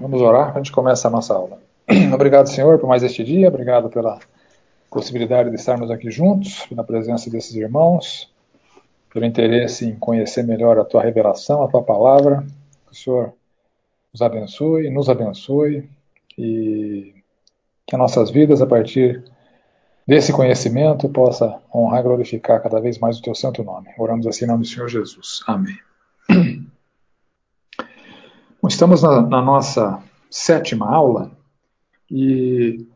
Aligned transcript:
Vamos 0.00 0.20
orar, 0.20 0.54
a 0.54 0.58
gente 0.58 0.70
começa 0.70 1.08
a 1.08 1.10
nossa 1.10 1.34
aula. 1.34 1.58
Obrigado, 2.14 2.48
Senhor, 2.48 2.78
por 2.78 2.88
mais 2.88 3.02
este 3.02 3.24
dia, 3.24 3.48
obrigado 3.48 3.88
pela 3.88 4.18
possibilidade 4.90 5.50
de 5.50 5.56
estarmos 5.56 5.90
aqui 5.90 6.10
juntos, 6.10 6.66
pela 6.66 6.84
presença 6.84 7.28
desses 7.28 7.54
irmãos, 7.54 8.32
pelo 9.12 9.24
interesse 9.24 9.86
em 9.86 9.96
conhecer 9.96 10.42
melhor 10.44 10.78
a 10.78 10.84
Tua 10.84 11.02
revelação, 11.02 11.62
a 11.62 11.68
Tua 11.68 11.82
palavra. 11.82 12.44
Que 12.86 12.92
o 12.92 12.94
Senhor 12.94 13.32
nos 14.12 14.22
abençoe, 14.22 14.90
nos 14.90 15.08
abençoe 15.08 15.88
e 16.36 17.14
que 17.86 17.94
as 17.94 17.98
nossas 17.98 18.30
vidas, 18.30 18.62
a 18.62 18.66
partir 18.66 19.24
desse 20.06 20.32
conhecimento, 20.32 21.08
possa 21.08 21.60
honrar 21.74 22.00
e 22.00 22.02
glorificar 22.04 22.62
cada 22.62 22.80
vez 22.80 22.98
mais 22.98 23.18
o 23.18 23.22
Teu 23.22 23.34
santo 23.34 23.64
nome. 23.64 23.88
Oramos 23.98 24.26
assim 24.26 24.44
em 24.44 24.48
nome 24.48 24.62
do 24.62 24.68
Senhor 24.68 24.88
Jesus. 24.88 25.40
Amém. 25.46 25.87
Estamos 28.68 29.02
na, 29.02 29.22
na, 29.22 29.40
nossa 29.40 29.98
sétima 30.30 30.94
aula 30.94 31.30
e 32.10 32.86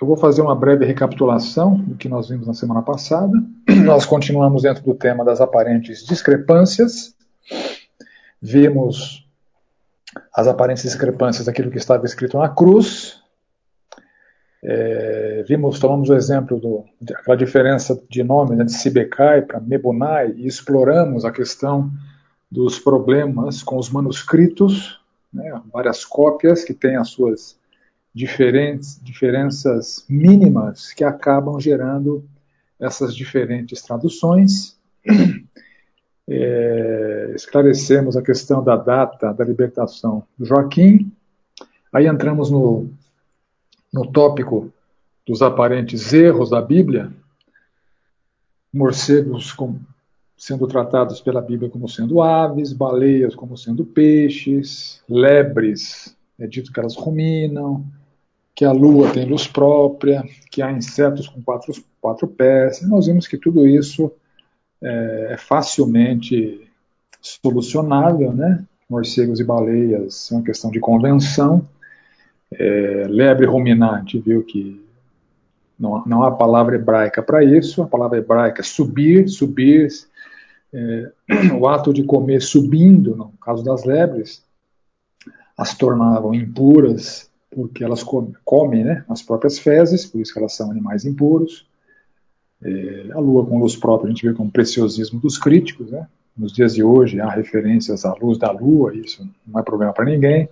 eu 0.00 0.06
vou 0.06 0.16
fazer 0.16 0.42
uma 0.42 0.54
breve 0.54 0.84
recapitulação 0.84 1.76
do 1.76 1.94
que 1.94 2.08
nós 2.08 2.28
vimos 2.28 2.46
na 2.46 2.54
semana 2.54 2.82
passada. 2.82 3.32
Nós 3.84 4.04
continuamos 4.04 4.62
dentro 4.62 4.82
do 4.82 4.94
tema 4.94 5.24
das 5.24 5.40
aparentes 5.40 6.04
discrepâncias. 6.04 7.14
Vimos 8.42 9.26
as 10.34 10.46
aparentes 10.48 10.82
discrepâncias 10.82 11.46
daquilo 11.46 11.70
que 11.70 11.78
estava 11.78 12.04
escrito 12.04 12.36
na 12.36 12.48
cruz. 12.48 13.20
É, 14.62 15.44
vimos, 15.48 15.78
tomamos 15.78 16.10
o 16.10 16.14
exemplo 16.14 16.84
daquela 17.00 17.36
diferença 17.36 18.00
de 18.10 18.24
nome 18.24 18.56
né, 18.56 18.64
de 18.64 18.72
Sibekai 18.72 19.42
para 19.42 19.60
Mebunai 19.60 20.34
e 20.36 20.48
exploramos 20.48 21.24
a 21.24 21.30
questão 21.30 21.90
dos 22.50 22.78
problemas 22.78 23.62
com 23.62 23.76
os 23.76 23.90
manuscritos, 23.90 25.00
né, 25.32 25.60
várias 25.72 26.04
cópias 26.04 26.64
que 26.64 26.72
têm 26.72 26.96
as 26.96 27.10
suas 27.10 27.58
diferentes 28.14 28.98
diferenças 29.02 30.04
mínimas 30.08 30.92
que 30.92 31.04
acabam 31.04 31.60
gerando 31.60 32.24
essas 32.80 33.14
diferentes 33.14 33.82
traduções. 33.82 34.76
É, 36.30 37.32
esclarecemos 37.34 38.14
a 38.14 38.20
questão 38.20 38.62
da 38.62 38.76
data 38.76 39.32
da 39.32 39.42
libertação 39.42 40.22
do 40.38 40.44
Joaquim. 40.44 41.10
Aí 41.90 42.06
entramos 42.06 42.50
no, 42.50 42.90
no 43.90 44.12
tópico 44.12 44.70
dos 45.26 45.40
aparentes 45.40 46.12
erros 46.12 46.50
da 46.50 46.60
Bíblia, 46.60 47.10
morcegos 48.70 49.52
com 49.52 49.80
sendo 50.38 50.68
tratados 50.68 51.20
pela 51.20 51.42
Bíblia 51.42 51.68
como 51.68 51.88
sendo 51.88 52.22
aves, 52.22 52.72
baleias 52.72 53.34
como 53.34 53.58
sendo 53.58 53.84
peixes, 53.84 55.02
lebres, 55.08 56.16
é 56.38 56.46
dito 56.46 56.72
que 56.72 56.78
elas 56.78 56.94
ruminam, 56.94 57.84
que 58.54 58.64
a 58.64 58.70
lua 58.70 59.10
tem 59.10 59.24
luz 59.24 59.48
própria, 59.48 60.24
que 60.48 60.62
há 60.62 60.70
insetos 60.70 61.28
com 61.28 61.42
quatro, 61.42 61.72
quatro 62.00 62.28
pés. 62.28 62.80
E 62.80 62.86
nós 62.86 63.06
vimos 63.06 63.26
que 63.26 63.36
tudo 63.36 63.66
isso 63.66 64.12
é, 64.80 65.32
é 65.32 65.36
facilmente 65.36 66.68
solucionável, 67.20 68.32
né? 68.32 68.64
Morcegos 68.88 69.40
e 69.40 69.44
baleias 69.44 70.30
uma 70.30 70.42
questão 70.42 70.70
de 70.70 70.78
convenção. 70.78 71.68
É, 72.52 73.06
lebre 73.08 73.44
ruminante, 73.46 74.18
viu 74.18 74.44
que 74.44 74.80
não, 75.78 76.02
não 76.06 76.22
há 76.22 76.30
palavra 76.30 76.76
hebraica 76.76 77.22
para 77.22 77.44
isso. 77.44 77.82
A 77.82 77.86
palavra 77.86 78.18
hebraica 78.18 78.60
é 78.60 78.64
subir, 78.64 79.28
subir 79.28 79.88
é, 80.72 81.12
o 81.58 81.66
ato 81.66 81.92
de 81.92 82.02
comer 82.04 82.40
subindo, 82.42 83.16
no 83.16 83.32
caso 83.40 83.64
das 83.64 83.84
lebres, 83.84 84.42
as 85.56 85.76
tornavam 85.76 86.34
impuras 86.34 87.28
porque 87.50 87.82
elas 87.82 88.02
comem, 88.02 88.34
comem 88.44 88.84
né, 88.84 89.04
as 89.08 89.22
próprias 89.22 89.58
fezes, 89.58 90.06
por 90.06 90.20
isso 90.20 90.32
que 90.32 90.38
elas 90.38 90.54
são 90.54 90.70
animais 90.70 91.04
impuros. 91.04 91.66
É, 92.62 93.06
a 93.12 93.18
lua 93.18 93.46
com 93.46 93.58
luz 93.58 93.76
própria 93.76 94.08
a 94.08 94.10
gente 94.10 94.26
vê 94.26 94.34
como 94.34 94.50
preciosismo 94.50 95.18
dos 95.18 95.38
críticos. 95.38 95.90
Né? 95.90 96.06
Nos 96.36 96.52
dias 96.52 96.74
de 96.74 96.82
hoje 96.82 97.20
há 97.20 97.28
referências 97.28 98.04
à 98.04 98.14
luz 98.14 98.38
da 98.38 98.50
lua, 98.50 98.94
isso 98.94 99.28
não 99.46 99.60
é 99.60 99.62
problema 99.62 99.92
para 99.92 100.04
ninguém. 100.04 100.48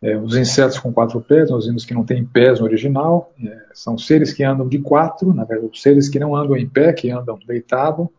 É, 0.00 0.16
os 0.16 0.36
insetos 0.36 0.78
com 0.80 0.92
quatro 0.92 1.20
pés, 1.20 1.50
nós 1.50 1.66
vimos 1.66 1.84
que 1.84 1.94
não 1.94 2.04
tem 2.04 2.24
pés 2.24 2.58
no 2.58 2.64
original, 2.64 3.32
é, 3.40 3.66
são 3.72 3.96
seres 3.96 4.32
que 4.32 4.42
andam 4.42 4.68
de 4.68 4.80
quatro, 4.80 5.32
na 5.32 5.44
verdade, 5.44 5.78
seres 5.78 6.08
que 6.08 6.18
não 6.18 6.34
andam 6.34 6.56
em 6.56 6.68
pé, 6.68 6.92
que 6.92 7.10
andam 7.10 7.38
deitado, 7.46 8.10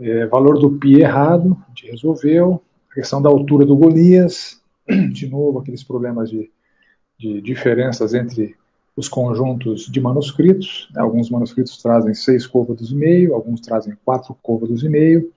é, 0.00 0.26
valor 0.26 0.58
do 0.58 0.72
pi 0.72 1.00
errado, 1.00 1.56
a 1.66 1.68
gente 1.68 1.90
resolveu. 1.90 2.62
A 2.90 2.94
questão 2.94 3.20
da 3.20 3.28
altura 3.28 3.66
do 3.66 3.76
Golias, 3.76 4.60
de 5.12 5.28
novo, 5.28 5.58
aqueles 5.58 5.84
problemas 5.84 6.30
de, 6.30 6.50
de 7.18 7.40
diferenças 7.42 8.14
entre 8.14 8.56
os 8.96 9.08
conjuntos 9.08 9.86
de 9.86 10.00
manuscritos. 10.00 10.88
Alguns 10.96 11.30
manuscritos 11.30 11.80
trazem 11.82 12.14
seis 12.14 12.46
côvados 12.46 12.90
e 12.90 12.94
meio, 12.94 13.34
alguns 13.34 13.60
trazem 13.60 13.96
quatro 14.04 14.34
côvados 14.42 14.82
e 14.82 14.88
meio. 14.88 15.30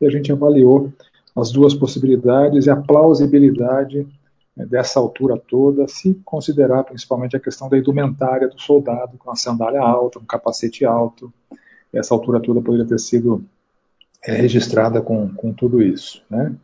E 0.00 0.06
a 0.06 0.10
gente 0.10 0.32
avaliou 0.32 0.92
as 1.36 1.50
duas 1.50 1.74
possibilidades 1.74 2.66
e 2.66 2.70
a 2.70 2.76
plausibilidade 2.76 4.06
né, 4.56 4.64
dessa 4.64 5.00
altura 5.00 5.36
toda, 5.36 5.88
se 5.88 6.14
considerar 6.24 6.84
principalmente 6.84 7.36
a 7.36 7.40
questão 7.40 7.68
da 7.68 7.76
indumentária 7.76 8.48
do 8.48 8.60
soldado, 8.60 9.18
com 9.18 9.30
a 9.30 9.36
sandália 9.36 9.80
alta, 9.80 10.20
um 10.20 10.24
capacete 10.24 10.84
alto. 10.84 11.32
Essa 11.92 12.14
altura 12.14 12.40
toda 12.40 12.60
poderia 12.60 12.86
ter 12.86 12.98
sido 12.98 13.44
é 14.26 14.32
registrada 14.34 15.00
com, 15.00 15.28
com 15.34 15.52
tudo 15.52 15.82
isso. 15.82 16.22
Né? 16.30 16.54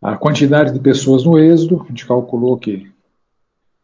A 0.00 0.16
quantidade 0.16 0.72
de 0.72 0.80
pessoas 0.80 1.24
no 1.24 1.38
êxodo, 1.38 1.82
a 1.84 1.88
gente 1.88 2.06
calculou 2.06 2.56
que, 2.56 2.90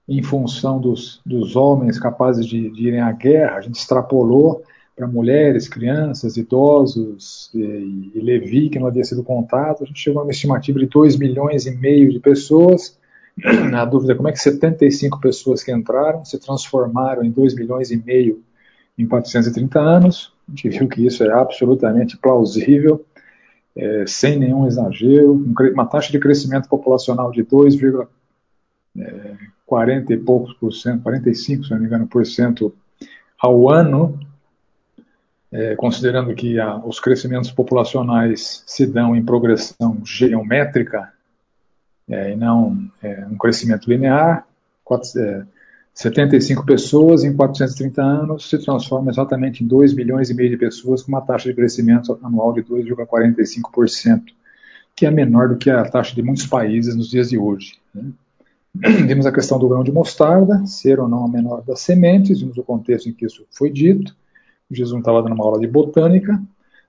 em 0.08 0.22
função 0.22 0.80
dos, 0.80 1.20
dos 1.26 1.56
homens 1.56 1.98
capazes 1.98 2.46
de, 2.46 2.70
de 2.70 2.88
irem 2.88 3.00
à 3.00 3.12
guerra, 3.12 3.56
a 3.56 3.60
gente 3.60 3.78
extrapolou 3.78 4.62
para 4.96 5.06
mulheres, 5.06 5.68
crianças, 5.68 6.38
idosos 6.38 7.50
e, 7.54 8.12
e, 8.14 8.20
Levi, 8.20 8.70
que 8.70 8.78
não 8.78 8.86
havia 8.86 9.04
sido 9.04 9.22
contado, 9.22 9.82
a 9.82 9.84
gente 9.84 10.00
chegou 10.00 10.20
a 10.20 10.24
uma 10.24 10.30
estimativa 10.30 10.78
de 10.78 10.86
2 10.86 11.18
milhões 11.18 11.66
e 11.66 11.76
meio 11.76 12.10
de 12.10 12.18
pessoas. 12.18 12.96
Na 13.70 13.84
dúvida, 13.84 14.14
como 14.14 14.28
é 14.28 14.32
que 14.32 14.38
75 14.38 15.20
pessoas 15.20 15.62
que 15.62 15.70
entraram 15.70 16.24
se 16.24 16.38
transformaram 16.38 17.22
em 17.22 17.30
2 17.30 17.54
milhões 17.54 17.90
e 17.90 17.96
meio 17.98 18.42
em 18.96 19.06
430 19.06 19.78
anos? 19.78 20.32
A 20.48 20.50
gente 20.52 20.68
viu 20.68 20.88
que 20.88 21.04
isso 21.04 21.24
é 21.24 21.32
absolutamente 21.32 22.16
plausível, 22.16 23.04
é, 23.74 24.04
sem 24.06 24.38
nenhum 24.38 24.66
exagero, 24.66 25.32
uma 25.72 25.86
taxa 25.86 26.12
de 26.12 26.18
crescimento 26.18 26.68
populacional 26.68 27.30
de 27.30 27.44
2,40 27.44 28.08
é, 30.10 30.12
e 30.14 30.16
poucos 30.16 30.54
por 30.54 30.72
cento, 30.72 31.02
45, 31.02 31.64
se 31.64 31.70
não 31.70 31.80
me 31.80 31.86
engano, 31.86 32.06
por 32.06 32.24
cento 32.24 32.72
ao 33.38 33.68
ano, 33.68 34.18
é, 35.52 35.74
considerando 35.74 36.34
que 36.34 36.58
a, 36.58 36.76
os 36.76 37.00
crescimentos 37.00 37.50
populacionais 37.50 38.62
se 38.66 38.86
dão 38.86 39.14
em 39.14 39.24
progressão 39.24 40.00
geométrica 40.04 41.12
é, 42.08 42.32
e 42.32 42.36
não 42.36 42.88
é, 43.02 43.26
um 43.30 43.36
crescimento 43.36 43.90
linear, 43.90 44.46
4, 44.84 45.46
75 45.96 46.66
pessoas 46.66 47.24
em 47.24 47.34
430 47.34 48.02
anos 48.02 48.50
se 48.50 48.58
transforma 48.58 49.10
exatamente 49.10 49.64
em 49.64 49.66
2 49.66 49.94
milhões 49.94 50.28
e 50.28 50.34
meio 50.34 50.50
de 50.50 50.58
pessoas 50.58 51.02
com 51.02 51.08
uma 51.08 51.22
taxa 51.22 51.48
de 51.48 51.54
crescimento 51.54 52.18
anual 52.22 52.52
de 52.52 52.62
2,45%, 52.62 54.24
que 54.94 55.06
é 55.06 55.10
menor 55.10 55.48
do 55.48 55.56
que 55.56 55.70
a 55.70 55.82
taxa 55.88 56.14
de 56.14 56.22
muitos 56.22 56.46
países 56.46 56.94
nos 56.94 57.08
dias 57.08 57.30
de 57.30 57.38
hoje. 57.38 57.78
Né? 57.94 58.10
Vimos 59.08 59.24
a 59.24 59.32
questão 59.32 59.58
do 59.58 59.70
grão 59.70 59.82
de 59.82 59.90
mostarda, 59.90 60.66
ser 60.66 61.00
ou 61.00 61.08
não 61.08 61.24
a 61.24 61.28
menor 61.28 61.62
das 61.62 61.80
sementes, 61.80 62.40
vimos 62.40 62.58
o 62.58 62.62
contexto 62.62 63.08
em 63.08 63.12
que 63.14 63.24
isso 63.24 63.46
foi 63.50 63.70
dito. 63.70 64.14
Jesus 64.70 64.92
não 64.92 64.98
estava 64.98 65.22
dando 65.22 65.34
uma 65.34 65.46
aula 65.46 65.58
de 65.58 65.66
botânica, 65.66 66.38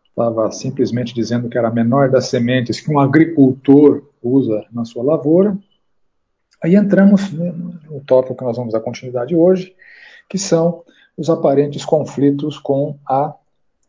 estava 0.09 0.51
simplesmente 0.51 1.13
dizendo 1.13 1.47
que 1.47 1.57
era 1.57 1.69
a 1.69 1.73
menor 1.73 2.09
das 2.09 2.27
sementes 2.27 2.81
que 2.81 2.91
um 2.91 2.99
agricultor 2.99 4.03
usa 4.21 4.65
na 4.69 4.83
sua 4.83 5.01
lavoura, 5.01 5.57
Aí 6.63 6.75
entramos 6.75 7.31
no 7.31 8.01
tópico 8.05 8.35
que 8.35 8.43
nós 8.43 8.57
vamos 8.57 8.73
dar 8.73 8.79
continuidade 8.79 9.35
hoje, 9.35 9.75
que 10.29 10.37
são 10.37 10.83
os 11.15 11.29
aparentes 11.29 11.85
conflitos 11.85 12.57
com 12.57 12.97
a 13.07 13.33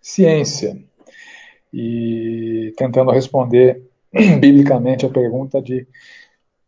ciência. 0.00 0.78
E 1.72 2.72
tentando 2.76 3.10
responder 3.10 3.82
biblicamente 4.40 5.04
a 5.04 5.10
pergunta 5.10 5.60
de, 5.60 5.86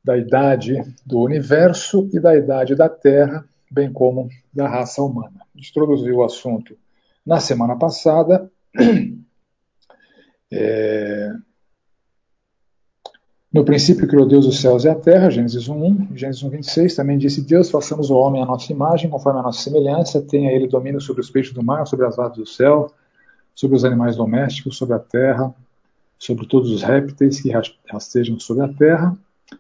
da 0.05 0.17
idade 0.17 0.83
do 1.05 1.21
universo 1.21 2.09
e 2.13 2.21
da 2.21 2.37
idade 2.37 2.75
da 2.75 2.89
Terra, 2.89 3.45
bem 3.71 3.93
como 3.93 4.29
da 4.53 4.69
raça 4.69 5.03
humana. 5.03 5.41
Introduziu 5.57 6.17
o 6.17 6.25
assunto 6.25 6.77
na 7.25 7.41
semana 7.41 7.77
passada. 7.77 8.51
É, 10.53 11.31
no 13.53 13.65
princípio 13.65 14.07
criou 14.07 14.27
Deus 14.27 14.47
os 14.47 14.61
céus 14.61 14.85
e 14.85 14.89
a 14.89 14.95
terra, 14.95 15.29
Gênesis 15.29 15.69
1, 15.69 16.15
Gênesis 16.15 16.43
1, 16.43 16.51
26, 16.51 16.95
também 16.95 17.19
disse 17.19 17.43
Deus, 17.43 17.69
façamos 17.69 18.09
o 18.09 18.15
homem 18.15 18.41
à 18.41 18.47
nossa 18.47 18.73
imagem, 18.73 19.11
conforme 19.11 19.41
a 19.41 19.43
nossa 19.43 19.63
semelhança, 19.63 20.23
tenha 20.23 20.53
ele 20.53 20.69
domínio 20.69 21.01
sobre 21.01 21.21
os 21.21 21.31
peixes 21.31 21.53
do 21.53 21.63
mar, 21.63 21.85
sobre 21.87 22.07
as 22.07 22.17
aves 22.17 22.39
do 22.39 22.47
céu, 22.47 22.93
sobre 23.53 23.77
os 23.77 23.85
animais 23.85 24.15
domésticos, 24.17 24.77
sobre 24.77 24.95
a 24.95 25.01
terra, 25.01 25.53
sobre 26.17 26.47
todos 26.47 26.71
os 26.71 26.83
répteis 26.83 27.41
que 27.41 27.51
rastejam 27.91 28.39
sobre 28.39 28.65
a 28.65 28.69
terra. 28.69 29.17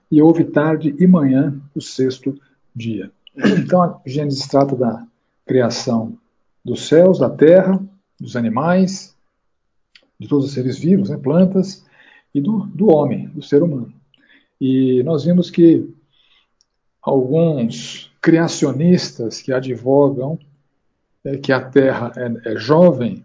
e 0.08 0.22
houve 0.22 0.44
tarde 0.44 0.94
e 1.00 1.06
manhã 1.06 1.60
o 1.74 1.80
sexto 1.80 2.38
dia. 2.74 3.10
Então 3.58 4.00
Gênesis 4.06 4.46
trata 4.46 4.76
da 4.76 5.04
criação 5.44 6.16
dos 6.64 6.86
céus, 6.86 7.18
da 7.18 7.28
terra, 7.28 7.80
dos 8.20 8.36
animais, 8.36 9.16
de 10.18 10.28
todos 10.28 10.44
os 10.44 10.52
seres 10.52 10.78
vivos, 10.78 11.10
né, 11.10 11.16
plantas, 11.16 11.84
e 12.34 12.40
do, 12.40 12.66
do 12.66 12.88
homem, 12.88 13.28
do 13.28 13.42
ser 13.42 13.62
humano. 13.62 13.92
E 14.60 15.02
nós 15.02 15.24
vimos 15.24 15.50
que 15.50 15.88
alguns 17.02 18.12
criacionistas 18.20 19.40
que 19.40 19.52
advogam 19.52 20.38
é, 21.24 21.36
que 21.36 21.52
a 21.52 21.60
Terra 21.60 22.12
é, 22.16 22.52
é 22.52 22.56
jovem 22.56 23.24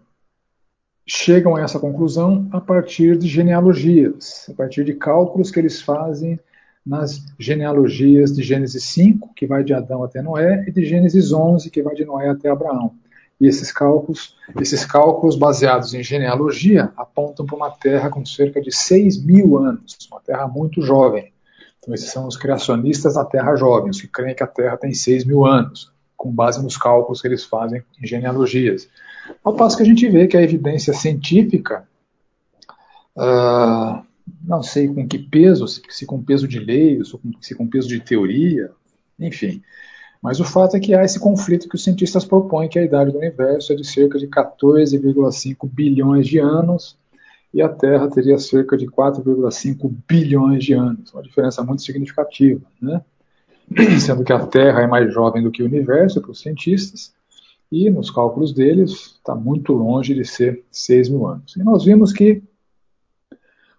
chegam 1.06 1.54
a 1.54 1.60
essa 1.60 1.78
conclusão 1.78 2.48
a 2.50 2.60
partir 2.60 3.16
de 3.16 3.28
genealogias, 3.28 4.46
a 4.50 4.54
partir 4.54 4.84
de 4.84 4.94
cálculos 4.94 5.50
que 5.50 5.60
eles 5.60 5.80
fazem 5.80 6.38
nas 6.84 7.24
genealogias 7.38 8.34
de 8.34 8.42
Gênesis 8.42 8.82
5, 8.84 9.32
que 9.34 9.46
vai 9.46 9.62
de 9.62 9.74
Adão 9.74 10.02
até 10.02 10.22
Noé, 10.22 10.64
e 10.66 10.72
de 10.72 10.84
Gênesis 10.84 11.32
11, 11.32 11.70
que 11.70 11.82
vai 11.82 11.94
de 11.94 12.04
Noé 12.04 12.28
até 12.28 12.48
Abraão. 12.48 12.94
E 13.40 13.46
esses 13.46 13.70
cálculos, 13.70 14.34
esses 14.60 14.84
cálculos 14.84 15.36
baseados 15.36 15.92
em 15.92 16.02
genealogia 16.02 16.92
apontam 16.96 17.44
para 17.44 17.56
uma 17.56 17.70
Terra 17.70 18.08
com 18.08 18.24
cerca 18.24 18.60
de 18.60 18.74
6 18.74 19.22
mil 19.22 19.58
anos, 19.58 19.96
uma 20.10 20.20
Terra 20.20 20.48
muito 20.48 20.80
jovem. 20.80 21.32
Então 21.78 21.94
esses 21.94 22.10
são 22.10 22.26
os 22.26 22.36
criacionistas 22.36 23.14
da 23.14 23.24
Terra 23.24 23.54
jovem, 23.54 23.90
os 23.90 24.00
que 24.00 24.08
creem 24.08 24.34
que 24.34 24.42
a 24.42 24.46
Terra 24.46 24.76
tem 24.76 24.92
6 24.92 25.24
mil 25.24 25.44
anos, 25.44 25.92
com 26.16 26.32
base 26.32 26.62
nos 26.62 26.76
cálculos 26.76 27.20
que 27.20 27.28
eles 27.28 27.44
fazem 27.44 27.82
em 28.02 28.06
genealogias. 28.06 28.88
Ao 29.44 29.54
passo 29.54 29.76
que 29.76 29.82
a 29.82 29.86
gente 29.86 30.08
vê 30.08 30.26
que 30.26 30.36
a 30.36 30.42
evidência 30.42 30.94
científica, 30.94 31.86
uh, 33.16 34.02
não 34.42 34.62
sei 34.62 34.88
com 34.88 35.06
que 35.06 35.18
peso, 35.18 35.66
se 35.68 36.06
com 36.06 36.22
peso 36.22 36.48
de 36.48 36.58
lei, 36.58 37.00
se 37.40 37.54
com 37.54 37.68
peso 37.68 37.86
de 37.86 38.00
teoria, 38.00 38.70
enfim, 39.20 39.62
mas 40.22 40.40
o 40.40 40.44
fato 40.44 40.76
é 40.76 40.80
que 40.80 40.94
há 40.94 41.04
esse 41.04 41.20
conflito 41.20 41.68
que 41.68 41.76
os 41.76 41.84
cientistas 41.84 42.24
propõem 42.24 42.68
que 42.68 42.78
a 42.78 42.84
idade 42.84 43.12
do 43.12 43.18
universo 43.18 43.72
é 43.72 43.76
de 43.76 43.86
cerca 43.86 44.18
de 44.18 44.26
14,5 44.26 45.68
bilhões 45.70 46.26
de 46.26 46.38
anos 46.38 46.96
e 47.52 47.62
a 47.62 47.68
Terra 47.68 48.08
teria 48.08 48.38
cerca 48.38 48.76
de 48.76 48.86
4,5 48.86 49.90
bilhões 50.06 50.64
de 50.64 50.74
anos, 50.74 51.12
uma 51.12 51.22
diferença 51.22 51.62
muito 51.62 51.82
significativa, 51.82 52.60
né? 52.80 53.02
sendo 53.98 54.22
que 54.24 54.32
a 54.32 54.46
Terra 54.46 54.82
é 54.82 54.86
mais 54.86 55.12
jovem 55.12 55.42
do 55.42 55.50
que 55.50 55.62
o 55.62 55.66
universo 55.66 56.20
para 56.20 56.30
os 56.30 56.40
cientistas 56.40 57.12
e 57.70 57.90
nos 57.90 58.10
cálculos 58.10 58.52
deles 58.52 59.16
está 59.16 59.34
muito 59.34 59.72
longe 59.72 60.14
de 60.14 60.24
ser 60.24 60.64
6 60.70 61.08
mil 61.08 61.26
anos. 61.26 61.56
E 61.56 61.64
nós 61.64 61.84
vimos 61.84 62.12
que 62.12 62.42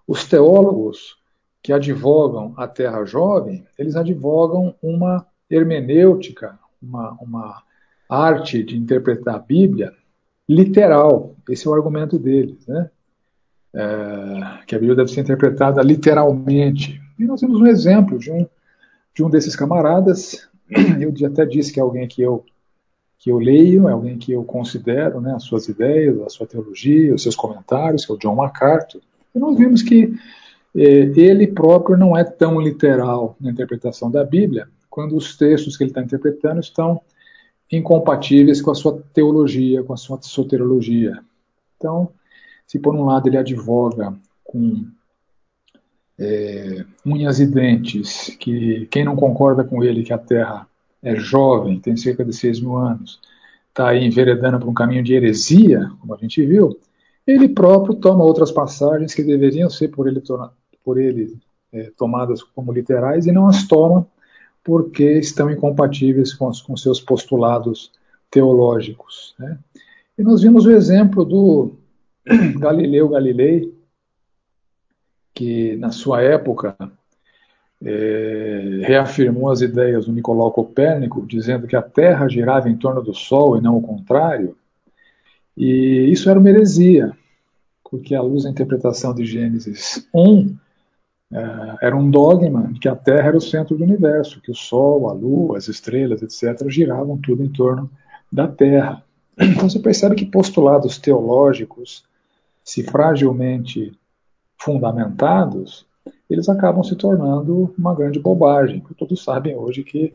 os 0.07 0.25
teólogos 0.25 1.18
que 1.62 1.74
advogam 1.74 2.54
a 2.57 2.68
Terra 2.68 3.04
jovem, 3.06 3.66
eles 3.78 3.95
advogam 3.95 4.74
uma 4.81 5.25
hermenêutica, 5.50 6.58
uma, 6.82 7.12
uma 7.22 7.64
arte 8.10 8.64
de 8.64 8.78
interpretar 8.78 9.36
a 9.36 9.40
Bíblia 9.40 9.94
literal. 10.48 11.36
Esse 11.50 11.68
é 11.68 11.70
o 11.70 11.74
argumento 11.74 12.18
deles, 12.18 12.66
né? 12.68 12.90
É, 13.74 14.66
que 14.66 14.76
a 14.76 14.80
Bíblia 14.80 14.96
deve 14.96 15.12
ser 15.12 15.22
interpretada 15.22 15.82
literalmente. 15.82 17.02
E 17.20 17.26
nós 17.26 17.42
temos 17.42 17.60
um 17.60 17.68
exemplo 17.68 18.18
de 18.18 18.32
um, 18.32 18.48
de 19.14 19.24
um 19.24 19.30
desses 19.30 19.56
camaradas. 19.56 20.48
Eu 21.00 21.28
até 21.28 21.46
disse 21.46 21.72
que 21.74 21.80
é 21.80 21.84
alguém 21.84 22.08
que 22.08 22.22
eu 22.22 22.46
que 23.20 23.32
eu 23.32 23.40
leio, 23.40 23.90
é 23.90 23.92
alguém 23.92 24.16
que 24.16 24.32
eu 24.32 24.44
considero, 24.44 25.20
né, 25.20 25.34
as 25.34 25.44
suas 25.44 25.68
ideias, 25.68 26.22
a 26.22 26.30
sua 26.30 26.46
teologia, 26.46 27.16
os 27.16 27.24
seus 27.24 27.36
comentários, 27.36 28.06
que 28.06 28.12
é 28.12 28.16
o 28.16 28.18
John 28.20 28.36
MacArthur. 28.36 29.02
E 29.34 29.40
nós 29.40 29.58
vimos 29.58 29.82
que 29.82 30.14
eh, 30.76 31.12
ele 31.16 31.48
próprio 31.48 31.98
não 31.98 32.16
é 32.16 32.24
tão 32.24 32.62
literal 32.62 33.36
na 33.42 33.50
interpretação 33.50 34.12
da 34.12 34.24
Bíblia, 34.24 34.70
quando 34.98 35.16
os 35.16 35.38
textos 35.38 35.78
que 35.78 35.84
ele 35.84 35.92
está 35.92 36.02
interpretando 36.02 36.60
estão 36.60 37.00
incompatíveis 37.72 38.60
com 38.60 38.72
a 38.72 38.74
sua 38.74 39.00
teologia, 39.14 39.84
com 39.84 39.94
a 39.94 39.98
sua 39.98 40.20
soterologia. 40.24 41.24
Então, 41.78 42.10
se 42.66 42.80
por 42.80 42.96
um 42.96 43.06
lado 43.06 43.30
ele 43.30 43.38
advoga 43.38 44.18
com 44.44 44.88
é, 46.18 46.84
unhas 47.06 47.40
e 47.40 47.46
dentes, 47.46 48.36
que 48.40 48.88
quem 48.88 49.06
não 49.06 49.16
concorda 49.16 49.64
com 49.64 49.84
ele 49.84 50.02
que 50.02 50.12
a 50.12 50.18
Terra 50.18 50.68
é 51.04 51.16
jovem, 51.16 51.80
tem 51.80 51.96
cerca 51.96 52.26
de 52.26 52.34
6 52.36 52.62
mil 52.62 52.76
anos, 52.76 53.22
está 53.70 53.90
aí 53.90 54.04
enveredando 54.04 54.58
por 54.58 54.68
um 54.68 54.74
caminho 54.74 55.04
de 55.04 55.14
heresia, 55.14 55.92
como 56.02 56.16
a 56.16 56.18
gente 56.18 56.44
viu, 56.44 56.76
ele 57.28 57.48
próprio 57.48 57.94
toma 57.94 58.24
outras 58.24 58.52
passagens 58.52 59.14
que 59.14 59.22
deveriam 59.22 59.70
ser 59.70 59.90
por 59.90 60.08
ele, 60.08 60.24
por 60.84 60.98
ele 60.98 61.38
é, 61.72 61.92
tomadas 61.96 62.42
como 62.42 62.74
literais 62.74 63.28
e 63.28 63.32
não 63.32 63.48
as 63.48 63.68
toma 63.68 64.08
porque 64.68 65.14
estão 65.14 65.50
incompatíveis 65.50 66.34
com, 66.34 66.50
os, 66.50 66.62
com 66.62 66.75
seus 66.75 67.00
postulados 67.00 67.90
teológicos. 68.30 69.34
Né? 69.40 69.58
E 70.18 70.22
nós 70.22 70.42
vimos 70.42 70.66
o 70.66 70.72
exemplo 70.72 71.24
do 71.24 71.75
Galileu 72.60 73.08
Galilei, 73.08 73.74
que 75.34 75.78
na 75.78 75.90
sua 75.90 76.22
época 76.22 76.75
é, 77.81 78.81
reafirmou 78.84 79.50
as 79.50 79.62
ideias 79.62 80.06
do 80.06 80.12
Nicolau 80.12 80.52
Copérnico, 80.52 81.25
dizendo 81.25 81.66
que 81.66 81.75
a 81.78 81.81
Terra 81.81 82.28
girava 82.28 82.70
em 82.70 82.75
torno 82.75 83.02
do 83.02 83.13
Sol 83.13 83.58
e 83.58 83.62
não 83.62 83.78
o 83.78 83.81
contrário. 83.81 84.58
E 85.56 86.12
isso 86.12 86.30
era 86.30 86.38
uma 86.38 86.50
heresia, 86.50 87.13
porque 87.90 88.13
à 88.13 88.22
luz 88.22 88.44
da 88.44 88.50
interpretação 88.50 89.16
de 89.16 89.24
Gênesis 89.24 90.06
1, 90.13 90.50
é, 90.50 90.67
era 91.81 91.95
um 91.95 92.09
dogma 92.09 92.71
que 92.79 92.88
a 92.88 92.95
Terra 92.95 93.27
era 93.27 93.38
o 93.38 93.41
centro 93.41 93.77
do 93.77 93.83
universo, 93.83 94.41
que 94.41 94.51
o 94.51 94.56
Sol, 94.56 95.09
a 95.09 95.13
Lua, 95.13 95.57
as 95.57 95.68
estrelas, 95.68 96.21
etc., 96.21 96.69
giravam 96.69 97.18
tudo 97.18 97.44
em 97.44 97.50
torno 97.50 97.89
da 98.31 98.47
Terra. 98.47 99.03
Então 99.38 99.69
você 99.69 99.79
percebe 99.79 100.15
que 100.15 100.25
postulados 100.25 100.97
teológicos, 100.97 102.03
se 102.63 102.83
fragilmente 102.83 103.97
fundamentados, 104.57 105.85
eles 106.29 106.50
acabam 106.50 106.83
se 106.83 106.95
tornando 106.95 107.74
uma 107.77 107.94
grande 107.94 108.19
bobagem. 108.19 108.83
Todos 108.97 109.24
sabem 109.24 109.56
hoje 109.56 109.83
que 109.83 110.13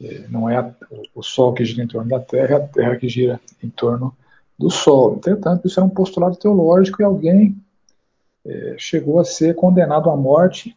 é, 0.00 0.26
não 0.28 0.48
é 0.48 0.74
o 1.14 1.22
Sol 1.22 1.52
que 1.52 1.64
gira 1.64 1.82
em 1.82 1.88
torno 1.88 2.10
da 2.10 2.20
Terra, 2.20 2.54
é 2.54 2.56
a 2.56 2.60
Terra 2.60 2.96
que 2.96 3.08
gira 3.08 3.40
em 3.62 3.68
torno 3.68 4.14
do 4.58 4.70
Sol. 4.70 5.14
Entretanto, 5.16 5.66
isso 5.66 5.80
é 5.80 5.82
um 5.82 5.88
postulado 5.88 6.36
teológico 6.36 7.00
e 7.00 7.04
alguém 7.04 7.56
é, 8.44 8.74
chegou 8.78 9.20
a 9.20 9.24
ser 9.24 9.54
condenado 9.54 10.10
à 10.10 10.16
morte, 10.16 10.76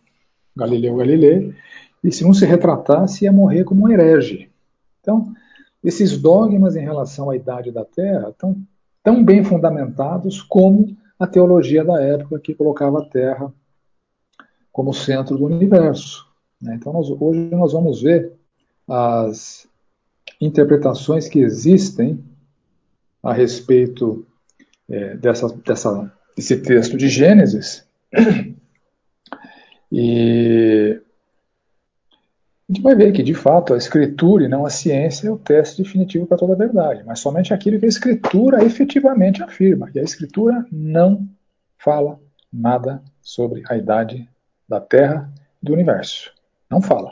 Galileu 0.56 0.96
Galilei, 0.98 1.54
e 2.04 2.12
se 2.12 2.24
não 2.24 2.34
se 2.34 2.46
retratasse 2.46 3.26
ia 3.26 3.32
morrer 3.32 3.64
como 3.64 3.86
um 3.86 3.92
herege. 3.92 4.50
Então, 5.01 5.34
esses 5.84 6.18
dogmas 6.18 6.75
em 6.75 6.84
relação 6.84 7.30
à 7.30 7.36
idade 7.36 7.72
da 7.72 7.84
Terra 7.86 8.30
estão 8.30 8.56
tão 9.04 9.24
bem 9.24 9.44
fundamentados 9.44 10.42
como 10.42 10.96
a 11.20 11.28
teologia 11.28 11.84
da 11.84 12.01
época 12.01 12.39
que 12.39 12.56
colocava 12.56 13.00
a 13.00 13.06
Terra 13.06 13.54
como 14.72 14.94
centro 14.94 15.38
do 15.38 15.46
universo. 15.46 16.28
Né? 16.62 16.75
Então, 16.75 16.92
nós, 16.92 17.10
hoje 17.10 17.50
nós 17.51 17.72
vamos 17.72 18.01
ver 18.01 18.34
as 18.88 19.68
interpretações 20.42 21.28
que 21.28 21.39
existem 21.39 22.24
a 23.24 23.34
respeito 23.34 24.25
é, 24.89 25.16
dessa, 25.16 25.48
dessa 25.66 26.12
esse 26.38 26.58
texto 26.58 26.98
de 26.98 27.08
Gênesis. 27.08 27.88
E 29.92 31.00
a 32.68 32.74
gente 32.74 32.82
vai 32.82 32.96
ver 32.96 33.12
que, 33.13 33.22
de 33.22 33.34
fato, 33.34 33.74
a 33.74 33.77
escritura 33.77 34.44
e 34.44 34.48
não 34.48 34.65
a 34.65 34.70
ciência 34.70 35.27
é 35.27 35.32
o 35.32 35.38
teste 35.38 35.82
definitivo 35.82 36.25
para 36.25 36.38
toda 36.38 36.54
a 36.54 36.58
verdade, 36.58 37.04
mas 37.06 37.20
somente 37.20 37.54
aquilo 37.54 37.80
que 37.80 37.86
a 37.86 37.89
escritura 37.89 38.65
efetivamente 38.65 39.44
afirma. 39.44 39.89
E 39.94 40.00
a 40.00 40.04
escritura 40.04 40.65
não 40.72 41.30
fala 41.77 42.20
nada 42.51 43.01
sobre 43.22 43.63
a 43.70 43.77
idade 43.77 44.27
da 44.68 44.82
Terra 44.82 45.32
e 45.62 45.65
do 45.65 45.74
universo. 45.74 46.34
Não 46.70 46.82
fala. 46.82 47.12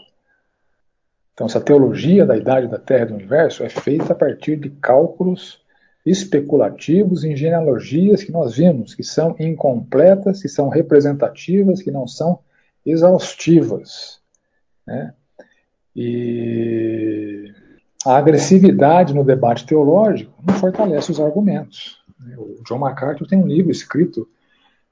Então, 1.33 1.47
essa 1.47 1.61
teologia 1.61 2.25
da 2.25 2.35
idade 2.35 2.67
da 2.67 2.79
Terra 2.79 3.03
e 3.03 3.07
do 3.07 3.15
universo 3.15 3.63
é 3.63 3.69
feita 3.69 4.13
a 4.13 4.15
partir 4.15 4.55
de 4.55 4.69
cálculos 4.69 5.62
especulativos 6.05 7.23
em 7.23 7.35
genealogias 7.35 8.23
que 8.23 8.31
nós 8.31 8.55
vimos, 8.55 8.93
que 8.93 9.03
são 9.03 9.35
incompletas, 9.39 10.41
que 10.41 10.49
são 10.49 10.67
representativas, 10.67 11.81
que 11.81 11.91
não 11.91 12.07
são 12.07 12.39
exaustivas. 12.85 14.19
Né? 14.85 15.13
E 15.95 17.53
a 18.05 18.17
agressividade 18.17 19.13
no 19.13 19.23
debate 19.23 19.65
teológico 19.65 20.33
não 20.45 20.55
fortalece 20.55 21.11
os 21.11 21.19
argumentos. 21.21 22.01
O 22.37 22.61
John 22.65 22.79
MacArthur 22.79 23.27
tem 23.27 23.39
um 23.39 23.47
livro 23.47 23.71
escrito, 23.71 24.27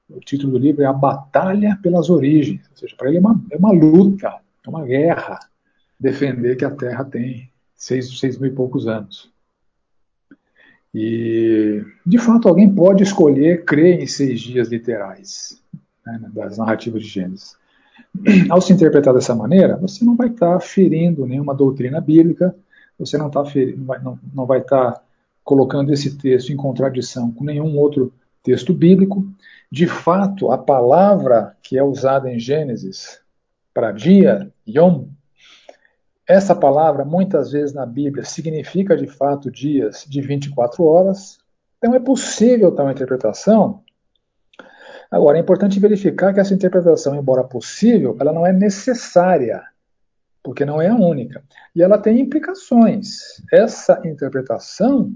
o 0.08 0.20
título 0.20 0.52
do 0.52 0.58
livro 0.58 0.82
é 0.82 0.86
A 0.86 0.92
Batalha 0.92 1.78
pelas 1.82 2.10
Origens, 2.10 2.68
ou 2.70 2.76
seja, 2.76 2.94
para 2.96 3.08
ele 3.08 3.18
é 3.18 3.20
uma, 3.20 3.40
é 3.50 3.56
uma 3.56 3.72
luta, 3.72 4.40
é 4.64 4.68
uma 4.68 4.84
guerra 4.84 5.38
defender 5.98 6.56
que 6.56 6.64
a 6.64 6.70
Terra 6.70 7.04
tem 7.04 7.50
seis, 7.74 8.18
seis 8.18 8.38
mil 8.38 8.50
e 8.50 8.54
poucos 8.54 8.86
anos. 8.86 9.31
E, 10.94 11.82
de 12.04 12.18
fato, 12.18 12.48
alguém 12.48 12.72
pode 12.72 13.02
escolher 13.02 13.64
crer 13.64 14.00
em 14.00 14.06
seis 14.06 14.40
dias 14.40 14.68
literais 14.68 15.60
né, 16.04 16.20
das 16.34 16.58
narrativas 16.58 17.02
de 17.02 17.08
Gênesis. 17.08 17.56
Ao 18.50 18.60
se 18.60 18.72
interpretar 18.72 19.14
dessa 19.14 19.34
maneira, 19.34 19.76
você 19.76 20.04
não 20.04 20.14
vai 20.14 20.28
estar 20.28 20.60
ferindo 20.60 21.26
nenhuma 21.26 21.54
doutrina 21.54 22.00
bíblica, 22.00 22.54
você 22.98 23.16
não, 23.16 23.30
tá 23.30 23.44
ferindo, 23.44 23.84
não, 24.02 24.18
não, 24.34 24.46
vai 24.46 24.58
estar 24.58 25.02
colocando 25.42 25.92
esse 25.92 26.16
texto 26.18 26.52
em 26.52 26.56
contradição 26.56 27.32
com 27.32 27.44
nenhum 27.44 27.76
outro 27.78 28.12
texto 28.42 28.74
bíblico. 28.74 29.26
De 29.70 29.86
fato, 29.86 30.52
a 30.52 30.58
palavra 30.58 31.56
que 31.62 31.78
é 31.78 31.82
usada 31.82 32.30
em 32.30 32.38
Gênesis 32.38 33.20
para 33.72 33.92
dia, 33.92 34.52
Yom, 34.68 35.06
essa 36.32 36.54
palavra 36.54 37.04
muitas 37.04 37.52
vezes 37.52 37.74
na 37.74 37.84
Bíblia 37.84 38.24
significa 38.24 38.96
de 38.96 39.06
fato 39.06 39.50
dias 39.50 40.06
de 40.08 40.20
24 40.22 40.82
horas. 40.82 41.38
Então 41.76 41.94
é 41.94 42.00
possível 42.00 42.74
tal 42.74 42.90
interpretação. 42.90 43.82
Agora, 45.10 45.36
é 45.36 45.40
importante 45.42 45.78
verificar 45.78 46.32
que 46.32 46.40
essa 46.40 46.54
interpretação, 46.54 47.14
embora 47.14 47.44
possível, 47.44 48.16
ela 48.18 48.32
não 48.32 48.46
é 48.46 48.52
necessária, 48.52 49.62
porque 50.42 50.64
não 50.64 50.80
é 50.80 50.88
a 50.88 50.94
única. 50.94 51.44
E 51.76 51.82
ela 51.82 51.98
tem 51.98 52.18
implicações. 52.18 53.18
Essa 53.52 54.00
interpretação 54.06 55.12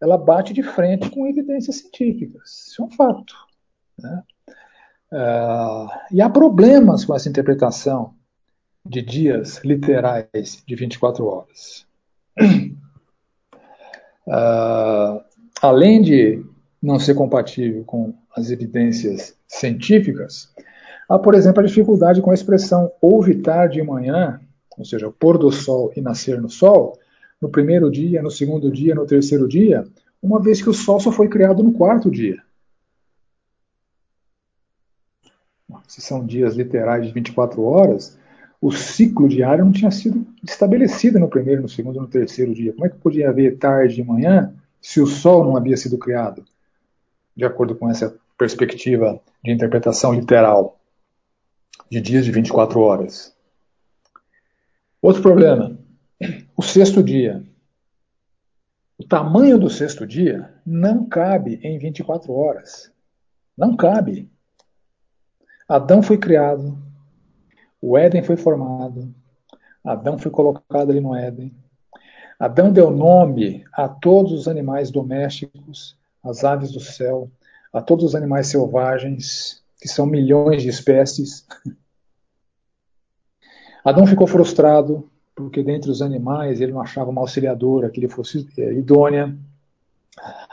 ela 0.00 0.16
bate 0.16 0.54
de 0.54 0.62
frente 0.62 1.10
com 1.10 1.26
evidências 1.26 1.76
científicas. 1.76 2.66
Isso 2.68 2.82
é 2.82 2.84
um 2.86 2.90
fato. 2.90 3.34
Né? 3.98 4.22
Uh, 5.12 5.88
e 6.10 6.22
há 6.22 6.30
problemas 6.30 7.04
com 7.04 7.14
essa 7.14 7.28
interpretação 7.28 8.15
de 8.88 9.02
dias 9.02 9.60
literais 9.64 10.62
de 10.66 10.74
24 10.74 11.26
horas. 11.26 11.86
Uh, 14.26 15.20
além 15.60 16.02
de 16.02 16.44
não 16.82 16.98
ser 16.98 17.14
compatível 17.14 17.84
com 17.84 18.14
as 18.36 18.50
evidências 18.50 19.36
científicas, 19.48 20.52
há, 21.08 21.18
por 21.18 21.34
exemplo, 21.34 21.60
a 21.60 21.66
dificuldade 21.66 22.20
com 22.20 22.30
a 22.30 22.34
expressão 22.34 22.90
houve 23.00 23.36
tarde 23.36 23.80
e 23.80 23.82
manhã, 23.82 24.40
ou 24.76 24.84
seja, 24.84 25.10
pôr 25.10 25.38
do 25.38 25.50
sol 25.50 25.92
e 25.96 26.00
nascer 26.00 26.40
no 26.40 26.48
sol, 26.48 26.98
no 27.40 27.48
primeiro 27.48 27.90
dia, 27.90 28.22
no 28.22 28.30
segundo 28.30 28.70
dia, 28.70 28.94
no 28.94 29.06
terceiro 29.06 29.46
dia, 29.48 29.86
uma 30.22 30.40
vez 30.40 30.62
que 30.62 30.70
o 30.70 30.74
Sol 30.74 30.98
só 30.98 31.12
foi 31.12 31.28
criado 31.28 31.62
no 31.62 31.72
quarto 31.72 32.10
dia. 32.10 32.42
Se 35.86 36.00
são 36.00 36.24
dias 36.24 36.56
literais 36.56 37.06
de 37.06 37.12
24 37.12 37.62
horas, 37.62 38.18
o 38.60 38.72
ciclo 38.72 39.28
diário 39.28 39.64
não 39.64 39.72
tinha 39.72 39.90
sido 39.90 40.26
estabelecido 40.42 41.18
no 41.18 41.28
primeiro, 41.28 41.62
no 41.62 41.68
segundo, 41.68 42.00
no 42.00 42.08
terceiro 42.08 42.54
dia. 42.54 42.72
Como 42.72 42.86
é 42.86 42.88
que 42.88 42.96
podia 42.96 43.28
haver 43.28 43.58
tarde 43.58 44.00
e 44.00 44.04
manhã 44.04 44.54
se 44.80 45.00
o 45.00 45.06
Sol 45.06 45.44
não 45.44 45.56
havia 45.56 45.76
sido 45.76 45.98
criado? 45.98 46.44
De 47.36 47.44
acordo 47.44 47.74
com 47.74 47.90
essa 47.90 48.16
perspectiva 48.38 49.20
de 49.44 49.52
interpretação 49.52 50.12
literal 50.12 50.78
de 51.90 52.00
dias 52.00 52.24
de 52.24 52.32
24 52.32 52.80
horas. 52.80 53.34
Outro 55.00 55.22
problema, 55.22 55.78
o 56.56 56.62
sexto 56.62 57.02
dia. 57.02 57.42
O 58.98 59.04
tamanho 59.04 59.58
do 59.58 59.68
sexto 59.68 60.06
dia 60.06 60.52
não 60.64 61.06
cabe 61.06 61.60
em 61.62 61.78
24 61.78 62.32
horas. 62.32 62.90
Não 63.56 63.76
cabe. 63.76 64.30
Adão 65.68 66.02
foi 66.02 66.16
criado, 66.16 66.78
o 67.80 67.96
Éden 67.96 68.22
foi 68.22 68.36
formado, 68.36 69.14
Adão 69.84 70.18
foi 70.18 70.30
colocado 70.30 70.90
ali 70.90 71.00
no 71.00 71.14
Éden. 71.14 71.54
Adão 72.38 72.72
deu 72.72 72.90
nome 72.90 73.64
a 73.72 73.88
todos 73.88 74.32
os 74.32 74.48
animais 74.48 74.90
domésticos, 74.90 75.96
às 76.22 76.44
aves 76.44 76.72
do 76.72 76.80
céu, 76.80 77.30
a 77.72 77.80
todos 77.80 78.04
os 78.04 78.14
animais 78.14 78.48
selvagens, 78.48 79.62
que 79.80 79.88
são 79.88 80.06
milhões 80.06 80.62
de 80.62 80.68
espécies. 80.68 81.46
Adão 83.84 84.06
ficou 84.06 84.26
frustrado 84.26 85.08
porque 85.36 85.62
dentre 85.62 85.90
os 85.90 86.02
animais 86.02 86.60
ele 86.60 86.72
não 86.72 86.80
achava 86.80 87.10
uma 87.10 87.20
auxiliadora 87.20 87.90
que 87.90 88.00
lhe 88.00 88.08
fosse 88.08 88.48
é, 88.58 88.72
idônea. 88.72 89.36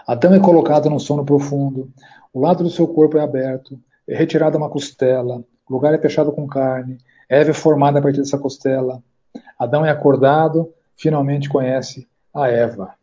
Adão 0.06 0.34
é 0.34 0.39
colocado 0.39 0.89
num 0.89 1.00
sono 1.00 1.25
profundo, 1.25 1.89
o 2.34 2.42
lado 2.42 2.63
do 2.63 2.70
seu 2.70 2.88
corpo 2.88 3.18
é 3.18 3.22
aberto, 3.22 3.80
é 4.08 4.15
retirada 4.15 4.58
uma 4.58 4.70
costela, 4.70 5.44
o 5.68 5.74
lugar 5.74 5.94
é 5.94 5.98
fechado 5.98 6.32
com 6.34 6.46
carne, 6.46 6.98
Eva 7.33 7.51
é 7.51 7.53
formada 7.53 7.99
a 7.99 8.01
partir 8.01 8.19
dessa 8.19 8.37
costela. 8.37 9.01
Adão 9.57 9.85
é 9.85 9.89
acordado, 9.89 10.73
finalmente 10.95 11.49
conhece 11.49 12.07
a 12.33 12.47
Eva. 12.47 12.93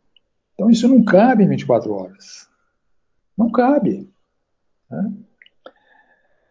Então 0.53 0.69
isso 0.69 0.87
não 0.87 1.03
cabe 1.03 1.43
em 1.43 1.47
24 1.47 1.91
horas. 1.93 2.47
Não 3.37 3.51
cabe. 3.51 4.09
Né? 4.89 5.11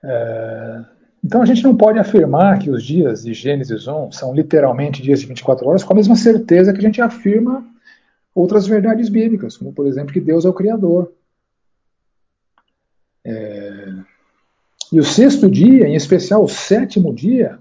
É... 0.02 0.84
Então 1.22 1.42
a 1.42 1.46
gente 1.46 1.62
não 1.62 1.76
pode 1.76 1.99
afirmar 1.99 2.58
que 2.58 2.70
os 2.70 2.82
dias 2.82 3.22
de 3.22 3.34
Gênesis 3.34 3.87
1 3.87 4.12
são 4.12 4.34
literalmente 4.34 5.02
dias 5.02 5.20
de 5.20 5.26
24 5.26 5.68
horas 5.68 5.84
com 5.84 5.92
a 5.92 5.96
mesma 5.96 6.16
certeza 6.16 6.72
que 6.72 6.78
a 6.78 6.82
gente 6.82 7.00
afirma 7.00 7.64
outras 8.34 8.66
verdades 8.66 9.08
bíblicas, 9.08 9.56
como 9.56 9.72
por 9.72 9.87
exemplo 9.87 10.12
que 10.12 10.20
Deus 10.20 10.44
é 10.44 10.49
o 10.49 10.54
Criador. 10.54 11.12
É... 13.25 13.94
E 14.92 14.99
o 14.99 15.04
sexto 15.04 15.49
dia, 15.49 15.87
em 15.87 15.94
especial 15.94 16.42
o 16.42 16.49
sétimo 16.49 17.14
dia, 17.14 17.58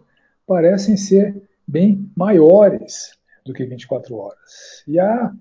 parecem 0.50 0.98
ser 0.98 1.40
bem 1.68 2.12
maiores 2.18 3.12
do 3.46 3.54
que 3.54 3.64
24 3.64 4.16
horas. 4.16 4.84
E 4.88 5.00
há 5.00 5.32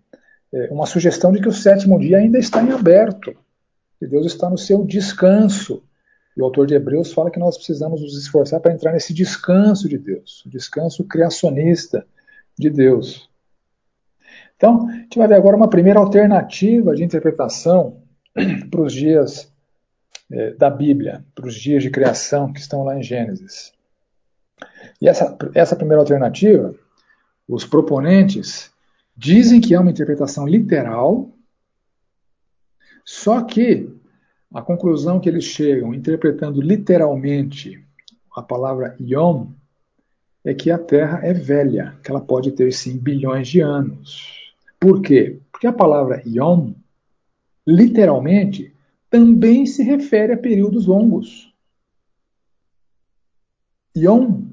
é, 0.53 0.69
uma 0.71 0.85
sugestão 0.85 1.33
de 1.33 1.41
que 1.41 1.49
o 1.49 1.53
sétimo 1.53 1.99
dia 1.99 2.19
ainda 2.19 2.39
está 2.39 2.63
em 2.63 2.73
aberto, 2.73 3.35
que 3.99 4.07
Deus 4.07 4.27
está 4.27 4.51
no 4.51 4.59
seu 4.59 4.85
descanso 4.85 5.83
e 6.37 6.41
o 6.41 6.45
autor 6.45 6.69
de 6.69 6.75
Hebreus 6.75 7.13
fala 7.13 7.33
que 7.33 7.39
nós 7.39 7.57
precisamos 7.57 8.01
nos 8.01 8.17
esforçar 8.17 8.61
para 8.61 8.73
entrar 8.73 8.93
nesse 8.93 9.13
descanso 9.13 9.89
de 9.89 9.99
Deus, 9.99 10.45
o 10.47 10.49
descanso 10.49 11.03
criacionista 11.03 12.07
de 12.57 12.71
Deus. 12.71 13.29
Então, 14.57 14.89
a 14.89 14.93
gente 14.93 15.19
vai 15.19 15.27
ver 15.27 15.35
agora 15.35 15.57
uma 15.57 15.69
primeira 15.69 15.99
alternativa 15.99 16.95
de 16.95 17.03
interpretação 17.03 18.03
para 18.71 18.83
os 18.83 18.93
dias 18.93 19.53
é, 20.31 20.53
da 20.53 20.71
Bíblia, 20.71 21.25
para 21.35 21.47
os 21.47 21.57
dias 21.57 21.83
de 21.83 21.91
criação 21.91 22.53
que 22.53 22.61
estão 22.61 22.85
lá 22.85 22.97
em 22.97 23.03
Gênesis. 23.03 23.73
E 25.01 25.09
essa, 25.09 25.37
essa 25.55 25.77
primeira 25.77 26.03
alternativa, 26.03 26.75
os 27.49 27.65
proponentes 27.65 28.71
dizem 29.17 29.61
que 29.61 29.75
é 29.75 29.81
uma 29.81 29.91
interpretação 29.91 30.47
literal, 30.47 31.31
só 33.05 33.43
que 33.43 33.89
a 34.53 34.63
conclusão 34.63 35.21
que 35.21 35.29
eles 35.29 35.45
chegam, 35.45 35.95
interpretando 35.95 36.61
literalmente 36.61 37.85
a 38.35 38.43
palavra 38.43 38.97
Yom, 39.01 39.49
é 40.45 40.55
que 40.55 40.71
a 40.71 40.79
Terra 40.79 41.21
é 41.23 41.33
velha, 41.33 41.99
que 42.03 42.11
ela 42.11 42.21
pode 42.21 42.53
ter 42.53 42.73
sim 42.73 42.97
bilhões 42.97 43.49
de 43.49 43.61
anos. 43.61 44.55
Por 44.79 45.03
quê? 45.03 45.41
Porque 45.51 45.67
a 45.67 45.73
palavra 45.73 46.23
Yom, 46.27 46.73
literalmente, 47.67 48.75
também 49.11 49.67
se 49.67 49.83
refere 49.83 50.33
a 50.33 50.39
períodos 50.39 50.87
longos. 50.87 51.53
Yom, 53.97 54.48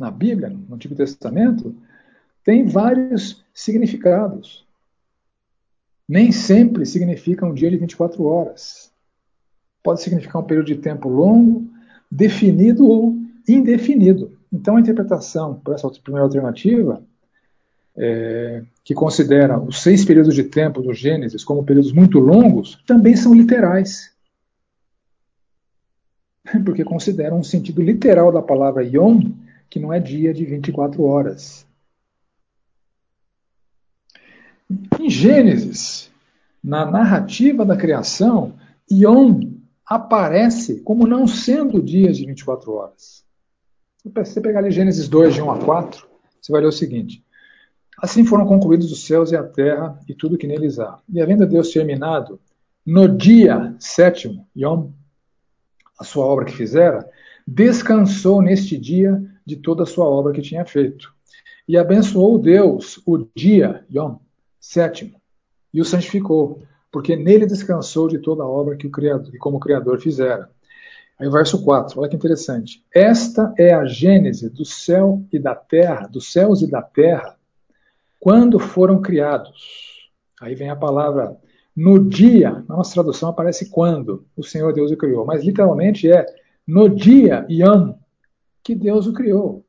na 0.00 0.10
Bíblia, 0.10 0.48
no 0.48 0.74
Antigo 0.74 0.94
Testamento, 0.94 1.74
tem 2.42 2.64
vários 2.64 3.44
significados. 3.54 4.66
Nem 6.08 6.32
sempre 6.32 6.84
significa 6.84 7.46
um 7.46 7.54
dia 7.54 7.70
de 7.70 7.76
24 7.76 8.24
horas 8.24 8.90
pode 9.82 10.02
significar 10.02 10.42
um 10.42 10.46
período 10.46 10.66
de 10.66 10.76
tempo 10.76 11.08
longo, 11.08 11.68
definido 12.10 12.86
ou 12.86 13.16
indefinido. 13.48 14.38
Então, 14.52 14.76
a 14.76 14.80
interpretação 14.80 15.54
por 15.54 15.74
essa 15.74 15.88
primeira 15.90 16.24
alternativa, 16.24 17.02
é, 17.96 18.62
que 18.84 18.94
considera 18.94 19.58
os 19.58 19.82
seis 19.82 20.04
períodos 20.04 20.34
de 20.34 20.44
tempo 20.44 20.80
do 20.82 20.92
Gênesis 20.92 21.44
como 21.44 21.64
períodos 21.64 21.92
muito 21.92 22.18
longos, 22.18 22.82
também 22.86 23.16
são 23.16 23.34
literais. 23.34 24.12
Porque 26.64 26.84
consideram 26.84 27.38
um 27.38 27.44
sentido 27.44 27.82
literal 27.82 28.32
da 28.32 28.42
palavra 28.42 28.84
Yom, 28.84 29.20
que 29.70 29.78
não 29.78 29.92
é 29.92 30.00
dia 30.00 30.34
de 30.34 30.44
24 30.44 31.02
horas. 31.04 31.64
Em 34.98 35.08
Gênesis, 35.08 36.10
na 36.62 36.84
narrativa 36.84 37.64
da 37.64 37.76
criação, 37.76 38.58
Yom 38.90 39.40
aparece 39.86 40.80
como 40.80 41.06
não 41.06 41.26
sendo 41.26 41.80
dias 41.80 42.16
de 42.16 42.26
24 42.26 42.72
horas. 42.72 43.24
Se 43.98 44.08
você 44.08 44.40
pegar 44.40 44.58
ali 44.58 44.70
Gênesis 44.70 45.08
2, 45.08 45.34
de 45.34 45.42
1 45.42 45.50
a 45.50 45.58
4, 45.64 46.08
você 46.40 46.52
vai 46.52 46.60
ler 46.60 46.68
o 46.68 46.72
seguinte: 46.72 47.24
Assim 47.98 48.24
foram 48.24 48.46
concluídos 48.46 48.90
os 48.90 49.04
céus 49.04 49.30
e 49.30 49.36
a 49.36 49.42
terra 49.42 49.98
e 50.08 50.14
tudo 50.14 50.38
que 50.38 50.46
neles 50.46 50.78
há. 50.78 50.98
E 51.08 51.20
havendo 51.20 51.46
Deus 51.46 51.70
terminado, 51.70 52.40
no 52.84 53.08
dia 53.08 53.74
sétimo, 53.78 54.48
Yom, 54.56 54.90
a 55.98 56.04
sua 56.04 56.24
obra 56.24 56.44
que 56.44 56.56
fizera, 56.56 57.08
descansou 57.46 58.40
neste 58.40 58.78
dia 58.78 59.22
de 59.50 59.56
toda 59.56 59.82
a 59.82 59.86
sua 59.86 60.06
obra 60.06 60.32
que 60.32 60.40
tinha 60.40 60.64
feito. 60.64 61.12
E 61.66 61.76
abençoou 61.76 62.38
Deus 62.38 63.02
o 63.04 63.26
dia, 63.34 63.84
Yom, 63.92 64.16
sétimo, 64.60 65.20
e 65.74 65.80
o 65.80 65.84
santificou, 65.84 66.62
porque 66.90 67.16
nele 67.16 67.46
descansou 67.46 68.08
de 68.08 68.18
toda 68.18 68.44
a 68.44 68.48
obra 68.48 68.76
que, 68.76 68.86
o 68.86 68.90
criador, 68.90 69.30
que 69.30 69.38
como 69.38 69.60
Criador 69.60 70.00
fizera. 70.00 70.48
Aí 71.18 71.26
o 71.26 71.32
verso 71.32 71.62
4, 71.62 72.00
olha 72.00 72.08
que 72.08 72.16
interessante. 72.16 72.84
Esta 72.94 73.52
é 73.58 73.74
a 73.74 73.84
gênese 73.84 74.48
do 74.48 74.64
céu 74.64 75.22
e 75.32 75.38
da 75.38 75.54
terra, 75.54 76.06
dos 76.06 76.32
céus 76.32 76.62
e 76.62 76.70
da 76.70 76.80
terra, 76.80 77.36
quando 78.18 78.58
foram 78.58 79.02
criados. 79.02 80.10
Aí 80.40 80.54
vem 80.54 80.70
a 80.70 80.76
palavra 80.76 81.36
no 81.76 81.98
dia, 81.98 82.64
na 82.68 82.76
nossa 82.76 82.94
tradução 82.94 83.28
aparece 83.28 83.68
quando 83.68 84.24
o 84.36 84.42
Senhor 84.42 84.72
Deus 84.72 84.90
o 84.90 84.96
criou, 84.96 85.24
mas 85.26 85.44
literalmente 85.44 86.10
é 86.10 86.24
no 86.66 86.88
dia, 86.88 87.46
Yom, 87.50 87.94
que 88.62 88.74
Deus 88.74 89.06
o 89.06 89.12
criou. 89.12 89.64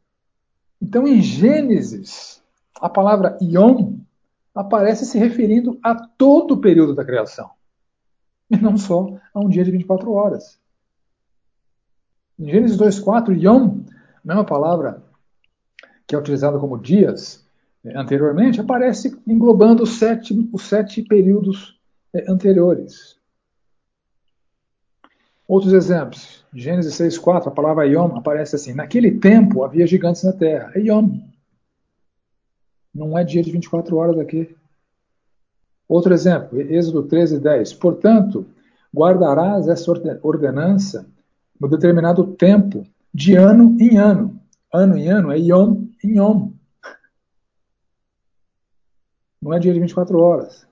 Então 0.82 1.08
em 1.08 1.22
Gênesis, 1.22 2.44
a 2.80 2.90
palavra 2.90 3.38
Yom 3.42 4.00
aparece 4.54 5.06
se 5.06 5.18
referindo 5.18 5.80
a 5.84 5.96
todo 5.96 6.56
o 6.56 6.62
período 6.62 6.94
da 6.96 7.06
criação, 7.06 7.52
e 8.50 8.58
não 8.58 8.78
só 8.78 9.18
a 9.34 9.40
um 9.40 9.48
dia 9.48 9.64
de 9.64 9.72
24 9.72 10.12
horas. 10.12 10.60
Em 12.38 12.50
Gênesis 12.50 12.78
2,4, 12.78 13.40
Yom, 13.40 13.84
mesma 14.24 14.44
palavra 14.44 15.04
que 16.08 16.16
é 16.16 16.18
utilizada 16.18 16.60
como 16.60 16.78
dias 16.78 17.46
eh, 17.86 17.98
anteriormente, 17.98 18.60
aparece 18.60 19.18
englobando 19.26 19.84
os 19.84 19.98
sete, 19.98 20.50
os 20.52 20.64
sete 20.64 21.02
períodos 21.04 21.80
eh, 22.14 22.26
anteriores. 22.28 23.21
Outros 25.52 25.74
exemplos. 25.74 26.46
Em 26.54 26.60
Gênesis 26.62 26.94
6,4, 26.94 27.48
a 27.48 27.52
palavra 27.52 27.86
Yom 27.86 28.16
aparece 28.16 28.56
assim: 28.56 28.74
Naquele 28.74 29.20
tempo 29.20 29.66
havia 29.66 29.86
gigantes 29.86 30.24
na 30.24 30.32
terra. 30.32 30.72
É 30.74 30.80
Yom. 30.80 31.20
Não 32.96 33.18
é 33.18 33.26
dia 33.26 33.44
de 33.44 33.52
24 33.52 33.94
horas 33.98 34.18
aqui. 34.18 34.56
Outro 35.90 36.14
exemplo, 36.14 36.58
Êxodo 36.58 37.04
13, 37.04 37.38
10. 37.38 37.74
Portanto, 37.74 38.46
guardarás 38.96 39.68
essa 39.68 39.92
ordenança 40.24 41.06
no 41.60 41.68
determinado 41.68 42.26
tempo, 42.36 42.88
de 43.14 43.36
ano 43.36 43.76
em 43.78 43.98
ano. 43.98 44.40
Ano 44.74 44.98
em 44.98 45.10
ano 45.10 45.34
é 45.34 45.38
Yom 45.38 45.86
em 46.02 46.16
Yom. 46.16 46.50
Não 49.42 49.54
é 49.54 49.60
dia 49.60 49.74
de 49.74 49.82
24 49.82 50.18
horas. 50.18 50.66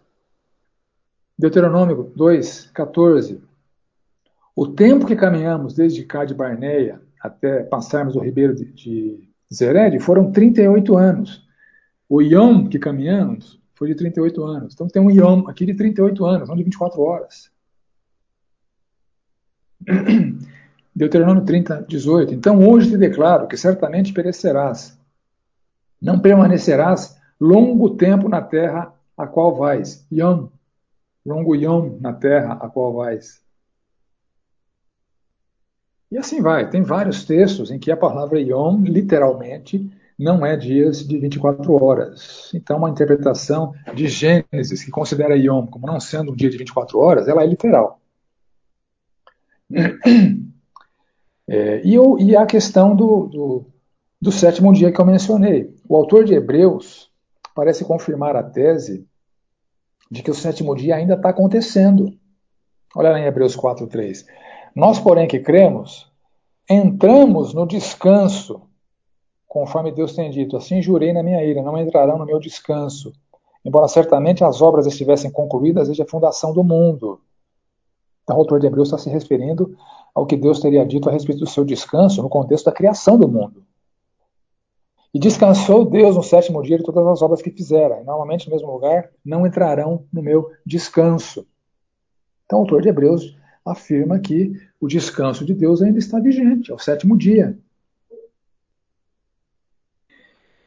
Deuteronômio 1.38 2.14
2, 2.16 2.68
14. 2.68 3.49
O 4.60 4.68
tempo 4.68 5.06
que 5.06 5.16
caminhamos 5.16 5.74
desde 5.74 6.04
cá 6.04 6.26
de 6.26 6.34
Barneia 6.34 7.02
até 7.22 7.64
passarmos 7.64 8.18
o 8.18 8.20
ribeiro 8.20 8.54
de, 8.54 8.66
de 8.66 9.30
Zered 9.54 9.98
foram 10.02 10.34
38 10.34 10.98
anos. 10.98 11.48
O 12.10 12.22
Yom 12.22 12.68
que 12.68 12.78
caminhamos 12.78 13.58
foi 13.74 13.88
de 13.88 13.96
38 13.96 14.44
anos. 14.44 14.74
Então 14.74 14.90
tem 14.90 15.02
um 15.02 15.10
Yom 15.10 15.48
aqui 15.48 15.66
de 15.66 15.74
38 15.76 16.26
anos, 16.26 16.50
não 16.50 16.58
de 16.58 16.64
24 16.66 17.02
horas. 17.02 17.50
Deuteronômio 20.94 21.46
30, 21.46 21.86
18. 21.88 22.34
Então 22.34 22.60
hoje 22.68 22.90
te 22.90 22.98
declaro 22.98 23.48
que 23.48 23.56
certamente 23.56 24.12
perecerás. 24.12 25.00
Não 26.02 26.20
permanecerás 26.20 27.18
longo 27.40 27.92
tempo 27.92 28.28
na 28.28 28.42
terra 28.42 28.94
a 29.18 29.26
qual 29.26 29.56
vais. 29.56 30.06
Yom. 30.12 30.50
Longo 31.26 31.56
Yom 31.56 31.98
na 32.02 32.12
terra 32.12 32.58
a 32.60 32.68
qual 32.68 32.94
vais. 32.94 33.42
E 36.12 36.18
assim 36.18 36.42
vai. 36.42 36.70
Tem 36.70 36.82
vários 36.82 37.24
textos 37.24 37.70
em 37.70 37.78
que 37.78 37.92
a 37.92 37.98
palavra 37.98 38.40
Yom, 38.42 38.82
literalmente, 38.84 39.90
não 40.18 40.46
é 40.46 40.58
dias 40.58 41.08
de 41.08 41.18
24 41.18 41.72
horas. 41.82 42.52
Então, 42.54 42.78
uma 42.78 42.90
interpretação 42.90 43.74
de 43.94 44.08
Gênesis, 44.08 44.84
que 44.84 44.92
considera 44.92 45.38
Yom 45.38 45.66
como 45.68 45.88
não 45.88 46.00
sendo 46.00 46.34
um 46.34 46.36
dia 46.36 46.50
de 46.50 46.58
24 46.58 47.00
horas, 47.00 47.28
ela 47.28 47.44
é 47.44 47.48
literal. 47.48 48.02
É, 51.52 51.82
e, 51.84 51.96
eu, 51.96 52.20
e, 52.20 52.36
a 52.36 52.46
questão 52.46 52.96
do, 52.96 53.26
do, 53.26 53.66
do 54.22 54.32
sétimo 54.32 54.72
dia 54.72 54.92
que 54.92 55.02
eu 55.02 55.06
mencionei. 55.06 55.76
O 55.90 55.96
autor 55.96 56.24
de 56.24 56.36
Hebreus 56.36 57.10
parece 57.56 57.84
confirmar 57.84 58.36
a 58.36 58.44
tese 58.44 59.08
de 60.12 60.22
que 60.22 60.30
o 60.30 60.36
sétimo 60.36 60.76
dia 60.76 60.96
ainda 60.96 61.16
está 61.16 61.30
acontecendo. 61.30 62.16
Olha 62.96 63.10
lá 63.10 63.20
em 63.20 63.26
Hebreus 63.26 63.58
4,3. 63.58 64.28
Nós, 64.80 64.98
porém, 64.98 65.28
que 65.28 65.40
cremos, 65.40 66.10
entramos 66.70 67.54
no 67.54 67.68
descanso, 67.68 68.62
conforme 69.46 69.92
Deus 69.92 70.16
tem 70.16 70.32
dito: 70.32 70.56
Assim 70.56 70.82
jurei 70.82 71.12
na 71.12 71.22
minha 71.22 71.44
ira, 71.44 71.62
não 71.62 71.78
entrarão 71.78 72.18
no 72.18 72.26
meu 72.26 72.40
descanso, 72.40 73.12
embora 73.66 73.90
certamente 73.90 74.42
as 74.42 74.62
obras 74.62 74.88
estivessem 74.88 75.30
concluídas 75.30 75.90
desde 75.90 76.02
a 76.02 76.08
fundação 76.08 76.54
do 76.54 76.64
mundo. 76.64 77.20
Então, 78.24 78.38
o 78.38 78.40
autor 78.40 78.62
de 78.62 78.68
Hebreus 78.68 78.88
está 78.88 78.98
se 78.98 79.10
referindo 79.10 79.78
ao 80.16 80.26
que 80.26 80.38
Deus 80.38 80.62
teria 80.62 80.86
dito 80.86 81.10
a 81.10 81.12
respeito 81.12 81.40
do 81.40 81.50
seu 81.50 81.66
descanso 81.66 82.24
no 82.24 82.30
contexto 82.30 82.68
da 82.68 82.72
criação 82.72 83.18
do 83.18 83.28
mundo. 83.28 83.66
E 85.14 85.20
descansou 85.20 85.84
Deus 85.84 86.16
no 86.16 86.24
sétimo 86.24 86.62
dia 86.62 86.78
de 86.78 86.86
todas 86.86 87.06
as 87.06 87.22
obras 87.22 87.42
que 87.42 87.52
fizera. 87.52 88.00
E, 88.00 88.06
normalmente, 88.06 88.48
no 88.48 88.56
mesmo 88.56 88.72
lugar, 88.72 89.10
não 89.26 89.46
entrarão 89.46 90.06
no 90.14 90.22
meu 90.22 90.50
descanso. 90.66 91.46
Então, 92.46 92.60
o 92.60 92.62
autor 92.62 92.82
de 92.82 92.88
Hebreus 92.88 93.38
afirma 93.66 94.20
que 94.20 94.54
o 94.80 94.88
descanso 94.88 95.46
de 95.46 95.54
Deus 95.54 95.82
ainda 95.82 96.00
está 96.00 96.20
vigente, 96.20 96.72
é 96.72 96.74
o 96.74 96.80
sétimo 96.80 97.18
dia. 97.18 97.58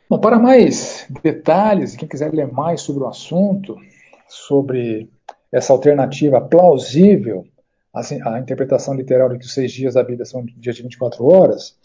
Bom, 0.08 0.18
para 0.18 0.38
mais 0.38 1.06
detalhes, 1.22 1.96
quem 1.96 2.08
quiser 2.08 2.32
ler 2.32 2.52
mais 2.52 2.82
sobre 2.82 3.02
o 3.02 3.08
assunto, 3.08 3.76
sobre 4.28 5.10
essa 5.50 5.72
alternativa 5.72 6.40
plausível 6.40 7.46
assim, 7.92 8.20
a 8.26 8.38
interpretação 8.38 8.94
literal 8.94 9.28
de 9.28 9.38
que 9.38 9.44
os 9.44 9.52
seis 9.52 9.70
dias 9.70 9.94
da 9.94 10.02
Bíblia 10.02 10.24
são 10.24 10.44
dias 10.44 10.76
de 10.76 10.82
24 10.82 11.24
horas, 11.24 11.76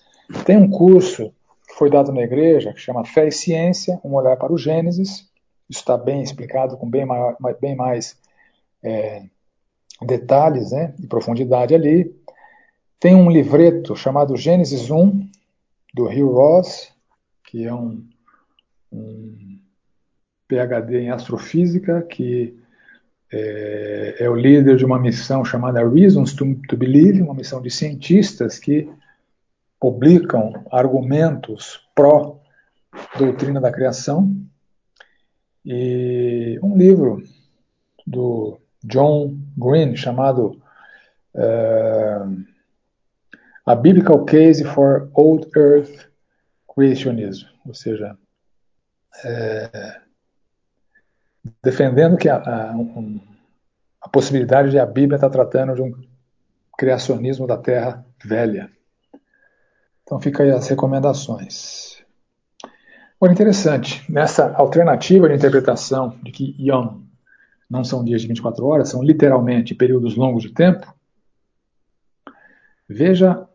tem 0.45 0.57
um 0.57 0.69
curso 0.69 1.33
que 1.67 1.73
foi 1.75 1.89
dado 1.89 2.13
na 2.13 2.21
igreja 2.21 2.73
que 2.73 2.79
chama 2.79 3.03
Fé 3.03 3.27
e 3.27 3.31
Ciência, 3.31 3.99
um 4.03 4.13
olhar 4.13 4.37
para 4.37 4.53
o 4.53 4.57
Gênesis. 4.57 5.27
Isso 5.69 5.81
está 5.81 5.97
bem 5.97 6.21
explicado, 6.21 6.77
com 6.77 6.89
bem, 6.89 7.05
maior, 7.05 7.35
bem 7.59 7.75
mais 7.75 8.17
é, 8.81 9.23
detalhes 10.01 10.71
né, 10.71 10.93
e 10.99 11.07
profundidade 11.07 11.73
ali. 11.73 12.15
Tem 12.99 13.15
um 13.15 13.29
livreto 13.29 13.95
chamado 13.95 14.35
Gênesis 14.35 14.89
1, 14.89 15.27
do 15.93 16.05
Hugh 16.05 16.31
Ross, 16.31 16.91
que 17.43 17.65
é 17.65 17.73
um, 17.73 18.03
um 18.91 19.59
PhD 20.47 20.99
em 20.99 21.09
astrofísica, 21.09 22.01
que 22.03 22.57
é, 23.31 24.15
é, 24.19 24.29
o 24.29 24.35
líder 24.35 24.77
de 24.77 24.85
uma 24.85 24.99
missão 24.99 25.43
chamada 25.43 25.87
Reasons 25.87 26.33
to, 26.33 26.55
to 26.67 26.77
Believe, 26.77 27.21
uma 27.21 27.33
missão 27.33 27.61
de 27.61 27.69
cientistas 27.69 28.57
que 28.59 28.89
publicam 29.79 30.65
argumentos 30.71 31.81
pró 31.93 32.39
doutrina 33.17 33.59
da 33.59 33.71
criação 33.71 34.35
e 35.65 36.57
um 36.63 36.77
livro 36.77 37.21
do 38.05 38.57
John 38.83 39.37
Green 39.57 39.95
chamado 39.95 40.61
uh, 41.33 42.45
A 43.65 43.75
Biblical 43.75 44.23
Case 44.25 44.63
for 44.63 45.09
Old 45.13 45.49
Earth 45.57 46.07
Creationism, 46.73 47.47
ou 47.65 47.73
seja, 47.73 48.15
é, 49.25 49.99
defendendo 51.63 52.17
que 52.17 52.29
a, 52.29 52.37
a, 52.37 52.71
um, 52.75 53.19
a 53.99 54.07
possibilidade 54.07 54.69
de 54.69 54.79
a 54.79 54.85
Bíblia 54.85 55.15
estar 55.15 55.29
tratando 55.29 55.73
de 55.73 55.81
um 55.81 55.91
criacionismo 56.77 57.47
da 57.47 57.57
Terra 57.57 58.05
velha. 58.23 58.69
Então 60.03 60.19
fica 60.19 60.43
aí 60.43 60.51
as 60.51 60.67
recomendações. 60.67 61.97
Olha, 63.19 63.31
interessante, 63.31 64.09
nessa 64.09 64.53
alternativa 64.53 65.27
de 65.27 65.35
interpretação 65.35 66.15
de 66.21 66.31
que 66.31 66.55
Yom 66.59 67.06
não 67.69 67.83
são 67.83 68.03
dias 68.03 68.21
de 68.21 68.27
24 68.27 68.65
horas, 68.65 68.89
são 68.89 69.03
literalmente 69.03 69.75
períodos 69.75 70.15
longos 70.15 70.43
de 70.43 70.53
tempo, 70.53 70.93
veja 72.87 73.47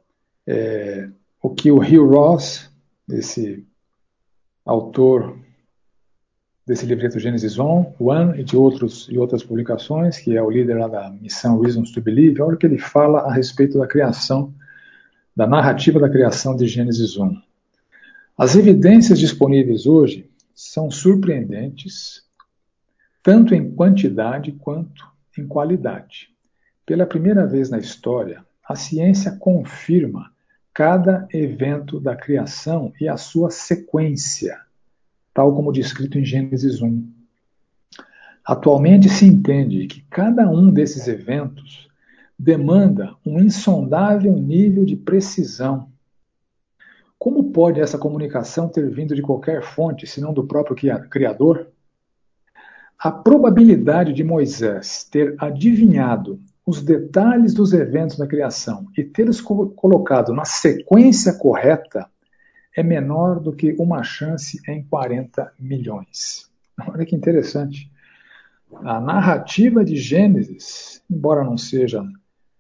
é, 0.47 1.09
o 1.43 1.51
que 1.51 1.71
o 1.71 1.79
Hugh 1.79 2.09
Ross, 2.09 2.71
esse 3.09 3.67
autor 4.65 5.39
desse 6.67 6.87
livreto 6.87 7.19
Gênesis 7.19 7.59
1, 7.59 7.95
One 7.99 8.41
e 8.41 8.45
de 8.45 8.57
outros, 8.57 9.09
e 9.11 9.19
outras 9.19 9.43
publicações, 9.43 10.19
que 10.19 10.37
é 10.37 10.43
o 10.43 10.51
líder 10.51 10.79
lá 10.79 10.89
da 10.89 11.11
missão 11.11 11.61
Reasons 11.61 11.91
to 11.91 12.01
Believe, 12.01 12.41
olha 12.41 12.55
o 12.55 12.59
que 12.59 12.67
ele 12.67 12.79
fala 12.79 13.21
a 13.21 13.33
respeito 13.33 13.79
da 13.79 13.87
criação, 13.87 14.55
da 15.35 15.47
narrativa 15.47 15.99
da 15.99 16.09
criação 16.09 16.55
de 16.55 16.67
Gênesis 16.67 17.17
1. 17.17 17.37
As 18.39 18.55
evidências 18.55 19.19
disponíveis 19.19 19.87
hoje 19.87 20.31
são 20.55 20.91
surpreendentes, 20.91 22.23
tanto 23.23 23.55
em 23.55 23.75
quantidade 23.75 24.53
quanto 24.53 25.07
em 25.39 25.47
qualidade. 25.47 26.31
Pela 26.85 27.07
primeira 27.07 27.47
vez 27.47 27.71
na 27.71 27.79
história, 27.79 28.45
a 28.69 28.75
ciência 28.75 29.33
confirma 29.33 30.33
cada 30.75 31.27
evento 31.33 32.01
da 32.01 32.17
criação 32.17 32.93
e 33.01 33.09
a 33.09 33.17
sua 33.17 33.51
sequência 33.51 34.59
tal 35.35 35.55
como 35.55 35.73
descrito 35.73 36.19
em 36.19 36.25
Gênesis 36.25 36.83
1. 36.83 37.11
Atualmente 38.45 39.09
se 39.09 39.25
entende 39.25 39.87
que 39.87 40.05
cada 40.11 40.49
um 40.51 40.71
desses 40.71 41.09
eventos 41.09 41.89
demanda 42.39 43.15
um 43.25 43.39
insondável 43.39 44.33
nível 44.37 44.85
de 44.85 44.97
precisão. 44.97 45.89
Como 47.19 47.53
pode 47.53 47.81
essa 47.81 47.97
comunicação 47.97 48.69
ter 48.69 48.91
vindo 48.91 49.15
de 49.15 49.23
qualquer 49.23 49.63
fonte, 49.63 50.07
senão 50.07 50.35
do 50.35 50.45
próprio 50.45 50.77
Criador? 51.09 51.69
A 53.03 53.11
probabilidade 53.11 54.13
de 54.13 54.23
Moisés 54.23 55.03
ter 55.11 55.35
adivinhado 55.39 56.39
os 56.65 56.81
detalhes 56.81 57.53
dos 57.53 57.73
eventos 57.73 58.17
da 58.17 58.29
criação 58.29 58.87
e 58.97 59.03
tê-los 59.03 59.41
colocado 59.41 60.33
na 60.33 60.45
sequência 60.45 61.33
correta 61.33 62.09
é 62.77 62.81
menor 62.81 63.41
do 63.41 63.53
que 63.53 63.75
uma 63.77 64.05
chance 64.05 64.61
em 64.69 64.85
40 64.85 65.53
milhões. 65.59 66.49
Olha 66.89 67.05
que 67.05 67.17
interessante. 67.17 67.91
A 68.85 69.01
narrativa 69.01 69.85
de 69.85 69.97
Gênesis, 69.97 71.03
embora 71.11 71.43
não 71.43 71.59
seja 71.59 72.05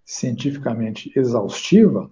cientificamente 0.04 1.12
exaustiva, 1.14 2.10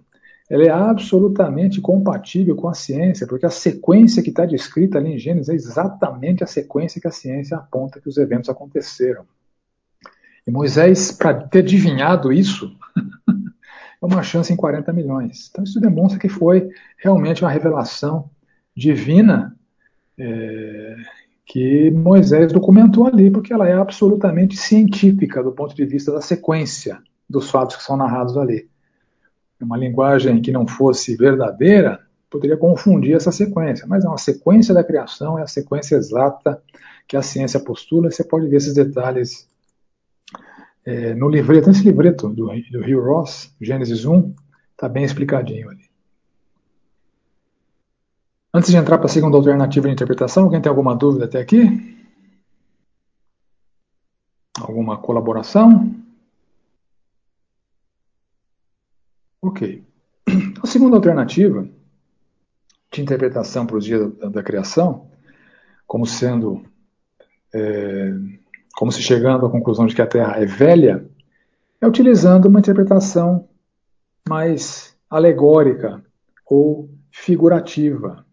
ela 0.51 0.65
é 0.65 0.69
absolutamente 0.69 1.79
compatível 1.79 2.57
com 2.57 2.67
a 2.67 2.73
ciência, 2.73 3.25
porque 3.25 3.45
a 3.45 3.49
sequência 3.49 4.21
que 4.21 4.31
está 4.31 4.45
descrita 4.45 4.97
ali 4.97 5.13
em 5.13 5.17
Gênesis 5.17 5.47
é 5.47 5.53
exatamente 5.53 6.43
a 6.43 6.47
sequência 6.47 6.99
que 6.99 7.07
a 7.07 7.11
ciência 7.11 7.55
aponta 7.55 8.01
que 8.01 8.09
os 8.09 8.17
eventos 8.17 8.49
aconteceram. 8.49 9.23
E 10.45 10.51
Moisés, 10.51 11.09
para 11.13 11.35
ter 11.35 11.59
adivinhado 11.59 12.33
isso, 12.33 12.69
é 14.03 14.05
uma 14.05 14.21
chance 14.21 14.51
em 14.51 14.57
40 14.57 14.91
milhões. 14.91 15.47
Então 15.49 15.63
isso 15.63 15.79
demonstra 15.79 16.19
que 16.19 16.27
foi 16.27 16.69
realmente 16.97 17.45
uma 17.45 17.49
revelação 17.49 18.29
divina 18.75 19.55
é, 20.17 20.97
que 21.45 21.89
Moisés 21.91 22.51
documentou 22.51 23.07
ali, 23.07 23.31
porque 23.31 23.53
ela 23.53 23.69
é 23.69 23.73
absolutamente 23.73 24.57
científica 24.57 25.41
do 25.41 25.53
ponto 25.53 25.73
de 25.73 25.85
vista 25.85 26.11
da 26.11 26.19
sequência 26.19 27.01
dos 27.29 27.49
fatos 27.49 27.77
que 27.77 27.83
são 27.83 27.95
narrados 27.95 28.35
ali. 28.35 28.69
Uma 29.61 29.77
linguagem 29.77 30.41
que 30.41 30.51
não 30.51 30.67
fosse 30.67 31.15
verdadeira 31.15 31.99
poderia 32.29 32.57
confundir 32.57 33.15
essa 33.15 33.31
sequência, 33.31 33.85
mas 33.85 34.05
é 34.05 34.07
uma 34.07 34.17
sequência 34.17 34.73
da 34.73 34.83
criação, 34.83 35.37
é 35.37 35.43
a 35.43 35.47
sequência 35.47 35.95
exata 35.95 36.61
que 37.07 37.17
a 37.17 37.21
ciência 37.21 37.59
postula, 37.59 38.09
você 38.09 38.23
pode 38.23 38.47
ver 38.47 38.55
esses 38.55 38.73
detalhes 38.73 39.49
é, 40.85 41.13
no 41.13 41.27
livreto, 41.27 41.67
nesse 41.67 41.83
livreto 41.83 42.29
do, 42.29 42.47
do 42.47 42.81
Rio 42.81 43.03
Ross, 43.03 43.53
Gênesis 43.59 44.05
1, 44.05 44.33
está 44.71 44.87
bem 44.87 45.03
explicadinho 45.03 45.69
ali. 45.69 45.91
Antes 48.53 48.71
de 48.71 48.77
entrar 48.77 48.97
para 48.97 49.05
a 49.05 49.09
segunda 49.09 49.37
alternativa 49.37 49.87
de 49.87 49.93
interpretação, 49.93 50.43
alguém 50.43 50.61
tem 50.61 50.69
alguma 50.69 50.95
dúvida 50.95 51.25
até 51.25 51.39
aqui? 51.39 51.97
Alguma 54.59 54.97
colaboração? 54.97 56.00
Ok. 59.41 59.83
A 60.61 60.67
segunda 60.67 60.97
alternativa 60.97 61.67
de 62.91 63.01
interpretação 63.01 63.65
para 63.65 63.77
os 63.77 63.85
dias 63.85 64.13
da, 64.17 64.29
da 64.29 64.43
criação, 64.43 65.09
como 65.87 66.05
sendo 66.05 66.63
é, 67.53 68.13
como 68.75 68.91
se 68.91 69.01
chegando 69.01 69.45
à 69.45 69.49
conclusão 69.49 69.85
de 69.85 69.95
que 69.95 70.01
a 70.01 70.07
Terra 70.07 70.37
é 70.37 70.45
velha, 70.45 71.05
é 71.79 71.87
utilizando 71.87 72.45
uma 72.45 72.59
interpretação 72.59 73.47
mais 74.27 74.95
alegórica 75.09 76.03
ou 76.49 76.89
figurativa. 77.11 78.25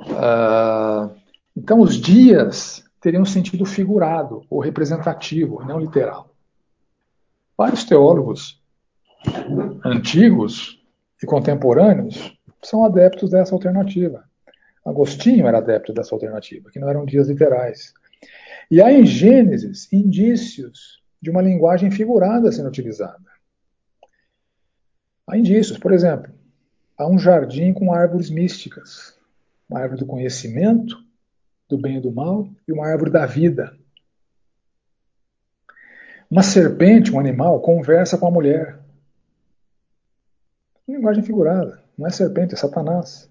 Uh, 0.00 1.14
então, 1.56 1.80
os 1.80 1.96
dias 1.96 2.84
teriam 3.00 3.24
sentido 3.24 3.64
figurado 3.64 4.44
ou 4.50 4.60
representativo, 4.60 5.64
não 5.64 5.78
literal. 5.78 6.27
Vários 7.58 7.82
teólogos 7.82 8.62
antigos 9.84 10.80
e 11.20 11.26
contemporâneos 11.26 12.38
são 12.62 12.84
adeptos 12.84 13.30
dessa 13.30 13.52
alternativa. 13.52 14.22
Agostinho 14.86 15.44
era 15.48 15.58
adepto 15.58 15.92
dessa 15.92 16.14
alternativa, 16.14 16.70
que 16.70 16.78
não 16.78 16.88
eram 16.88 17.04
dias 17.04 17.28
literais. 17.28 17.92
E 18.70 18.80
há 18.80 18.92
em 18.92 19.04
Gênesis 19.04 19.92
indícios 19.92 21.02
de 21.20 21.30
uma 21.30 21.42
linguagem 21.42 21.90
figurada 21.90 22.52
sendo 22.52 22.68
utilizada. 22.68 23.26
Há 25.26 25.36
indícios, 25.36 25.78
por 25.78 25.92
exemplo, 25.92 26.32
há 26.96 27.08
um 27.08 27.18
jardim 27.18 27.72
com 27.72 27.92
árvores 27.92 28.30
místicas, 28.30 29.18
uma 29.68 29.80
árvore 29.80 30.00
do 30.00 30.06
conhecimento, 30.06 30.96
do 31.68 31.76
bem 31.76 31.96
e 31.96 32.00
do 32.00 32.12
mal, 32.12 32.48
e 32.68 32.72
uma 32.72 32.86
árvore 32.86 33.10
da 33.10 33.26
vida. 33.26 33.76
Uma 36.30 36.42
serpente, 36.42 37.12
um 37.12 37.18
animal, 37.18 37.60
conversa 37.60 38.18
com 38.18 38.26
a 38.26 38.30
mulher. 38.30 38.78
Linguagem 40.86 41.22
figurada, 41.22 41.82
não 41.96 42.06
é 42.06 42.10
serpente, 42.10 42.54
é 42.54 42.56
Satanás. 42.56 43.30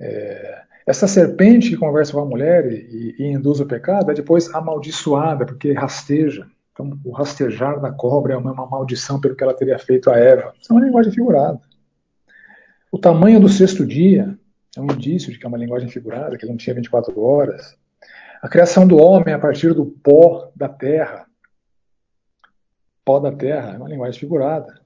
É, 0.00 0.62
essa 0.86 1.08
serpente 1.08 1.70
que 1.70 1.76
conversa 1.76 2.12
com 2.12 2.20
a 2.20 2.24
mulher 2.24 2.70
e, 2.70 3.16
e, 3.18 3.26
induz 3.26 3.58
o 3.58 3.66
pecado 3.66 4.10
é 4.10 4.14
depois 4.14 4.54
amaldiçoada, 4.54 5.44
porque 5.44 5.72
rasteja. 5.72 6.46
Então, 6.72 6.96
o 7.04 7.10
rastejar 7.10 7.80
da 7.80 7.90
cobra 7.90 8.34
é 8.34 8.36
uma, 8.36 8.52
uma 8.52 8.66
maldição 8.66 9.20
pelo 9.20 9.34
que 9.34 9.42
ela 9.42 9.54
teria 9.54 9.78
feito 9.78 10.10
a 10.10 10.16
Eva. 10.16 10.54
Isso 10.60 10.72
é 10.72 10.76
uma 10.76 10.84
linguagem 10.84 11.10
figurada. 11.10 11.60
O 12.92 12.98
tamanho 12.98 13.40
do 13.40 13.48
sexto 13.48 13.84
dia 13.84 14.38
é 14.76 14.80
um 14.80 14.84
indício 14.84 15.32
de 15.32 15.38
que 15.38 15.44
é 15.44 15.48
uma 15.48 15.58
linguagem 15.58 15.88
figurada, 15.88 16.36
que 16.36 16.44
ele 16.44 16.52
não 16.52 16.56
tinha 16.56 16.74
24 16.74 17.18
horas. 17.20 17.76
A 18.40 18.48
criação 18.48 18.86
do 18.86 18.96
homem 18.96 19.34
a 19.34 19.38
partir 19.38 19.74
do 19.74 19.86
pó 19.86 20.52
da 20.54 20.68
terra. 20.68 21.25
Pó 23.06 23.18
da 23.18 23.32
terra 23.32 23.72
é 23.72 23.76
uma 23.78 23.88
linguagem 23.88 24.20
figurada. 24.20 24.78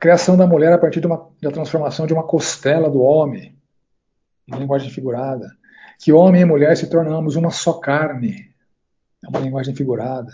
Criação 0.00 0.36
da 0.36 0.46
mulher 0.46 0.72
a 0.72 0.78
partir 0.78 1.00
de 1.00 1.06
uma, 1.06 1.30
da 1.40 1.52
transformação 1.52 2.06
de 2.06 2.12
uma 2.12 2.24
costela 2.24 2.90
do 2.90 3.00
homem 3.00 3.54
uma 4.46 4.58
linguagem 4.58 4.90
figurada. 4.90 5.50
Que 5.98 6.12
homem 6.12 6.42
e 6.42 6.44
mulher 6.44 6.76
se 6.76 6.88
tornamos 6.88 7.36
uma 7.36 7.50
só 7.50 7.74
carne, 7.74 8.50
é 9.24 9.28
uma 9.28 9.40
linguagem 9.40 9.74
figurada. 9.74 10.32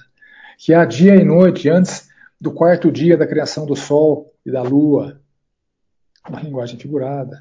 Que 0.58 0.74
há 0.74 0.84
dia 0.84 1.14
e 1.14 1.24
noite 1.24 1.68
antes 1.68 2.08
do 2.40 2.52
quarto 2.52 2.90
dia 2.90 3.16
da 3.16 3.26
criação 3.26 3.66
do 3.66 3.76
sol 3.76 4.34
e 4.44 4.50
da 4.50 4.62
lua, 4.62 5.20
uma 6.28 6.40
linguagem 6.40 6.78
figurada. 6.78 7.38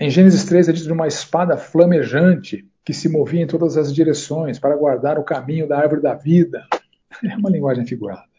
Em 0.00 0.10
Gênesis 0.10 0.44
3 0.44 0.68
é 0.68 0.72
dito 0.72 0.86
de 0.86 0.92
uma 0.92 1.06
espada 1.06 1.56
flamejante 1.56 2.68
que 2.84 2.92
se 2.92 3.08
movia 3.08 3.42
em 3.42 3.46
todas 3.46 3.76
as 3.76 3.94
direções 3.94 4.58
para 4.58 4.76
guardar 4.76 5.18
o 5.18 5.24
caminho 5.24 5.68
da 5.68 5.78
árvore 5.78 6.02
da 6.02 6.14
vida. 6.14 6.66
É 7.22 7.36
uma 7.36 7.48
linguagem 7.48 7.86
figurada. 7.86 8.33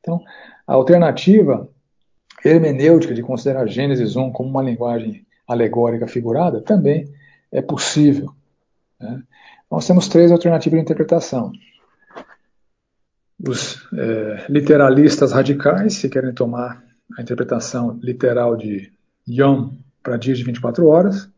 Então, 0.00 0.22
a 0.66 0.74
alternativa 0.74 1.68
hermenêutica 2.44 3.14
de 3.14 3.22
considerar 3.22 3.66
Gênesis 3.66 4.16
1 4.16 4.32
como 4.32 4.48
uma 4.48 4.62
linguagem 4.62 5.26
alegórica 5.46 6.06
figurada, 6.06 6.60
também 6.60 7.12
é 7.52 7.60
possível. 7.60 8.32
Né? 8.98 9.22
Nós 9.70 9.86
temos 9.86 10.08
três 10.08 10.30
alternativas 10.30 10.78
de 10.78 10.82
interpretação. 10.82 11.52
Os 13.46 13.88
é, 13.94 14.46
literalistas 14.48 15.32
radicais, 15.32 15.98
que 15.98 16.08
querem 16.08 16.32
tomar 16.32 16.82
a 17.18 17.22
interpretação 17.22 17.98
literal 18.02 18.56
de 18.56 18.92
Yom 19.28 19.72
para 20.02 20.16
dias 20.16 20.38
de 20.38 20.44
24 20.44 20.86
horas. 20.86 21.28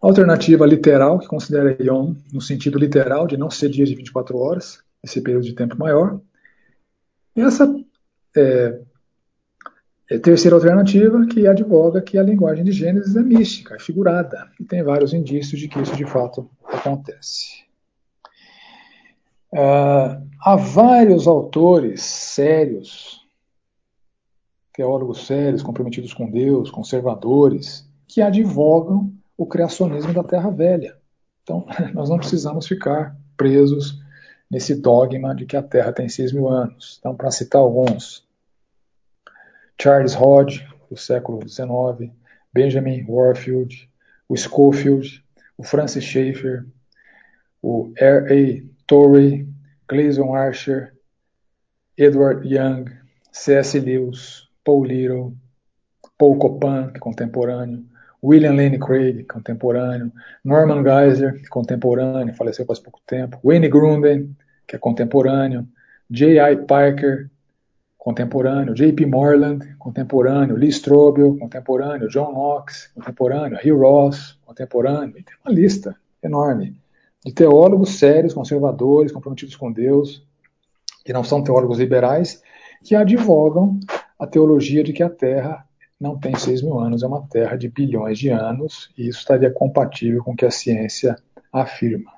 Alternativa 0.00 0.66
literal, 0.66 1.18
que 1.18 1.26
considera 1.26 1.76
Yom 1.82 2.14
no 2.32 2.40
sentido 2.40 2.78
literal 2.78 3.26
de 3.26 3.36
não 3.36 3.50
ser 3.50 3.68
dias 3.70 3.88
de 3.88 3.94
24 3.94 4.36
horas, 4.36 4.82
esse 5.02 5.20
período 5.20 5.44
de 5.44 5.54
tempo 5.54 5.76
maior. 5.78 6.20
Essa 7.36 7.72
é, 8.36 8.80
é 10.10 10.18
terceira 10.18 10.56
alternativa, 10.56 11.26
que 11.26 11.46
advoga 11.46 12.00
que 12.00 12.16
a 12.16 12.22
linguagem 12.22 12.64
de 12.64 12.72
Gênesis 12.72 13.14
é 13.14 13.22
mística, 13.22 13.74
é 13.74 13.78
figurada, 13.78 14.50
e 14.58 14.64
tem 14.64 14.82
vários 14.82 15.12
indícios 15.12 15.60
de 15.60 15.68
que 15.68 15.80
isso 15.80 15.94
de 15.94 16.06
fato 16.06 16.48
acontece. 16.64 17.66
Uh, 19.52 20.26
há 20.40 20.56
vários 20.56 21.26
autores 21.26 22.02
sérios, 22.02 23.20
teólogos 24.72 25.26
sérios, 25.26 25.62
comprometidos 25.62 26.12
com 26.12 26.30
Deus, 26.30 26.70
conservadores, 26.70 27.88
que 28.08 28.20
advogam 28.20 29.12
o 29.36 29.46
criacionismo 29.46 30.12
da 30.12 30.24
Terra 30.24 30.50
Velha. 30.50 30.96
Então, 31.42 31.66
nós 31.94 32.08
não 32.08 32.18
precisamos 32.18 32.66
ficar 32.66 33.16
presos 33.36 33.98
nesse 34.50 34.74
dogma 34.74 35.34
de 35.34 35.44
que 35.44 35.56
a 35.56 35.62
Terra 35.62 35.92
tem 35.92 36.08
6 36.08 36.32
mil 36.32 36.48
anos. 36.48 36.96
Então, 36.98 37.14
para 37.14 37.30
citar 37.30 37.60
alguns, 37.60 38.26
Charles 39.80 40.14
Hodge, 40.14 40.66
do 40.88 40.96
século 40.96 41.46
XIX, 41.46 42.12
Benjamin 42.52 43.04
Warfield, 43.08 43.90
o 44.28 44.36
Schofield, 44.36 45.24
o 45.58 45.62
Francis 45.62 46.04
Schaeffer, 46.04 46.64
o 47.62 47.92
R.A. 47.96 48.62
Torrey, 48.86 49.48
Gleason 49.88 50.34
Archer, 50.34 50.94
Edward 51.96 52.46
Young, 52.46 52.84
C.S. 53.32 53.78
Lewis, 53.78 54.48
Paul 54.64 54.84
Little, 54.84 55.36
Paul 56.18 56.38
Copan, 56.38 56.90
que 56.90 56.98
é 56.98 57.00
contemporâneo, 57.00 57.84
William 58.22 58.54
Lane 58.54 58.78
Craig, 58.78 59.24
contemporâneo, 59.24 60.12
Norman 60.44 60.82
Geisler, 60.82 61.48
contemporâneo, 61.48 62.34
faleceu 62.34 62.64
faz 62.64 62.78
pouco 62.78 63.00
tempo, 63.06 63.38
Wayne 63.44 63.68
Grunden, 63.68 64.34
que 64.66 64.76
é 64.76 64.78
contemporâneo, 64.78 65.66
J.I. 66.10 66.56
Parker, 66.66 67.30
contemporâneo, 67.98 68.74
J.P. 68.74 69.06
Morland, 69.06 69.76
contemporâneo, 69.78 70.56
Lee 70.56 70.68
Strobel, 70.68 71.36
contemporâneo, 71.38 72.08
John 72.08 72.32
Knox, 72.32 72.90
contemporâneo, 72.94 73.58
Hugh 73.58 73.80
Ross, 73.80 74.38
contemporâneo, 74.44 75.18
e 75.18 75.22
tem 75.22 75.34
uma 75.44 75.52
lista 75.52 75.96
enorme 76.22 76.80
de 77.24 77.32
teólogos 77.32 77.98
sérios, 77.98 78.32
conservadores, 78.32 79.10
comprometidos 79.10 79.56
com 79.56 79.72
Deus, 79.72 80.24
que 81.04 81.12
não 81.12 81.24
são 81.24 81.42
teólogos 81.42 81.78
liberais, 81.78 82.40
que 82.84 82.94
advogam 82.94 83.80
a 84.16 84.26
teologia 84.26 84.84
de 84.84 84.92
que 84.92 85.02
a 85.02 85.10
Terra 85.10 85.65
não 86.00 86.18
tem 86.18 86.34
6 86.36 86.62
mil 86.62 86.78
anos, 86.78 87.02
é 87.02 87.06
uma 87.06 87.26
Terra 87.28 87.56
de 87.56 87.68
bilhões 87.68 88.18
de 88.18 88.28
anos, 88.28 88.90
e 88.96 89.08
isso 89.08 89.20
estaria 89.20 89.50
compatível 89.50 90.22
com 90.22 90.32
o 90.32 90.36
que 90.36 90.44
a 90.44 90.50
ciência 90.50 91.16
afirma. 91.52 92.12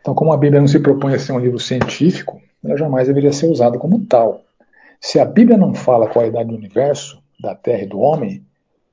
Então, 0.00 0.14
como 0.14 0.32
a 0.32 0.36
Bíblia 0.36 0.60
não 0.60 0.68
se 0.68 0.78
propõe 0.78 1.14
a 1.14 1.18
ser 1.18 1.32
um 1.32 1.38
livro 1.38 1.58
científico, 1.58 2.40
ela 2.64 2.76
jamais 2.76 3.08
deveria 3.08 3.32
ser 3.32 3.46
usada 3.46 3.78
como 3.78 4.04
tal. 4.06 4.42
Se 5.00 5.18
a 5.18 5.24
Bíblia 5.24 5.58
não 5.58 5.74
fala 5.74 6.08
qual 6.08 6.24
é 6.24 6.28
a 6.28 6.30
idade 6.30 6.48
do 6.48 6.54
universo, 6.54 7.22
da 7.40 7.54
Terra 7.54 7.82
e 7.82 7.86
do 7.86 8.00
homem, 8.00 8.44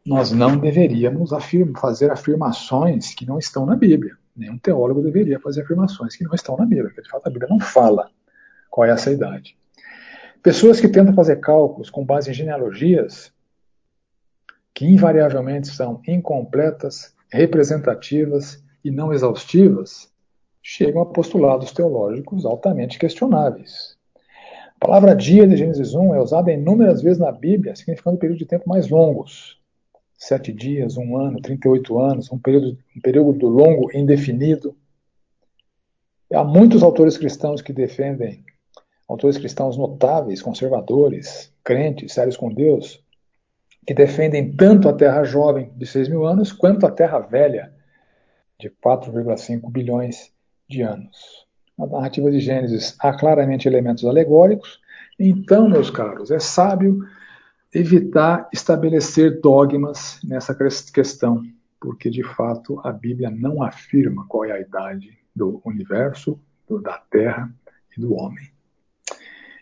nós 0.06 0.32
não 0.32 0.58
deveríamos 0.58 1.34
afirma, 1.34 1.78
fazer 1.80 2.10
afirmações 2.10 3.14
que 3.14 3.26
não 3.26 3.38
estão 3.38 3.66
na 3.66 3.76
Bíblia. 3.76 4.16
Nenhum 4.36 4.58
teólogo 4.58 5.02
deveria 5.02 5.40
fazer 5.40 5.62
afirmações 5.62 6.16
que 6.16 6.24
não 6.24 6.34
estão 6.34 6.56
na 6.56 6.66
Bíblia, 6.66 6.86
porque 6.86 7.02
de 7.02 7.10
fato 7.10 7.28
a 7.28 7.30
Bíblia 7.30 7.50
não 7.50 7.60
fala 7.60 8.10
qual 8.70 8.88
é 8.88 8.92
essa 8.92 9.12
idade. 9.12 9.58
Pessoas 10.42 10.80
que 10.80 10.88
tentam 10.88 11.14
fazer 11.14 11.38
cálculos 11.38 11.90
com 11.90 12.06
base 12.06 12.30
em 12.30 12.34
genealogias, 12.34 13.34
que 14.78 14.86
invariavelmente 14.86 15.70
são 15.70 16.00
incompletas, 16.08 17.12
representativas 17.32 18.64
e 18.86 18.92
não 18.92 19.12
exaustivas, 19.12 20.08
chegam 20.62 21.02
a 21.02 21.06
postulados 21.08 21.72
teológicos 21.72 22.46
altamente 22.46 23.00
questionáveis. 23.00 23.98
A 24.80 24.86
palavra 24.86 25.16
dia 25.16 25.48
de 25.48 25.58
Gênesis 25.58 25.96
1 25.96 26.14
é 26.14 26.22
usada 26.22 26.52
inúmeras 26.52 27.02
vezes 27.02 27.18
na 27.18 27.32
Bíblia, 27.32 27.76
significando 27.76 28.20
períodos 28.20 28.38
de 28.38 28.46
tempo 28.46 28.70
mais 28.70 28.88
longos. 28.88 29.60
Sete 30.16 30.54
dias, 30.54 30.96
um 30.96 31.18
ano, 31.18 31.42
38 31.42 32.00
anos, 32.00 32.32
um 32.32 32.38
período, 32.38 32.78
um 32.96 33.02
período 33.02 33.48
longo 33.48 33.90
indefinido. 33.98 34.78
Há 36.32 36.44
muitos 36.44 36.84
autores 36.84 37.18
cristãos 37.18 37.64
que 37.64 37.74
defendem 37.74 38.44
autores 39.08 39.40
cristãos 39.40 39.76
notáveis, 39.76 40.40
conservadores, 40.40 41.52
crentes, 41.64 42.14
sérios 42.14 42.38
com 42.38 42.54
Deus, 42.54 43.04
que 43.88 43.94
defendem 43.94 44.52
tanto 44.52 44.90
a 44.90 44.94
Terra 44.94 45.24
jovem 45.24 45.72
de 45.78 45.86
6 45.86 46.10
mil 46.10 46.26
anos 46.26 46.52
quanto 46.52 46.86
a 46.86 46.92
Terra 46.92 47.20
velha 47.20 47.74
de 48.60 48.70
4,5 48.70 49.72
bilhões 49.72 50.34
de 50.70 50.82
anos. 50.82 51.48
Na 51.78 51.88
narrativa 51.88 52.30
de 52.30 52.42
Gênesis 52.42 52.98
há 53.00 53.18
claramente 53.18 53.66
elementos 53.66 54.04
alegóricos, 54.04 54.82
então, 55.18 55.70
meus 55.70 55.90
caros, 55.90 56.32
é 56.32 56.40
sábio 56.40 57.00
evitar 57.74 58.50
estabelecer 58.52 59.40
dogmas 59.40 60.20
nessa 60.22 60.54
questão, 60.94 61.42
porque 61.80 62.10
de 62.10 62.24
fato 62.24 62.82
a 62.84 62.92
Bíblia 62.92 63.32
não 63.32 63.64
afirma 63.64 64.26
qual 64.28 64.44
é 64.44 64.52
a 64.52 64.60
idade 64.60 65.18
do 65.34 65.62
universo, 65.64 66.38
da 66.84 66.98
Terra 67.10 67.50
e 67.96 68.02
do 68.02 68.14
homem. 68.14 68.57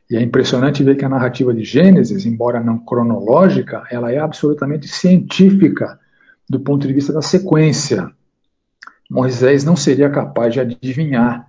E 0.10 0.16
é 0.16 0.22
impressionante 0.22 0.84
ver 0.84 0.96
que 0.96 1.06
a 1.06 1.10
narrativa 1.10 1.54
de 1.54 1.64
Gênesis, 1.64 2.26
embora 2.26 2.60
não 2.60 2.78
cronológica, 2.78 3.84
ela 3.90 4.12
é 4.12 4.20
absolutamente 4.20 4.88
científica 4.88 6.00
do 6.48 6.60
ponto 6.60 6.88
de 6.88 6.94
vista 6.94 7.12
da 7.12 7.22
sequência. 7.22 8.12
Moisés 9.10 9.64
não 9.64 9.76
seria 9.76 10.10
capaz 10.10 10.54
de 10.54 10.60
adivinhar 10.60 11.48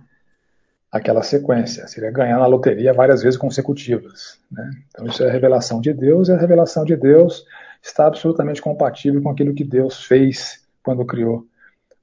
aquela 0.91 1.21
sequência, 1.21 1.87
seria 1.87 2.09
ganhar 2.09 2.39
na 2.39 2.47
loteria 2.47 2.93
várias 2.93 3.21
vezes 3.21 3.37
consecutivas. 3.37 4.39
Né? 4.51 4.69
Então 4.89 5.05
isso 5.05 5.23
é 5.23 5.29
a 5.29 5.31
revelação 5.31 5.79
de 5.79 5.93
Deus, 5.93 6.29
e 6.29 6.31
a 6.31 6.37
revelação 6.37 6.83
de 6.83 6.95
Deus 6.95 7.45
está 7.81 8.07
absolutamente 8.07 8.61
compatível 8.61 9.21
com 9.21 9.29
aquilo 9.29 9.53
que 9.53 9.63
Deus 9.63 10.03
fez 10.03 10.65
quando 10.81 11.05
criou 11.05 11.45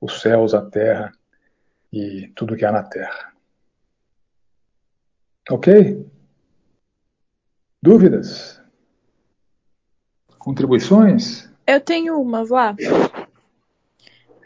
os 0.01 0.21
céus, 0.21 0.55
a 0.55 0.63
terra 0.63 1.13
e 1.93 2.31
tudo 2.35 2.57
que 2.57 2.65
há 2.65 2.71
na 2.71 2.83
terra. 2.83 3.33
Ok? 5.51 6.07
Dúvidas? 7.85 8.59
Contribuições? 10.39 11.51
Eu 11.67 11.79
tenho 11.83 12.19
uma, 12.19 12.43
Vlá. 12.43 12.75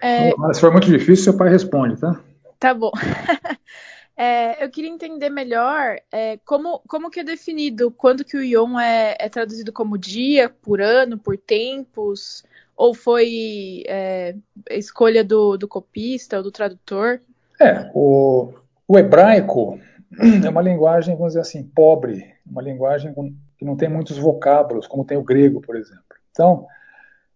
É... 0.03 0.33
Se 0.53 0.61
for 0.61 0.72
muito 0.72 0.88
difícil, 0.88 1.22
seu 1.22 1.37
pai 1.37 1.48
responde, 1.48 2.01
tá? 2.01 2.20
Tá 2.59 2.74
bom. 2.74 2.90
é, 4.16 4.64
eu 4.64 4.68
queria 4.68 4.90
entender 4.90 5.31
melhor 5.31 6.01
é, 6.11 6.40
como, 6.44 6.83
como 6.88 7.11
que 7.11 7.20
é 7.20 7.24
definido 7.24 7.92
quando 7.92 8.24
que 8.24 8.37
o 8.37 8.42
Yom 8.42 8.77
é, 8.77 9.16
é, 9.20 9.29
traduzido 9.29 9.72
como 9.72 9.96
dia, 9.96 10.48
por 10.48 10.81
ano, 10.81 11.16
por 11.16 11.38
tempos, 11.38 12.42
ou 12.77 12.92
foi 12.92 13.85
é, 13.87 14.35
escolha 14.68 15.22
do, 15.22 15.57
do 15.57 15.68
copista 15.68 16.38
ou 16.38 16.42
do 16.42 16.51
tradutor? 16.51 17.20
É, 17.61 17.88
o, 17.94 18.53
o 18.88 18.98
hebraico 18.98 19.79
é 20.44 20.49
uma 20.49 20.62
linguagem, 20.62 21.14
vamos 21.14 21.33
dizer 21.33 21.40
assim, 21.40 21.62
pobre, 21.62 22.35
uma 22.47 22.62
linguagem 22.62 23.14
que 23.57 23.64
não 23.64 23.77
tem 23.77 23.88
muitos 23.88 24.16
vocábulos, 24.18 24.87
como 24.87 25.05
tem 25.05 25.18
o 25.18 25.25
grego, 25.25 25.61
por 25.61 25.77
exemplo. 25.77 26.03
Então, 26.31 26.66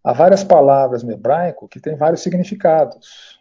há 0.02 0.12
várias 0.12 0.42
palavras 0.42 1.02
no 1.02 1.12
hebraico 1.12 1.68
que 1.68 1.80
têm 1.80 1.96
vários 1.96 2.22
significados. 2.22 3.40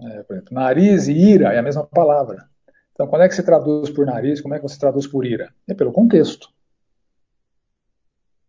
É, 0.00 0.22
por 0.22 0.34
exemplo, 0.34 0.54
nariz 0.54 1.06
e 1.06 1.12
ira 1.12 1.52
é 1.52 1.58
a 1.58 1.62
mesma 1.62 1.84
palavra. 1.84 2.48
Então, 2.92 3.06
quando 3.06 3.22
é 3.22 3.28
que 3.28 3.34
se 3.34 3.42
traduz 3.42 3.90
por 3.90 4.06
nariz, 4.06 4.40
como 4.40 4.54
é 4.54 4.58
que 4.58 4.62
você 4.62 4.78
traduz 4.78 5.06
por 5.06 5.24
ira? 5.24 5.52
É 5.68 5.74
pelo 5.74 5.92
contexto. 5.92 6.48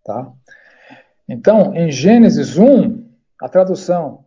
Tá? 0.03 0.31
Então, 1.27 1.73
em 1.75 1.91
Gênesis 1.91 2.57
1, 2.57 3.09
a 3.41 3.47
tradução 3.47 4.25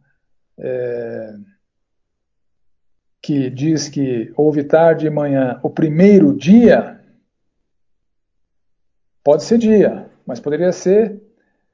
é, 0.59 1.35
que 3.27 3.51
diz 3.51 3.89
que 3.89 4.33
houve 4.37 4.63
tarde 4.63 5.05
e 5.05 5.11
manhã 5.11 5.59
o 5.61 5.69
primeiro 5.69 6.33
dia, 6.33 7.01
pode 9.25 9.43
ser 9.43 9.59
dia, 9.59 10.09
mas 10.25 10.39
poderia 10.39 10.71
ser 10.71 11.21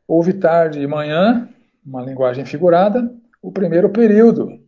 houve 0.09 0.33
tarde 0.33 0.81
e 0.81 0.87
manhã, 0.87 1.47
uma 1.85 2.01
linguagem 2.01 2.47
figurada, 2.47 3.15
o 3.43 3.53
primeiro 3.53 3.91
período, 3.91 4.67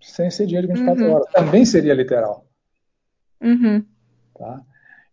sem 0.00 0.32
ser 0.32 0.46
dia 0.46 0.60
de 0.60 0.66
24 0.66 1.04
uhum. 1.04 1.12
horas. 1.12 1.32
Também 1.32 1.64
seria 1.64 1.94
literal. 1.94 2.44
Uhum. 3.40 3.84
Tá? 4.36 4.60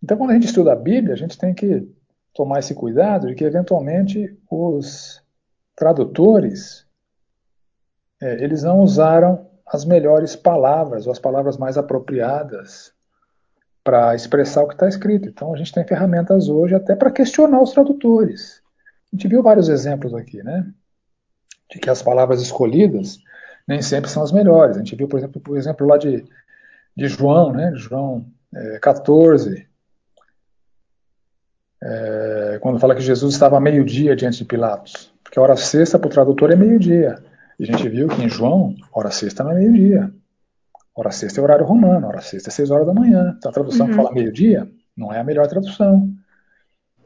Então, 0.02 0.18
quando 0.18 0.32
a 0.32 0.34
gente 0.34 0.48
estuda 0.48 0.74
a 0.74 0.76
Bíblia, 0.76 1.14
a 1.14 1.18
gente 1.18 1.38
tem 1.38 1.54
que 1.54 1.88
tomar 2.34 2.58
esse 2.58 2.74
cuidado 2.74 3.28
de 3.28 3.36
que, 3.36 3.44
eventualmente, 3.44 4.36
os 4.50 5.24
tradutores 5.76 6.88
é, 8.20 8.44
eles 8.44 8.64
não 8.64 8.80
usaram 8.80 9.53
as 9.66 9.86
melhores 9.86 10.36
palavras, 10.36 11.06
ou 11.06 11.12
as 11.12 11.20
palavras 11.20 11.58
mais 11.58 11.78
apropriadas 11.78 12.94
para 13.84 14.16
expressar 14.16 14.64
o 14.64 14.68
que 14.68 14.74
está 14.74 14.88
escrito. 14.88 15.28
Então 15.28 15.54
a 15.54 15.58
gente 15.58 15.74
tem 15.74 15.86
ferramentas 15.86 16.48
hoje 16.48 16.76
até 16.76 16.96
para 16.96 17.12
questionar 17.12 17.62
os 17.62 17.72
tradutores. 17.72 18.62
A 19.12 19.16
gente 19.16 19.28
viu 19.28 19.44
vários 19.44 19.70
exemplos 19.70 20.14
aqui, 20.14 20.42
né? 20.42 20.66
De 21.70 21.80
que 21.80 21.90
as 21.90 22.02
palavras 22.02 22.42
escolhidas 22.42 23.20
nem 23.68 23.82
sempre 23.82 24.10
são 24.10 24.24
as 24.24 24.32
melhores. 24.32 24.76
A 24.76 24.80
gente 24.80 24.96
viu, 24.96 25.08
por 25.08 25.18
exemplo, 25.18 25.42
por 25.42 25.58
exemplo 25.58 25.88
lá 25.88 25.98
de, 25.98 26.26
de 26.96 27.08
João, 27.08 27.52
né? 27.52 27.72
João 27.76 28.26
é, 28.54 28.80
14, 28.80 29.68
é, 31.82 32.58
quando 32.62 32.80
fala 32.80 32.96
que 32.96 33.02
Jesus 33.02 33.34
estava 33.34 33.60
meio-dia 33.60 34.16
diante 34.16 34.38
de 34.38 34.46
Pilatos. 34.46 35.12
Porque 35.24 35.38
a 35.38 35.42
hora 35.42 35.56
sexta 35.56 36.00
para 36.00 36.08
o 36.08 36.12
tradutor 36.12 36.52
é 36.52 36.56
meio-dia. 36.56 37.22
E 37.60 37.64
a 37.64 37.66
gente 37.66 37.88
viu 37.90 38.08
que 38.08 38.24
em 38.24 38.30
João, 38.30 38.76
hora 38.92 39.12
sexta 39.12 39.44
não 39.44 39.52
é 39.52 39.56
meio-dia. 39.56 40.14
Hora 40.96 41.12
sexta 41.12 41.40
é 41.40 41.44
horário 41.44 41.66
romano, 41.66 42.08
hora 42.08 42.22
sexta 42.22 42.50
é 42.50 42.52
seis 42.52 42.70
horas 42.70 42.86
da 42.86 42.94
manhã. 42.94 43.36
Então 43.38 43.50
a 43.50 43.54
tradução 43.54 43.86
uhum. 43.86 43.92
que 43.92 43.98
fala 43.98 44.14
meio-dia 44.14 44.70
não 44.96 45.12
é 45.12 45.20
a 45.20 45.24
melhor 45.24 45.48
tradução. 45.48 46.10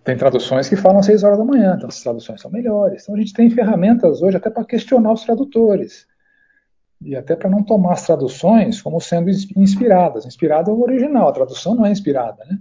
Tem 0.03 0.15
traduções 0.15 0.69
que 0.69 0.75
falam 0.75 1.03
seis 1.03 1.23
horas 1.23 1.37
da 1.37 1.43
manhã, 1.43 1.73
então 1.75 1.89
as 1.89 2.01
traduções 2.01 2.41
são 2.41 2.49
melhores. 2.49 3.03
Então 3.03 3.15
a 3.15 3.17
gente 3.17 3.33
tem 3.33 3.49
ferramentas 3.49 4.21
hoje 4.21 4.37
até 4.37 4.49
para 4.49 4.63
questionar 4.63 5.11
os 5.11 5.23
tradutores. 5.23 6.07
E 7.01 7.15
até 7.15 7.35
para 7.35 7.49
não 7.49 7.63
tomar 7.63 7.93
as 7.93 8.05
traduções 8.05 8.81
como 8.81 8.99
sendo 8.99 9.29
inspiradas. 9.29 10.25
Inspirada 10.25 10.71
é 10.71 10.73
o 10.73 10.81
original, 10.81 11.27
a 11.27 11.33
tradução 11.33 11.75
não 11.75 11.85
é 11.85 11.91
inspirada, 11.91 12.43
né? 12.45 12.57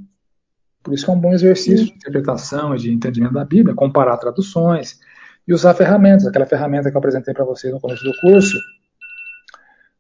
Por 0.83 0.95
isso 0.95 1.05
que 1.05 1.11
é 1.11 1.15
um 1.15 1.21
bom 1.21 1.33
exercício 1.33 1.87
de 1.87 1.95
interpretação 1.95 2.75
e 2.75 2.79
de 2.79 2.93
entendimento 2.93 3.35
da 3.35 3.45
Bíblia, 3.45 3.75
comparar 3.75 4.17
traduções, 4.19 5.01
e 5.47 5.55
usar 5.55 5.75
ferramentas, 5.75 6.27
aquela 6.27 6.47
ferramenta 6.47 6.91
que 6.91 6.97
eu 6.97 6.99
apresentei 6.99 7.33
para 7.33 7.45
vocês 7.45 7.73
no 7.73 7.81
começo 7.81 8.03
do 8.03 8.13
curso, 8.21 8.59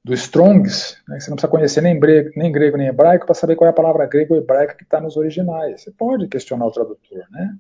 do 0.05 0.15
Strongs, 0.15 0.97
né, 1.09 1.19
você 1.19 1.31
não 1.31 1.37
precisa 1.37 1.51
conhecer 1.51 1.81
nem 1.81 1.99
grego, 1.99 2.31
nem 2.37 2.53
grego 2.53 2.77
nem 2.77 2.87
hebraico 2.87 3.27
para 3.27 3.35
saber 3.35 3.57
qual 3.57 3.67
é 3.67 3.71
a 3.71 3.75
palavra 3.75 4.07
grega 4.07 4.33
ou 4.33 4.39
hebraica 4.39 4.77
que 4.77 4.85
está 4.85 5.01
nos 5.01 5.17
originais. 5.17 5.83
Você 5.83 5.91
pode 5.91 6.29
questionar 6.29 6.65
o 6.67 6.71
tradutor, 6.71 7.25
né? 7.31 7.57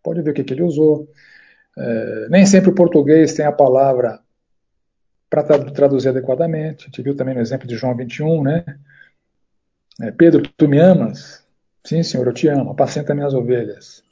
Pode 0.00 0.22
ver 0.22 0.30
o 0.30 0.34
que, 0.34 0.44
que 0.44 0.54
ele 0.54 0.62
usou. 0.62 1.08
É, 1.76 2.28
nem 2.30 2.46
sempre 2.46 2.70
o 2.70 2.74
português 2.74 3.34
tem 3.34 3.44
a 3.44 3.50
palavra 3.50 4.20
para 5.28 5.42
traduzir 5.42 6.10
adequadamente. 6.10 6.84
A 6.84 6.86
gente 6.86 7.02
viu 7.02 7.16
também 7.16 7.34
no 7.34 7.40
exemplo 7.40 7.66
de 7.66 7.76
João 7.76 7.96
21, 7.96 8.42
né? 8.42 8.64
É, 10.00 10.12
Pedro, 10.12 10.42
tu 10.56 10.68
me 10.68 10.78
amas? 10.78 11.44
Sim, 11.84 12.04
senhor, 12.04 12.26
eu 12.28 12.32
te 12.32 12.46
amo. 12.46 12.70
Apacenta 12.70 13.16
minhas 13.16 13.34
ovelhas. 13.34 14.04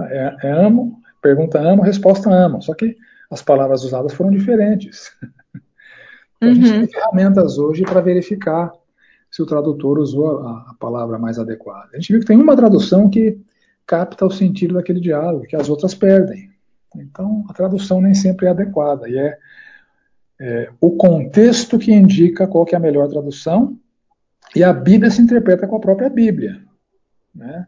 É, 0.00 0.36
é 0.44 0.50
amo, 0.50 0.98
pergunta 1.26 1.58
amo, 1.58 1.82
resposta 1.82 2.30
amo. 2.30 2.62
Só 2.62 2.74
que 2.74 2.96
as 3.30 3.42
palavras 3.42 3.82
usadas 3.82 4.14
foram 4.14 4.30
diferentes. 4.30 5.10
Então, 6.38 6.50
uhum. 6.50 6.52
A 6.52 6.54
gente 6.54 6.70
uhum. 6.70 6.80
tem 6.80 6.92
ferramentas 6.92 7.56
hoje 7.56 7.82
para 7.82 8.02
verificar 8.02 8.70
se 9.30 9.40
o 9.40 9.46
tradutor 9.46 9.98
usou 9.98 10.46
a, 10.46 10.66
a, 10.68 10.74
palavra 10.78 11.18
mais 11.18 11.38
adequada. 11.38 11.88
A 11.94 11.96
gente 11.96 12.12
viu 12.12 12.20
que 12.20 12.26
tem 12.26 12.36
uma 12.36 12.54
tradução 12.54 13.08
que 13.08 13.40
capta 13.86 14.26
o 14.26 14.30
sentido 14.30 14.74
daquele 14.74 15.00
diálogo, 15.00 15.46
que 15.46 15.56
as 15.56 15.70
outras 15.70 15.94
perdem. 15.94 16.50
Então, 16.94 17.42
a 17.48 17.54
tradução 17.54 18.02
nem 18.02 18.12
sempre 18.12 18.44
é 18.44 18.50
adequada, 18.50 19.08
e 19.08 19.16
é, 19.16 19.38
é 20.38 20.70
o 20.78 20.90
contexto 20.90 21.78
que 21.78 21.90
indica 21.90 22.46
qual 22.46 22.66
que 22.66 22.74
é 22.74 22.78
a 22.78 22.82
melhor 22.82 23.08
tradução, 23.08 23.78
e 24.54 24.62
a 24.62 24.74
Bíblia 24.74 25.10
se 25.10 25.22
interpreta 25.22 25.66
com 25.66 25.76
a 25.76 25.80
própria 25.80 26.10
Bíblia. 26.10 26.62
Né? 27.34 27.66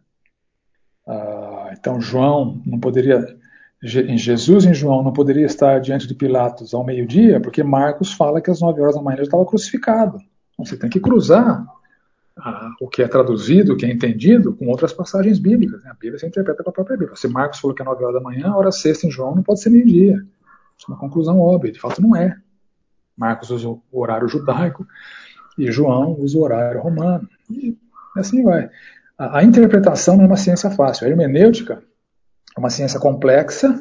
Ah, 1.07 1.71
então, 1.73 2.01
João 2.01 2.63
não 2.67 2.79
poderia, 2.79 3.25
Jesus 3.83 4.65
em 4.65 4.75
João 4.75 5.03
não 5.05 5.13
poderia 5.13 5.47
estar 5.47 5.79
diante 5.79 6.07
de 6.07 6.15
Pilatos 6.15 6.75
ao 6.75 6.85
meio-dia, 6.85 7.41
porque 7.41 7.63
Marcos 7.63 8.13
fala 8.13 8.41
que 8.41 8.51
às 8.51 8.61
nove 8.61 8.81
horas 8.81 8.97
da 8.97 9.03
manhã 9.03 9.17
ele 9.17 9.27
estava 9.27 9.47
crucificado. 9.47 10.19
Então, 10.53 10.65
você 10.65 10.77
tem 10.77 10.91
que 10.91 10.99
cruzar 10.99 11.65
ah, 12.37 12.71
o 12.81 12.89
que 12.89 13.03
é 13.03 13.09
traduzido, 13.09 13.73
o 13.73 13.77
que 13.77 13.87
é 13.87 13.91
entendido, 13.91 14.53
com 14.55 14.67
outras 14.67 14.93
passagens 14.93 15.39
bíblicas. 15.39 15.83
Né? 15.85 15.91
A 15.91 15.95
Bíblia 15.95 16.19
se 16.19 16.27
interpreta 16.27 16.65
com 16.65 16.71
a 16.71 16.73
própria 16.73 16.97
Bíblia. 16.97 17.17
Se 17.17 17.29
Marcos 17.29 17.61
falou 17.61 17.75
que 17.75 17.83
é 17.83 17.85
9 17.85 18.03
horas 18.03 18.15
da 18.17 18.21
manhã, 18.21 18.49
a 18.49 18.57
hora 18.57 18.73
sexta 18.73 19.07
em 19.07 19.11
João 19.11 19.37
não 19.37 19.45
pode 19.45 19.61
ser 19.61 19.71
meio-dia. 19.71 20.25
Isso 20.77 20.91
é 20.91 20.93
uma 20.93 20.99
conclusão 20.99 21.39
óbvia. 21.41 21.71
De 21.71 21.79
fato, 21.79 22.03
não 22.03 22.17
é. 22.17 22.37
Marcos 23.17 23.51
usa 23.51 23.69
o 23.69 23.83
horário 23.93 24.29
judaico 24.29 24.87
e 25.57 25.71
João 25.71 26.17
usa 26.19 26.37
o 26.37 26.43
horário 26.43 26.81
romano. 26.81 27.29
E 27.51 27.77
assim 28.17 28.43
vai. 28.43 28.71
A, 29.17 29.39
a 29.39 29.45
interpretação 29.45 30.17
não 30.17 30.25
é 30.25 30.27
uma 30.27 30.37
ciência 30.37 30.71
fácil. 30.71 31.07
A 31.07 31.11
hermenêutica 31.11 31.83
é 32.59 32.61
uma 32.61 32.71
ciência 32.71 32.99
complexa, 32.99 33.81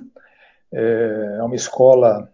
é, 0.72 1.38
é 1.40 1.44
uma 1.44 1.56
escola. 1.56 2.32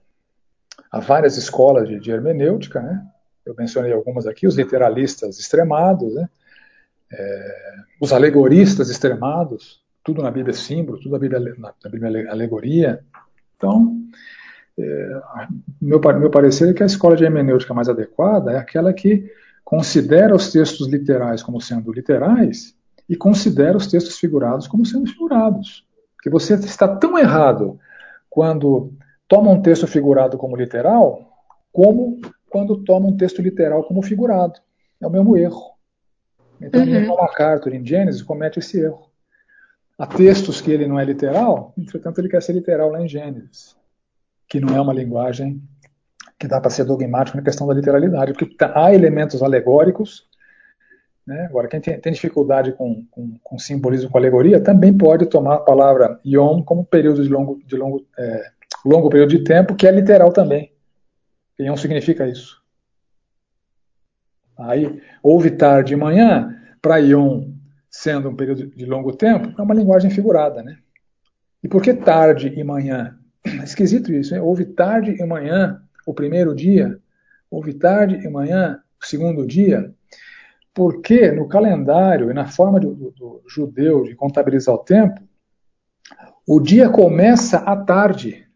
Há 0.92 1.00
várias 1.00 1.38
escolas 1.38 1.88
de, 1.88 2.00
de 2.00 2.12
hermenêutica, 2.12 2.82
né? 2.82 3.02
eu 3.46 3.56
mencionei 3.58 3.94
algumas 3.94 4.28
aqui, 4.28 4.46
os 4.46 4.56
literalistas 4.56 5.40
extremados, 5.40 6.14
né? 6.14 6.30
é, 7.12 7.76
os 8.00 8.12
alegoristas 8.12 8.90
extremados, 8.90 9.82
tudo 10.04 10.22
na 10.22 10.30
Bíblia 10.30 10.54
é 10.54 10.58
símbolo, 10.58 11.00
tudo 11.00 11.14
na 11.14 11.20
Bíblia, 11.20 11.56
na 11.58 11.90
Bíblia 11.90 12.24
é 12.24 12.28
alegoria. 12.28 13.04
Então, 13.56 13.96
é, 14.78 15.20
meu, 15.82 16.00
meu 16.00 16.30
parecer 16.30 16.70
é 16.70 16.74
que 16.74 16.84
a 16.84 16.88
escola 16.88 17.16
de 17.16 17.24
hermenêutica 17.24 17.74
mais 17.74 17.88
adequada 17.88 18.52
é 18.52 18.58
aquela 18.58 18.92
que 18.92 19.32
considera 19.64 20.36
os 20.36 20.52
textos 20.52 20.90
literais 20.90 21.42
como 21.42 21.62
sendo 21.62 21.92
literais 21.94 22.76
e 23.08 23.16
considera 23.16 23.78
os 23.78 23.88
textos 23.88 24.18
figurados 24.18 24.68
como 24.68 24.86
sendo 24.86 25.10
figurados. 25.10 25.86
Porque 26.24 26.30
você 26.30 26.54
está 26.54 26.88
tão 26.88 27.20
errado 27.20 27.78
quando 28.30 28.94
toma 29.28 29.52
um 29.52 29.62
texto 29.62 29.86
figurado 29.86 30.38
como 30.38 30.56
literal, 30.56 31.30
como 31.70 32.22
quando 32.50 32.82
toma 32.82 33.08
um 33.08 33.18
texto 33.18 33.42
literal 33.42 33.84
como 33.84 34.02
figurado. 34.02 34.58
É 35.02 35.06
o 35.06 35.10
mesmo 35.10 35.36
erro. 35.36 35.74
Então, 36.62 36.82
uhum. 36.82 37.08
Paul 37.08 37.22
MacArthur, 37.24 37.74
em 37.74 37.86
Gênesis, 37.86 38.22
comete 38.22 38.60
esse 38.60 38.80
erro. 38.80 39.10
Há 40.00 40.08
textos 40.08 40.62
que 40.62 40.72
ele 40.72 40.88
não 40.88 40.98
é 40.98 41.04
literal, 41.04 41.74
entretanto, 41.78 42.20
ele 42.20 42.30
quer 42.30 42.42
ser 42.42 42.54
literal 42.54 42.90
lá 42.90 43.02
em 43.02 43.08
Gênesis, 43.08 43.76
que 44.48 44.62
não 44.62 44.74
é 44.74 44.80
uma 44.80 44.94
linguagem 44.94 45.62
que 46.40 46.48
dá 46.48 46.62
para 46.62 46.72
ser 46.72 46.86
dogmático 46.86 47.36
na 47.36 47.44
questão 47.44 47.68
da 47.68 47.74
literalidade, 47.74 48.32
porque 48.32 48.56
tá, 48.56 48.72
há 48.76 48.94
elementos 48.94 49.44
alegóricos. 49.44 50.26
Né? 51.26 51.46
Agora, 51.46 51.68
quem 51.68 51.80
tem, 51.80 52.00
tem 52.00 52.12
dificuldade 52.12 52.74
com, 52.74 53.06
com, 53.10 53.38
com, 53.42 53.58
simbolismo, 53.58 54.10
com 54.10 54.18
alegoria, 54.18 54.62
também 54.62 54.96
pode 54.96 55.26
tomar 55.26 55.56
a 55.56 55.60
palavra 55.60 56.20
yom 56.26 56.62
como 56.62 56.86
período 56.86 57.24
de 57.24 57.30
longo, 57.30 57.62
de 57.66 57.76
longo, 57.78 58.06
é, 58.18 58.52
longo 58.86 59.10
período 59.10 59.30
de 59.30 59.44
tempo, 59.44 59.76
que 59.76 59.88
é 59.88 59.92
literal 59.92 60.32
também. 60.34 60.72
Yom 61.60 61.78
significa 61.78 62.28
isso. 62.28 62.62
Aí, 64.58 65.02
houve 65.22 65.52
tarde 65.52 65.94
e 65.94 65.98
manhã, 65.98 66.60
para 66.82 66.98
Yom, 66.98 67.54
sendo 67.90 68.30
um 68.30 68.36
período 68.36 68.68
de 68.68 68.86
longo 68.86 69.16
tempo, 69.16 69.54
é 69.58 69.62
uma 69.62 69.74
linguagem 69.74 70.12
figurada, 70.12 70.62
né? 70.62 70.78
E 71.64 71.68
por 71.68 71.82
que 71.82 71.94
tarde 71.94 72.54
e 72.56 72.64
manhã? 72.64 73.18
Esquisito 73.64 74.12
isso, 74.12 74.36
hein? 74.36 74.42
Houve 74.42 74.66
tarde 74.66 75.16
e 75.18 75.26
manhã, 75.26 75.82
o 76.06 76.14
primeiro 76.14 76.54
dia, 76.54 77.00
houve 77.50 77.74
tarde 77.74 78.16
e 78.16 78.30
manhã, 78.30 78.82
o 79.02 79.06
segundo 79.06 79.46
dia, 79.48 79.94
porque 80.74 81.32
no 81.32 81.48
calendário 81.48 82.32
e 82.32 82.34
na 82.34 82.48
forma 82.48 82.80
do, 82.80 82.94
do, 82.94 83.12
do 83.12 83.44
judeu 83.48 84.04
de 84.04 84.16
contabilizar 84.16 84.74
o 84.74 84.80
tempo, 84.80 85.22
o 86.48 86.60
dia 86.60 86.90
começa 86.90 87.58
à 87.60 87.76
tarde 87.78 88.48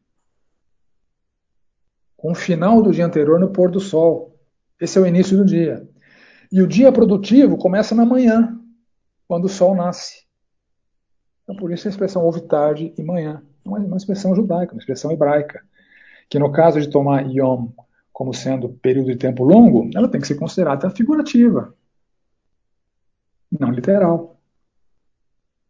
com 2.18 2.32
o 2.32 2.36
final 2.36 2.82
do 2.82 2.92
dia 2.92 3.06
anterior 3.06 3.40
no 3.40 3.50
pôr 3.50 3.70
do 3.70 3.80
sol. 3.80 4.36
Esse 4.82 4.98
é 4.98 5.02
o 5.02 5.06
início 5.06 5.38
do 5.38 5.46
dia. 5.46 5.88
E 6.52 6.62
o 6.62 6.68
dia 6.68 6.92
produtivo 6.92 7.58
começa 7.58 7.94
na 7.94 8.06
manhã, 8.06 8.60
quando 9.28 9.46
o 9.46 9.50
sol 9.50 9.76
nasce. 9.76 10.26
Então, 11.44 11.56
por 11.56 11.72
isso 11.72 11.88
a 11.88 11.92
expressão 11.92 12.24
houve 12.24 12.42
tarde 12.42 12.94
e 12.98 13.04
manhã. 13.04 13.44
Uma, 13.64 13.80
uma 13.80 13.98
expressão 13.98 14.36
judaica, 14.36 14.74
uma 14.74 14.80
expressão 14.80 15.12
hebraica. 15.12 15.62
Que 16.30 16.40
no 16.40 16.52
caso 16.52 16.82
de 16.82 16.90
tomar 16.90 17.22
Yom 17.30 17.70
como 18.12 18.34
sendo 18.34 18.70
período 18.70 19.12
de 19.12 19.16
tempo 19.16 19.44
longo, 19.44 19.90
ela 19.96 20.10
tem 20.10 20.20
que 20.20 20.28
ser 20.28 20.36
considerada 20.36 20.90
figurativa, 20.90 21.74
não 23.60 23.72
literal. 23.72 24.40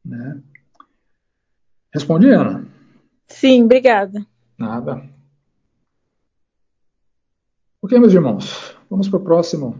Né? 0.04 0.42
Respondi, 1.94 2.30
Ana? 2.30 2.68
Sim, 3.28 3.64
obrigada. 3.64 4.26
Nada. 4.58 5.08
Ok, 7.82 7.98
meus 8.00 8.14
irmãos, 8.14 8.76
vamos 8.90 9.08
para 9.08 9.20
o 9.20 9.24
próximo. 9.24 9.80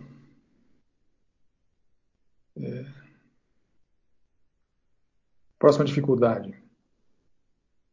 É... 2.56 2.86
Próxima 5.58 5.86
dificuldade. 5.86 6.56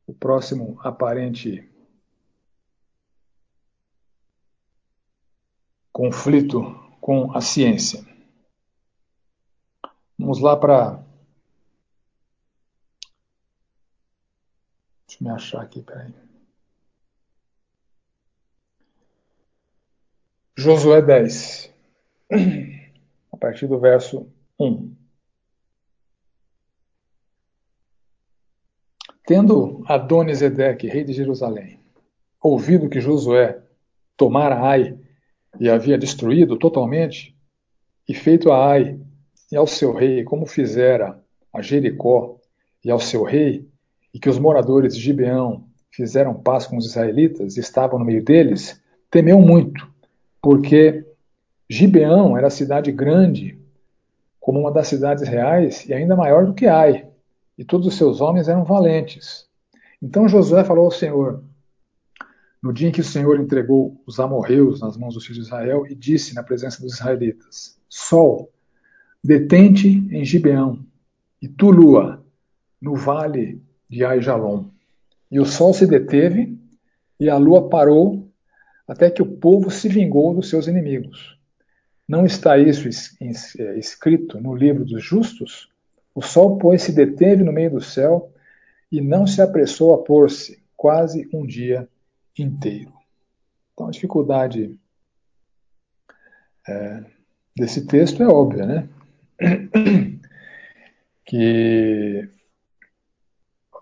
O 0.06 0.12
próximo 0.12 0.78
aparente 0.82 1.68
conflito 5.92 6.62
com 7.00 7.30
a 7.36 7.40
ciência. 7.40 8.13
Vamos 10.18 10.40
lá 10.40 10.56
para. 10.56 11.02
Deixa 15.06 15.22
eu 15.22 15.24
me 15.24 15.30
achar 15.30 15.62
aqui, 15.62 15.82
peraí. 15.82 16.14
Josué 20.56 21.02
10, 21.02 21.72
a 23.32 23.36
partir 23.36 23.66
do 23.66 23.78
verso 23.78 24.28
1. 24.58 24.94
Tendo 29.26 29.82
Adonisedeque, 29.86 30.86
rei 30.86 31.02
de 31.02 31.12
Jerusalém, 31.12 31.80
ouvido 32.40 32.88
que 32.88 33.00
Josué 33.00 33.62
tomara 34.16 34.60
Ai 34.60 34.98
e 35.58 35.68
havia 35.68 35.98
destruído 35.98 36.56
totalmente, 36.56 37.34
e 38.08 38.14
feito 38.14 38.52
a 38.52 38.70
Ai 38.70 39.00
e 39.50 39.56
ao 39.56 39.66
seu 39.66 39.92
rei 39.92 40.24
como 40.24 40.46
fizera 40.46 41.18
a 41.52 41.62
Jericó 41.62 42.38
e 42.84 42.90
ao 42.90 43.00
seu 43.00 43.22
rei, 43.22 43.68
e 44.12 44.18
que 44.18 44.28
os 44.28 44.38
moradores 44.38 44.94
de 44.94 45.02
Gibeão 45.02 45.64
fizeram 45.90 46.34
paz 46.34 46.66
com 46.66 46.76
os 46.76 46.86
israelitas 46.86 47.56
e 47.56 47.60
estavam 47.60 47.98
no 47.98 48.04
meio 48.04 48.24
deles, 48.24 48.80
temeu 49.10 49.40
muito 49.40 49.94
porque 50.44 51.06
Gibeão 51.70 52.36
era 52.36 52.50
cidade 52.50 52.92
grande, 52.92 53.58
como 54.38 54.60
uma 54.60 54.70
das 54.70 54.88
cidades 54.88 55.26
reais, 55.26 55.88
e 55.88 55.94
ainda 55.94 56.14
maior 56.14 56.44
do 56.44 56.52
que 56.52 56.66
Ai, 56.66 57.08
e 57.56 57.64
todos 57.64 57.86
os 57.86 57.96
seus 57.96 58.20
homens 58.20 58.46
eram 58.46 58.62
valentes. 58.62 59.48
Então 60.02 60.28
Josué 60.28 60.62
falou 60.62 60.84
ao 60.84 60.90
Senhor, 60.90 61.42
no 62.62 62.74
dia 62.74 62.90
em 62.90 62.92
que 62.92 63.00
o 63.00 63.04
Senhor 63.04 63.40
entregou 63.40 63.98
os 64.06 64.20
amorreus 64.20 64.82
nas 64.82 64.98
mãos 64.98 65.14
dos 65.14 65.24
filhos 65.24 65.38
de 65.38 65.46
Israel, 65.46 65.86
e 65.88 65.94
disse 65.94 66.34
na 66.34 66.42
presença 66.42 66.82
dos 66.82 66.92
israelitas: 66.92 67.78
Sol, 67.88 68.50
detente 69.24 69.88
em 69.88 70.22
Gibeão, 70.22 70.84
e 71.40 71.48
tu, 71.48 71.70
lua, 71.70 72.22
no 72.80 72.94
vale 72.94 73.62
de 73.88 74.04
Ai-Jalom. 74.04 74.66
E 75.30 75.40
o 75.40 75.46
sol 75.46 75.72
se 75.72 75.86
deteve, 75.86 76.58
e 77.18 77.30
a 77.30 77.38
lua 77.38 77.70
parou 77.70 78.30
até 78.86 79.10
que 79.10 79.22
o 79.22 79.36
povo 79.36 79.70
se 79.70 79.88
vingou 79.88 80.34
dos 80.34 80.50
seus 80.50 80.66
inimigos. 80.66 81.38
Não 82.06 82.26
está 82.26 82.58
isso 82.58 82.86
é, 83.58 83.78
escrito 83.78 84.38
no 84.38 84.54
livro 84.54 84.84
dos 84.84 85.02
justos? 85.02 85.70
O 86.14 86.20
sol, 86.20 86.58
pois, 86.58 86.82
se 86.82 86.92
deteve 86.92 87.42
no 87.42 87.52
meio 87.52 87.70
do 87.70 87.80
céu 87.80 88.30
e 88.92 89.00
não 89.00 89.26
se 89.26 89.40
apressou 89.40 89.94
a 89.94 90.02
pôr-se, 90.02 90.62
quase 90.76 91.26
um 91.32 91.46
dia 91.46 91.88
inteiro. 92.38 92.92
Então, 93.72 93.88
a 93.88 93.90
dificuldade 93.90 94.78
é, 96.68 97.04
desse 97.56 97.86
texto 97.86 98.22
é 98.22 98.26
óbvia, 98.26 98.66
né? 98.66 98.88
que 101.24 102.28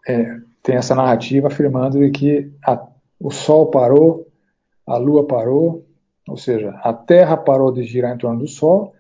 é, 0.07 0.41
tem 0.63 0.77
essa 0.77 0.95
narrativa 0.95 1.49
afirmando 1.49 1.99
que 2.11 2.53
a, 2.65 2.87
o 3.21 3.31
Sol 3.31 3.71
parou, 3.71 4.29
a 4.87 4.97
Lua 4.97 5.27
parou, 5.27 5.87
ou 6.29 6.37
seja, 6.37 6.71
a 6.83 6.93
Terra 6.93 7.37
parou 7.37 7.73
de 7.73 7.83
girar 7.85 8.15
em 8.15 8.19
torno 8.19 8.41
do 8.41 8.49
Sol 8.49 8.95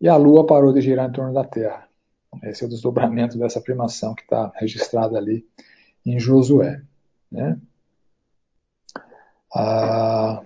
e 0.00 0.08
a 0.08 0.16
Lua 0.16 0.46
parou 0.46 0.72
de 0.72 0.80
girar 0.80 1.08
em 1.08 1.12
torno 1.12 1.32
da 1.32 1.44
Terra. 1.44 1.86
Esse 2.44 2.62
é 2.62 2.66
o 2.66 2.70
desdobramento 2.70 3.38
dessa 3.38 3.58
afirmação 3.58 4.14
que 4.14 4.22
está 4.22 4.52
registrada 4.56 5.18
ali 5.18 5.44
em 6.06 6.18
Josué. 6.18 6.80
Né? 7.30 7.58
Ah, 9.52 10.42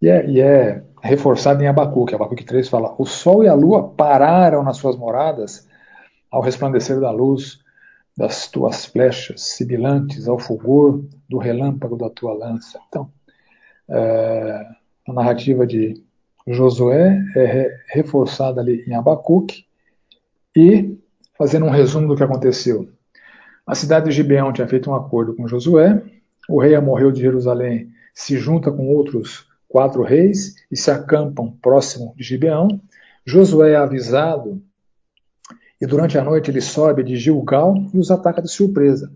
e, 0.00 0.08
é, 0.08 0.26
e 0.28 0.40
é 0.40 0.83
reforçado 1.04 1.62
em 1.62 1.66
Abacuque. 1.66 2.14
Abacuque 2.14 2.44
3 2.44 2.68
fala: 2.68 2.94
O 2.98 3.04
sol 3.04 3.44
e 3.44 3.48
a 3.48 3.54
lua 3.54 3.88
pararam 3.90 4.62
nas 4.62 4.78
suas 4.78 4.96
moradas 4.96 5.68
ao 6.30 6.40
resplandecer 6.40 6.98
da 6.98 7.10
luz 7.10 7.62
das 8.16 8.48
tuas 8.48 8.86
flechas 8.86 9.42
sibilantes, 9.42 10.26
ao 10.26 10.38
fulgor 10.38 11.04
do 11.28 11.36
relâmpago 11.36 11.96
da 11.96 12.08
tua 12.08 12.32
lança. 12.32 12.80
Então, 12.88 13.10
é, 13.88 14.66
a 15.06 15.12
narrativa 15.12 15.66
de 15.66 16.02
Josué 16.46 17.20
é 17.36 17.76
reforçada 17.88 18.60
ali 18.60 18.84
em 18.86 18.94
Abacuque 18.94 19.66
e, 20.56 20.96
fazendo 21.36 21.66
um 21.66 21.70
resumo 21.70 22.06
do 22.08 22.16
que 22.16 22.22
aconteceu, 22.22 22.88
a 23.66 23.74
cidade 23.74 24.06
de 24.06 24.12
Gibeão 24.12 24.52
tinha 24.52 24.68
feito 24.68 24.90
um 24.90 24.94
acordo 24.94 25.34
com 25.34 25.48
Josué, 25.48 26.00
o 26.48 26.60
rei 26.60 26.74
amorreu 26.74 27.10
de 27.10 27.20
Jerusalém 27.20 27.90
se 28.14 28.36
junta 28.36 28.70
com 28.70 28.86
outros 28.94 29.48
quatro 29.74 30.04
reis 30.04 30.54
e 30.70 30.76
se 30.76 30.88
acampam 30.88 31.50
próximo 31.60 32.14
de 32.16 32.22
Gibeão. 32.22 32.80
Josué 33.26 33.72
é 33.72 33.76
avisado 33.76 34.62
e 35.80 35.84
durante 35.84 36.16
a 36.16 36.22
noite 36.22 36.48
ele 36.48 36.60
sobe 36.60 37.02
de 37.02 37.16
Gilgal 37.16 37.74
e 37.92 37.98
os 37.98 38.08
ataca 38.08 38.40
de 38.40 38.48
surpresa. 38.48 39.12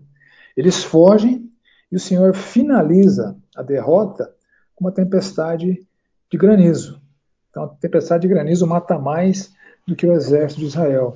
Eles 0.57 0.83
fogem 0.83 1.49
e 1.89 1.95
o 1.95 1.99
Senhor 1.99 2.35
finaliza 2.35 3.37
a 3.55 3.63
derrota 3.63 4.35
com 4.75 4.83
uma 4.83 4.91
tempestade 4.91 5.87
de 6.29 6.37
granizo. 6.37 7.01
Então, 7.49 7.63
a 7.63 7.67
tempestade 7.69 8.23
de 8.23 8.27
granizo 8.27 8.67
mata 8.67 8.99
mais 8.99 9.53
do 9.87 9.95
que 9.95 10.05
o 10.05 10.11
exército 10.11 10.59
de 10.59 10.67
Israel. 10.67 11.15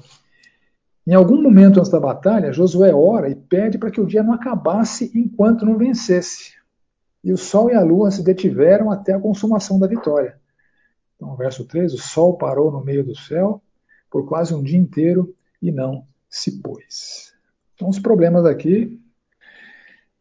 Em 1.05 1.13
algum 1.13 1.41
momento 1.41 1.81
antes 1.81 1.91
da 1.91 1.99
batalha, 1.99 2.53
Josué 2.53 2.95
ora 2.95 3.29
e 3.29 3.35
pede 3.35 3.77
para 3.77 3.91
que 3.91 3.99
o 3.99 4.07
dia 4.07 4.23
não 4.23 4.31
acabasse 4.31 5.11
enquanto 5.13 5.65
não 5.65 5.77
vencesse 5.77 6.53
e 7.23 7.31
o 7.31 7.37
sol 7.37 7.69
e 7.69 7.73
a 7.73 7.81
lua 7.81 8.11
se 8.11 8.23
detiveram 8.23 8.91
até 8.91 9.13
a 9.13 9.19
consumação 9.19 9.79
da 9.79 9.87
vitória. 9.87 10.37
Então, 11.15 11.35
verso 11.35 11.65
3: 11.65 11.93
o 11.93 11.97
sol 11.97 12.37
parou 12.37 12.71
no 12.71 12.83
meio 12.83 13.03
do 13.03 13.15
céu 13.15 13.61
por 14.11 14.27
quase 14.27 14.53
um 14.53 14.61
dia 14.61 14.77
inteiro 14.77 15.33
e 15.61 15.71
não 15.71 16.05
se 16.29 16.61
pôs. 16.61 17.33
Então, 17.75 17.87
os 17.87 17.99
problemas 17.99 18.45
aqui 18.45 18.99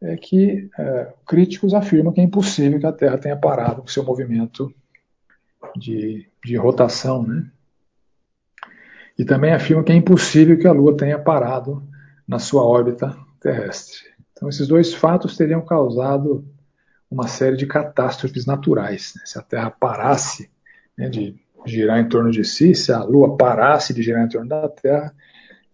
é 0.00 0.16
que 0.16 0.70
é, 0.78 1.12
críticos 1.26 1.74
afirmam 1.74 2.12
que 2.12 2.20
é 2.20 2.24
impossível 2.24 2.78
que 2.78 2.86
a 2.86 2.92
Terra 2.92 3.18
tenha 3.18 3.36
parado 3.36 3.82
com 3.82 3.88
seu 3.88 4.04
movimento 4.04 4.72
de, 5.76 6.26
de 6.44 6.56
rotação, 6.56 7.22
né? 7.22 7.50
E 9.18 9.24
também 9.24 9.52
afirmam 9.52 9.84
que 9.84 9.92
é 9.92 9.94
impossível 9.94 10.58
que 10.58 10.66
a 10.66 10.72
Lua 10.72 10.96
tenha 10.96 11.18
parado 11.18 11.86
na 12.26 12.38
sua 12.38 12.62
órbita 12.64 13.16
terrestre. 13.40 13.98
Então, 14.32 14.48
esses 14.48 14.66
dois 14.66 14.94
fatos 14.94 15.36
teriam 15.36 15.60
causado 15.64 16.44
uma 17.12 17.28
série 17.28 17.56
de 17.56 17.66
catástrofes 17.66 18.46
naturais. 18.46 19.12
Né? 19.14 19.22
Se 19.26 19.38
a 19.38 19.42
Terra 19.42 19.70
parasse 19.70 20.50
né, 20.96 21.10
de 21.10 21.36
girar 21.66 22.00
em 22.00 22.08
torno 22.08 22.30
de 22.30 22.42
si, 22.42 22.74
se 22.74 22.90
a 22.90 23.04
Lua 23.04 23.36
parasse 23.36 23.92
de 23.92 24.02
girar 24.02 24.24
em 24.24 24.28
torno 24.28 24.48
da 24.48 24.66
Terra, 24.68 25.14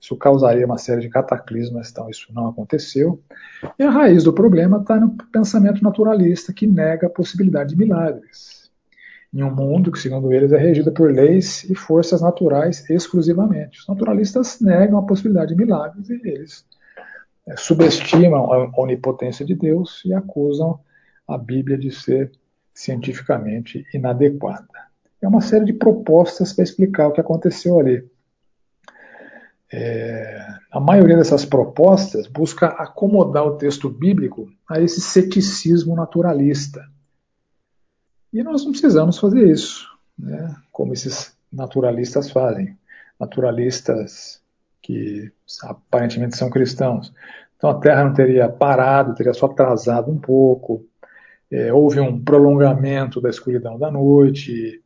isso 0.00 0.16
causaria 0.16 0.66
uma 0.66 0.78
série 0.78 1.00
de 1.00 1.08
cataclismas, 1.08 1.90
então 1.90 2.10
isso 2.10 2.26
não 2.32 2.48
aconteceu. 2.48 3.22
E 3.78 3.82
a 3.84 3.90
raiz 3.90 4.24
do 4.24 4.32
problema 4.32 4.78
está 4.78 4.98
no 4.98 5.16
pensamento 5.32 5.82
naturalista, 5.82 6.52
que 6.52 6.66
nega 6.66 7.06
a 7.06 7.10
possibilidade 7.10 7.70
de 7.70 7.76
milagres. 7.76 8.70
Em 9.32 9.42
um 9.42 9.54
mundo 9.54 9.92
que, 9.92 9.98
segundo 9.98 10.32
eles, 10.32 10.52
é 10.52 10.58
regido 10.58 10.90
por 10.92 11.12
leis 11.12 11.64
e 11.64 11.74
forças 11.74 12.20
naturais 12.20 12.88
exclusivamente. 12.90 13.80
Os 13.80 13.88
naturalistas 13.88 14.60
negam 14.60 14.98
a 14.98 15.06
possibilidade 15.06 15.54
de 15.54 15.56
milagres 15.56 16.08
e 16.08 16.20
eles 16.24 16.64
é, 17.46 17.56
subestimam 17.56 18.52
a 18.52 18.80
onipotência 18.80 19.44
de 19.44 19.54
Deus 19.54 20.02
e 20.04 20.14
acusam 20.14 20.80
a 21.28 21.36
Bíblia 21.36 21.76
de 21.76 21.92
ser 21.92 22.32
cientificamente 22.72 23.86
inadequada. 23.92 24.88
É 25.20 25.28
uma 25.28 25.40
série 25.40 25.66
de 25.66 25.72
propostas 25.72 26.52
para 26.52 26.64
explicar 26.64 27.08
o 27.08 27.12
que 27.12 27.20
aconteceu 27.20 27.78
ali. 27.78 28.08
É, 29.70 30.46
a 30.70 30.80
maioria 30.80 31.16
dessas 31.16 31.44
propostas 31.44 32.26
busca 32.26 32.68
acomodar 32.68 33.44
o 33.44 33.58
texto 33.58 33.90
bíblico 33.90 34.50
a 34.68 34.80
esse 34.80 35.00
ceticismo 35.00 35.94
naturalista. 35.94 36.82
E 38.32 38.42
nós 38.42 38.64
não 38.64 38.72
precisamos 38.72 39.18
fazer 39.18 39.46
isso, 39.50 39.86
né, 40.18 40.54
como 40.72 40.92
esses 40.92 41.36
naturalistas 41.52 42.30
fazem. 42.30 42.78
Naturalistas 43.18 44.40
que 44.80 45.30
aparentemente 45.62 46.36
são 46.36 46.48
cristãos. 46.48 47.12
Então 47.56 47.70
a 47.70 47.80
Terra 47.80 48.04
não 48.04 48.14
teria 48.14 48.48
parado, 48.48 49.14
teria 49.14 49.34
só 49.34 49.46
atrasado 49.46 50.10
um 50.10 50.18
pouco, 50.18 50.86
é, 51.50 51.72
houve 51.72 51.98
um 52.00 52.22
prolongamento 52.22 53.20
da 53.20 53.30
escuridão 53.30 53.78
da 53.78 53.90
noite, 53.90 54.82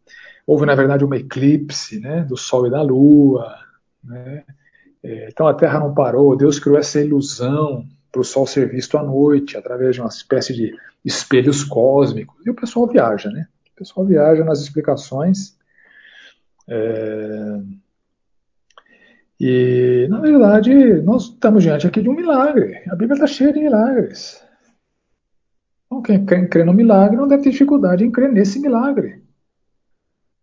houve, 0.47 0.65
na 0.65 0.75
verdade, 0.75 1.05
uma 1.05 1.17
eclipse 1.17 2.01
né, 2.01 2.23
do 2.23 2.37
Sol 2.37 2.67
e 2.67 2.71
da 2.71 2.83
Lua. 2.83 3.57
Né? 4.03 4.45
É, 5.03 5.29
então 5.29 5.47
a 5.49 5.55
Terra 5.55 5.81
não 5.81 5.93
parou, 5.93 6.37
Deus 6.37 6.59
criou 6.59 6.79
essa 6.79 7.01
ilusão 7.01 7.87
para 8.11 8.21
o 8.21 8.25
Sol 8.25 8.47
ser 8.47 8.69
visto 8.69 8.97
à 8.97 9.03
noite, 9.03 9.57
através 9.57 9.95
de 9.95 10.01
uma 10.01 10.09
espécie 10.09 10.55
de 10.55 10.77
espelhos 11.05 11.65
cósmicos. 11.65 12.47
E 12.47 12.51
o 12.51 12.55
pessoal 12.55 12.87
viaja, 12.87 13.31
né? 13.31 13.47
O 13.73 13.79
pessoal 13.79 14.07
viaja 14.07 14.45
nas 14.45 14.61
explicações. 14.61 15.57
É... 16.69 17.59
E, 19.41 20.07
na 20.09 20.21
verdade, 20.21 20.73
nós 21.03 21.25
estamos 21.25 21.65
diante 21.65 21.87
aqui 21.87 22.01
de 22.01 22.09
um 22.09 22.15
milagre. 22.15 22.83
A 22.89 22.95
Bíblia 22.95 23.15
está 23.15 23.27
cheia 23.27 23.53
de 23.53 23.61
milagres. 23.61 24.41
Então, 26.01 26.25
quem 26.25 26.49
crê 26.49 26.65
no 26.65 26.73
milagre 26.73 27.17
não 27.17 27.29
deve 27.29 27.43
ter 27.43 27.51
dificuldade 27.51 28.03
em 28.03 28.11
crer 28.11 28.33
nesse 28.33 28.59
milagre. 28.59 29.23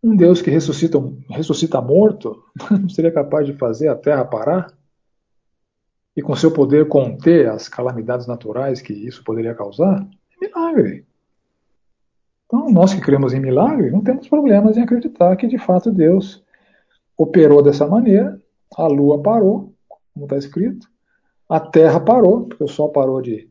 Um 0.02 0.16
Deus 0.16 0.42
que 0.42 0.52
ressuscita, 0.52 1.00
ressuscita 1.30 1.82
morto 1.82 2.44
não 2.70 2.88
seria 2.88 3.12
capaz 3.12 3.48
de 3.48 3.54
fazer 3.54 3.88
a 3.88 3.96
terra 3.96 4.24
parar? 4.24 4.72
E 6.16 6.22
com 6.22 6.36
seu 6.36 6.52
poder 6.52 6.88
conter 6.88 7.50
as 7.50 7.68
calamidades 7.68 8.28
naturais 8.28 8.82
que 8.82 8.94
isso 8.94 9.24
poderia 9.24 9.56
causar? 9.56 10.08
É 10.40 10.46
milagre. 10.46 11.06
Então, 12.46 12.70
nós 12.70 12.94
que 12.94 13.02
cremos 13.02 13.34
em 13.34 13.40
milagre, 13.40 13.92
não 13.92 14.02
temos 14.02 14.28
problemas 14.28 14.78
em 14.78 14.82
acreditar 14.82 15.36
que 15.36 15.48
de 15.48 15.58
fato 15.58 15.92
Deus 15.92 16.44
operou 17.18 17.62
dessa 17.62 17.88
maneira, 17.88 18.40
a 18.76 18.88
lua 18.88 19.22
parou, 19.22 19.74
como 20.14 20.26
está 20.26 20.38
escrito, 20.38 20.88
a 21.48 21.60
terra 21.60 22.00
parou, 22.00 22.48
porque 22.48 22.64
o 22.64 22.68
sol 22.68 22.90
parou 22.92 23.22
de, 23.22 23.50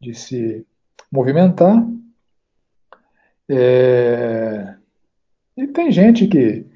de 0.00 0.14
se 0.14 0.66
movimentar. 1.10 1.86
É... 3.48 4.74
E 5.56 5.66
tem 5.68 5.90
gente 5.90 6.26
que, 6.26 6.66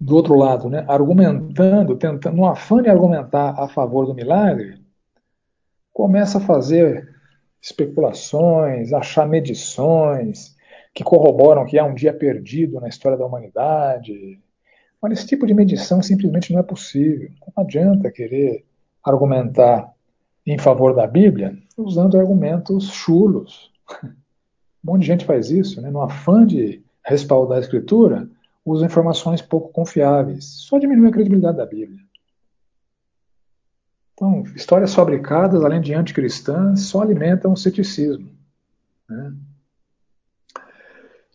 do 0.00 0.14
outro 0.14 0.34
lado, 0.34 0.68
né, 0.68 0.84
argumentando, 0.88 1.96
tentando, 1.96 2.36
no 2.36 2.46
afã 2.46 2.82
de 2.82 2.88
argumentar 2.88 3.54
a 3.58 3.68
favor 3.68 4.06
do 4.06 4.14
milagre, 4.14 4.80
começa 5.92 6.38
a 6.38 6.40
fazer 6.40 7.12
especulações, 7.60 8.92
achar 8.92 9.26
medições 9.26 10.56
que 10.94 11.04
corroboram 11.04 11.64
que 11.64 11.78
há 11.78 11.84
um 11.84 11.94
dia 11.94 12.12
perdido 12.12 12.80
na 12.80 12.88
história 12.88 13.16
da 13.16 13.24
humanidade. 13.24 14.40
Mas 15.00 15.12
esse 15.12 15.26
tipo 15.26 15.46
de 15.46 15.54
medição 15.54 16.02
simplesmente 16.02 16.52
não 16.52 16.60
é 16.60 16.62
possível. 16.62 17.30
Não 17.56 17.64
adianta 17.64 18.10
querer 18.10 18.64
argumentar 19.02 19.92
em 20.46 20.58
favor 20.58 20.94
da 20.94 21.06
Bíblia 21.06 21.56
usando 21.76 22.18
argumentos 22.18 22.88
chulos. 22.90 23.70
Um 24.84 24.92
monte 24.92 25.02
de 25.02 25.06
gente 25.06 25.24
faz 25.24 25.50
isso, 25.50 25.80
né? 25.80 25.90
no 25.90 26.02
afã 26.02 26.44
de 26.44 26.82
respaldar 27.04 27.58
a 27.58 27.60
Escritura, 27.60 28.28
usa 28.64 28.86
informações 28.86 29.40
pouco 29.40 29.68
confiáveis. 29.68 30.44
Só 30.44 30.78
diminui 30.78 31.08
a 31.08 31.12
credibilidade 31.12 31.56
da 31.56 31.66
Bíblia. 31.66 32.00
Então, 34.14 34.42
histórias 34.54 34.94
fabricadas, 34.94 35.64
além 35.64 35.80
de 35.80 35.94
anticristãs, 35.94 36.82
só 36.82 37.00
alimentam 37.00 37.52
o 37.52 37.56
ceticismo. 37.56 38.30
Né? 39.08 39.34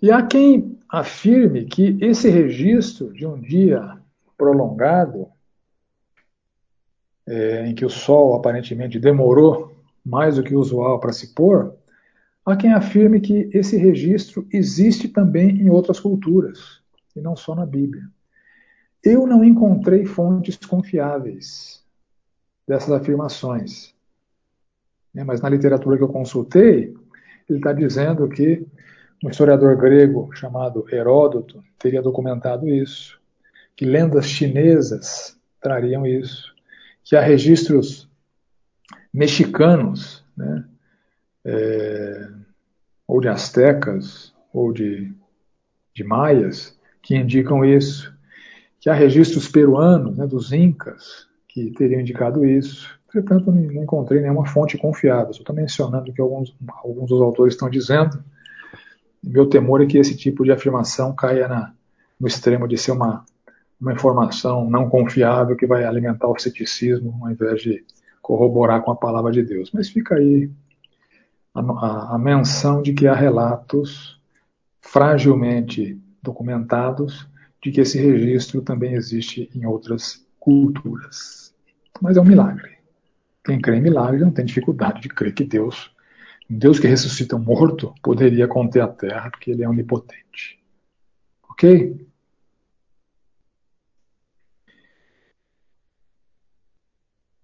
E 0.01 0.11
há 0.11 0.25
quem 0.25 0.77
afirme 0.87 1.65
que 1.65 1.97
esse 2.01 2.29
registro 2.29 3.11
de 3.13 3.25
um 3.25 3.39
dia 3.39 3.97
prolongado 4.37 5.27
é, 7.27 7.67
em 7.67 7.75
que 7.75 7.85
o 7.85 7.89
Sol 7.89 8.33
aparentemente 8.33 8.97
demorou 8.97 9.75
mais 10.03 10.37
do 10.37 10.43
que 10.43 10.55
o 10.55 10.59
usual 10.59 10.99
para 10.99 11.11
se 11.11 11.33
pôr, 11.33 11.75
há 12.45 12.55
quem 12.55 12.71
afirme 12.71 13.19
que 13.19 13.49
esse 13.53 13.75
registro 13.75 14.47
existe 14.51 15.09
também 15.09 15.49
em 15.49 15.69
outras 15.69 15.99
culturas, 15.99 16.81
e 17.13 17.19
não 17.19 17.35
só 17.35 17.53
na 17.53 17.65
Bíblia. 17.65 18.03
Eu 19.03 19.27
não 19.27 19.43
encontrei 19.43 20.05
fontes 20.05 20.55
confiáveis 20.55 21.83
dessas 22.65 22.91
afirmações. 22.91 23.93
Né, 25.13 25.23
mas 25.23 25.41
na 25.41 25.49
literatura 25.49 25.97
que 25.97 26.03
eu 26.03 26.09
consultei, 26.09 26.95
ele 27.49 27.59
está 27.59 27.73
dizendo 27.73 28.27
que 28.29 28.65
um 29.23 29.29
historiador 29.29 29.75
grego 29.75 30.29
chamado 30.33 30.85
Heródoto 30.91 31.63
teria 31.79 32.01
documentado 32.01 32.67
isso, 32.67 33.19
que 33.75 33.85
lendas 33.85 34.27
chinesas 34.27 35.37
trariam 35.59 36.05
isso, 36.05 36.56
que 37.07 37.15
há 37.15 37.21
registros 37.21 38.05
mexicanos, 39.13 40.25
né, 40.35 40.65
é, 41.45 42.27
ou 43.07 43.21
de 43.21 43.29
astecas, 43.29 44.33
ou 44.51 44.73
de, 44.73 45.13
de 45.95 46.03
maias, 46.03 46.77
que 47.01 47.15
indicam 47.15 47.63
isso, 47.63 48.13
que 48.81 48.89
há 48.89 48.93
registros 48.93 49.47
peruanos, 49.47 50.17
né, 50.17 50.27
dos 50.27 50.51
incas, 50.51 51.25
que 51.47 51.71
teriam 51.71 52.01
indicado 52.01 52.45
isso. 52.45 52.99
Entretanto, 53.07 53.53
não 53.53 53.81
encontrei 53.83 54.19
nenhuma 54.19 54.45
fonte 54.45 54.77
confiável. 54.77 55.31
Estou 55.31 55.55
mencionando 55.55 56.11
o 56.11 56.13
que 56.13 56.19
alguns, 56.19 56.53
alguns 56.83 57.09
dos 57.09 57.21
autores 57.21 57.53
estão 57.53 57.69
dizendo. 57.69 58.21
Meu 59.23 59.45
temor 59.47 59.81
é 59.81 59.85
que 59.85 59.97
esse 59.97 60.15
tipo 60.15 60.43
de 60.43 60.51
afirmação 60.51 61.15
caia 61.15 61.47
na, 61.47 61.73
no 62.19 62.27
extremo 62.27 62.67
de 62.67 62.77
ser 62.77 62.91
uma, 62.91 63.25
uma 63.79 63.93
informação 63.93 64.69
não 64.69 64.89
confiável 64.89 65.55
que 65.55 65.67
vai 65.67 65.85
alimentar 65.85 66.27
o 66.27 66.37
ceticismo 66.37 67.17
ao 67.21 67.31
invés 67.31 67.61
de 67.61 67.85
corroborar 68.21 68.81
com 68.81 68.91
a 68.91 68.95
palavra 68.95 69.31
de 69.31 69.43
Deus. 69.43 69.71
Mas 69.71 69.89
fica 69.89 70.15
aí 70.15 70.49
a, 71.53 71.61
a, 71.61 72.15
a 72.15 72.17
menção 72.17 72.81
de 72.81 72.93
que 72.93 73.07
há 73.07 73.13
relatos 73.13 74.19
fragilmente 74.81 75.99
documentados 76.21 77.27
de 77.61 77.71
que 77.71 77.81
esse 77.81 77.99
registro 77.99 78.61
também 78.61 78.93
existe 78.93 79.49
em 79.55 79.65
outras 79.65 80.25
culturas. 80.39 81.53
Mas 82.01 82.17
é 82.17 82.21
um 82.21 82.25
milagre. 82.25 82.77
Quem 83.43 83.59
crê 83.59 83.77
em 83.77 83.81
milagre 83.81 84.21
não 84.21 84.31
tem 84.31 84.45
dificuldade 84.45 85.01
de 85.01 85.09
crer 85.09 85.33
que 85.33 85.43
Deus, 85.43 85.91
Deus 86.49 86.79
que 86.79 86.87
ressuscita 86.87 87.35
um 87.35 87.39
morto, 87.39 87.93
poderia 88.01 88.47
conter 88.47 88.81
a 88.81 88.87
terra, 88.87 89.29
porque 89.29 89.51
ele 89.51 89.63
é 89.63 89.69
onipotente. 89.69 90.59
Ok? 91.49 92.06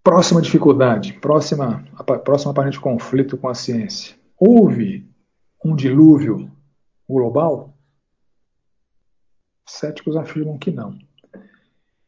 Próxima 0.03 0.41
dificuldade, 0.41 1.13
próxima, 1.13 1.81
próximo 2.25 2.51
aparente 2.51 2.77
conflito 2.77 3.37
com 3.37 3.47
a 3.47 3.53
ciência. 3.53 4.13
Houve 4.37 5.09
um 5.63 5.73
dilúvio 5.73 6.51
global? 7.07 7.73
Céticos 9.65 10.17
afirmam 10.17 10.57
que 10.57 10.71
não. 10.71 10.99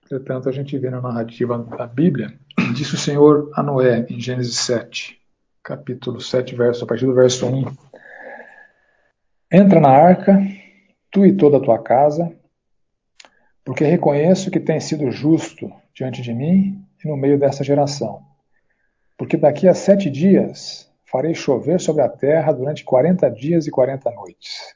Entretanto, 0.03 0.49
a 0.49 0.51
gente 0.51 0.77
vê 0.77 0.89
na 0.89 0.99
narrativa 0.99 1.57
da 1.57 1.87
Bíblia, 1.87 2.37
disse 2.75 2.95
o 2.95 2.97
Senhor 2.97 3.49
a 3.53 3.63
Noé, 3.63 4.05
em 4.09 4.19
Gênesis 4.19 4.57
7, 4.57 5.17
capítulo 5.63 6.19
7, 6.19 6.53
verso, 6.53 6.83
a 6.83 6.87
partir 6.87 7.05
do 7.05 7.13
verso 7.13 7.47
1. 7.47 7.65
Entra 9.53 9.79
na 9.79 9.89
arca, 9.89 10.37
tu 11.09 11.25
e 11.25 11.31
toda 11.31 11.57
a 11.57 11.61
tua 11.61 11.81
casa, 11.81 12.29
porque 13.63 13.85
reconheço 13.85 14.51
que 14.51 14.59
tens 14.59 14.83
sido 14.83 15.09
justo 15.09 15.71
diante 15.93 16.21
de 16.21 16.33
mim 16.33 16.84
no 17.05 17.15
meio 17.15 17.37
dessa 17.37 17.63
geração. 17.63 18.25
Porque 19.17 19.37
daqui 19.37 19.67
a 19.67 19.73
sete 19.73 20.09
dias 20.09 20.91
farei 21.05 21.33
chover 21.33 21.79
sobre 21.79 22.01
a 22.01 22.09
terra 22.09 22.51
durante 22.51 22.83
quarenta 22.83 23.29
dias 23.29 23.67
e 23.67 23.71
quarenta 23.71 24.11
noites. 24.11 24.75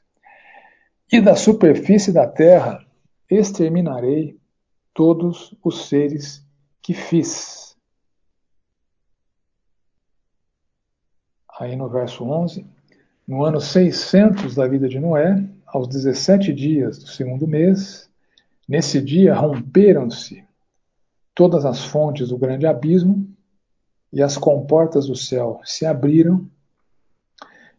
E 1.12 1.20
da 1.20 1.34
superfície 1.34 2.12
da 2.12 2.26
terra 2.26 2.86
exterminarei 3.28 4.38
todos 4.94 5.54
os 5.62 5.88
seres 5.88 6.46
que 6.80 6.94
fiz. 6.94 7.76
Aí 11.58 11.76
no 11.76 11.88
verso 11.88 12.24
11, 12.24 12.64
no 13.26 13.44
ano 13.44 13.60
600 13.60 14.54
da 14.54 14.66
vida 14.66 14.88
de 14.88 14.98
Noé, 14.98 15.44
aos 15.66 15.86
17 15.88 16.52
dias 16.54 16.98
do 16.98 17.06
segundo 17.08 17.46
mês, 17.46 18.10
nesse 18.66 19.00
dia 19.00 19.34
romperam-se 19.34 20.44
todas 21.40 21.64
as 21.64 21.82
fontes 21.82 22.28
do 22.28 22.36
grande 22.36 22.66
abismo, 22.66 23.26
e 24.12 24.22
as 24.22 24.36
comportas 24.36 25.06
do 25.06 25.16
céu 25.16 25.58
se 25.64 25.86
abriram, 25.86 26.46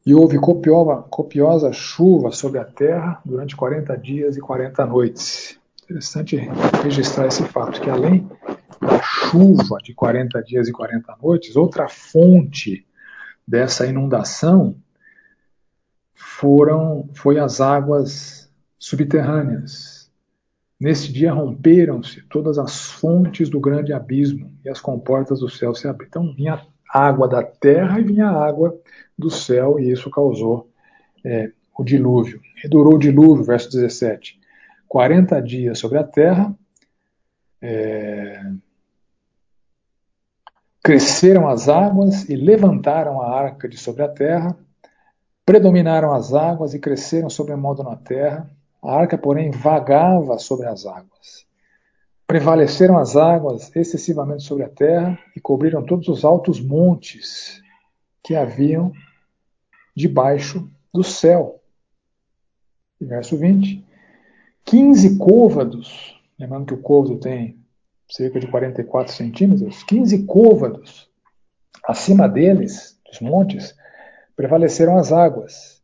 e 0.03 0.15
houve 0.15 0.39
copiosa, 0.39 1.03
copiosa 1.03 1.71
chuva 1.71 2.31
sobre 2.31 2.57
a 2.57 2.65
terra 2.65 3.21
durante 3.23 3.55
40 3.55 3.95
dias 3.99 4.35
e 4.35 4.41
40 4.41 4.83
noites. 4.87 5.59
Interessante 5.83 6.37
registrar 6.81 7.27
esse 7.27 7.43
fato, 7.43 7.79
que 7.79 7.87
além 7.87 8.27
da 8.81 8.99
chuva 8.99 9.77
de 9.83 9.93
40 9.93 10.41
dias 10.41 10.67
e 10.67 10.71
40 10.71 11.15
noites, 11.21 11.55
outra 11.55 11.87
fonte 11.87 12.83
dessa 13.47 13.85
inundação 13.85 14.75
foram 16.15 17.07
foi 17.13 17.37
as 17.37 17.61
águas 17.61 18.51
subterrâneas, 18.79 20.00
Nesse 20.81 21.13
dia 21.13 21.31
romperam-se 21.31 22.23
todas 22.23 22.57
as 22.57 22.89
fontes 22.89 23.51
do 23.51 23.59
grande 23.59 23.93
abismo 23.93 24.51
e 24.65 24.69
as 24.69 24.81
comportas 24.81 25.39
do 25.39 25.47
céu 25.47 25.75
se 25.75 25.87
abriram. 25.87 26.07
Então 26.09 26.33
vinha 26.33 26.65
água 26.91 27.27
da 27.27 27.43
terra 27.43 27.99
e 27.99 28.03
vinha 28.03 28.25
água 28.25 28.75
do 29.15 29.29
céu, 29.29 29.79
e 29.79 29.91
isso 29.91 30.09
causou 30.09 30.71
é, 31.23 31.51
o 31.77 31.83
dilúvio. 31.83 32.41
E 32.65 32.67
durou 32.67 32.95
o 32.95 32.97
dilúvio, 32.97 33.43
verso 33.43 33.69
17, 33.69 34.39
40 34.87 35.39
dias 35.39 35.77
sobre 35.77 35.99
a 35.99 36.03
terra. 36.03 36.51
É, 37.61 38.43
cresceram 40.83 41.47
as 41.47 41.69
águas 41.69 42.27
e 42.27 42.35
levantaram 42.35 43.21
a 43.21 43.39
arca 43.39 43.69
de 43.69 43.77
sobre 43.77 44.01
a 44.01 44.07
terra, 44.07 44.57
predominaram 45.45 46.11
as 46.11 46.33
águas 46.33 46.73
e 46.73 46.79
cresceram 46.79 47.29
sobre 47.29 47.55
modo 47.55 47.83
na 47.83 47.95
terra 47.95 48.49
a 48.81 48.95
arca, 48.95 49.17
porém, 49.17 49.51
vagava 49.51 50.39
sobre 50.39 50.67
as 50.67 50.85
águas. 50.85 51.45
Prevaleceram 52.25 52.97
as 52.97 53.15
águas 53.15 53.75
excessivamente 53.75 54.43
sobre 54.43 54.63
a 54.63 54.69
terra 54.69 55.19
e 55.35 55.39
cobriram 55.39 55.85
todos 55.85 56.07
os 56.07 56.25
altos 56.25 56.59
montes 56.59 57.61
que 58.23 58.35
haviam 58.35 58.91
debaixo 59.95 60.69
do 60.93 61.03
céu. 61.03 61.61
verso 62.99 63.37
20. 63.37 63.85
15 64.63 65.17
côvados, 65.17 66.19
lembrando 66.39 66.67
que 66.67 66.73
o 66.73 66.81
côvado 66.81 67.19
tem 67.19 67.59
cerca 68.07 68.39
de 68.39 68.47
44 68.47 69.13
centímetros, 69.13 69.83
15 69.83 70.25
côvados 70.25 71.09
acima 71.87 72.27
deles, 72.29 72.99
dos 73.05 73.19
montes, 73.19 73.75
prevaleceram 74.35 74.97
as 74.97 75.11
águas, 75.11 75.81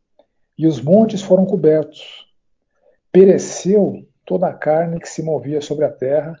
e 0.56 0.66
os 0.66 0.80
montes 0.80 1.22
foram 1.22 1.44
cobertos 1.44 2.27
pereceu 3.12 4.06
toda 4.24 4.48
a 4.48 4.54
carne 4.54 5.00
que 5.00 5.08
se 5.08 5.22
movia 5.22 5.60
sobre 5.60 5.84
a 5.84 5.90
terra, 5.90 6.38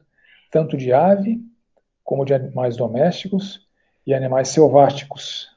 tanto 0.50 0.76
de 0.76 0.92
ave 0.92 1.40
como 2.04 2.24
de 2.24 2.34
animais 2.34 2.76
domésticos 2.76 3.66
e 4.06 4.14
animais 4.14 4.48
selváticos. 4.48 5.48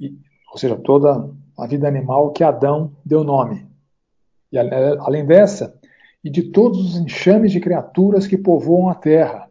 E, 0.00 0.16
ou 0.50 0.58
seja, 0.58 0.76
toda 0.76 1.30
a 1.58 1.66
vida 1.66 1.86
animal 1.86 2.32
que 2.32 2.44
Adão 2.44 2.94
deu 3.04 3.24
nome. 3.24 3.66
E 4.50 4.58
além 4.58 5.26
dessa, 5.26 5.78
e 6.22 6.30
de 6.30 6.50
todos 6.50 6.78
os 6.78 6.96
enxames 6.96 7.52
de 7.52 7.60
criaturas 7.60 8.26
que 8.26 8.38
povoam 8.38 8.88
a 8.88 8.94
terra, 8.94 9.50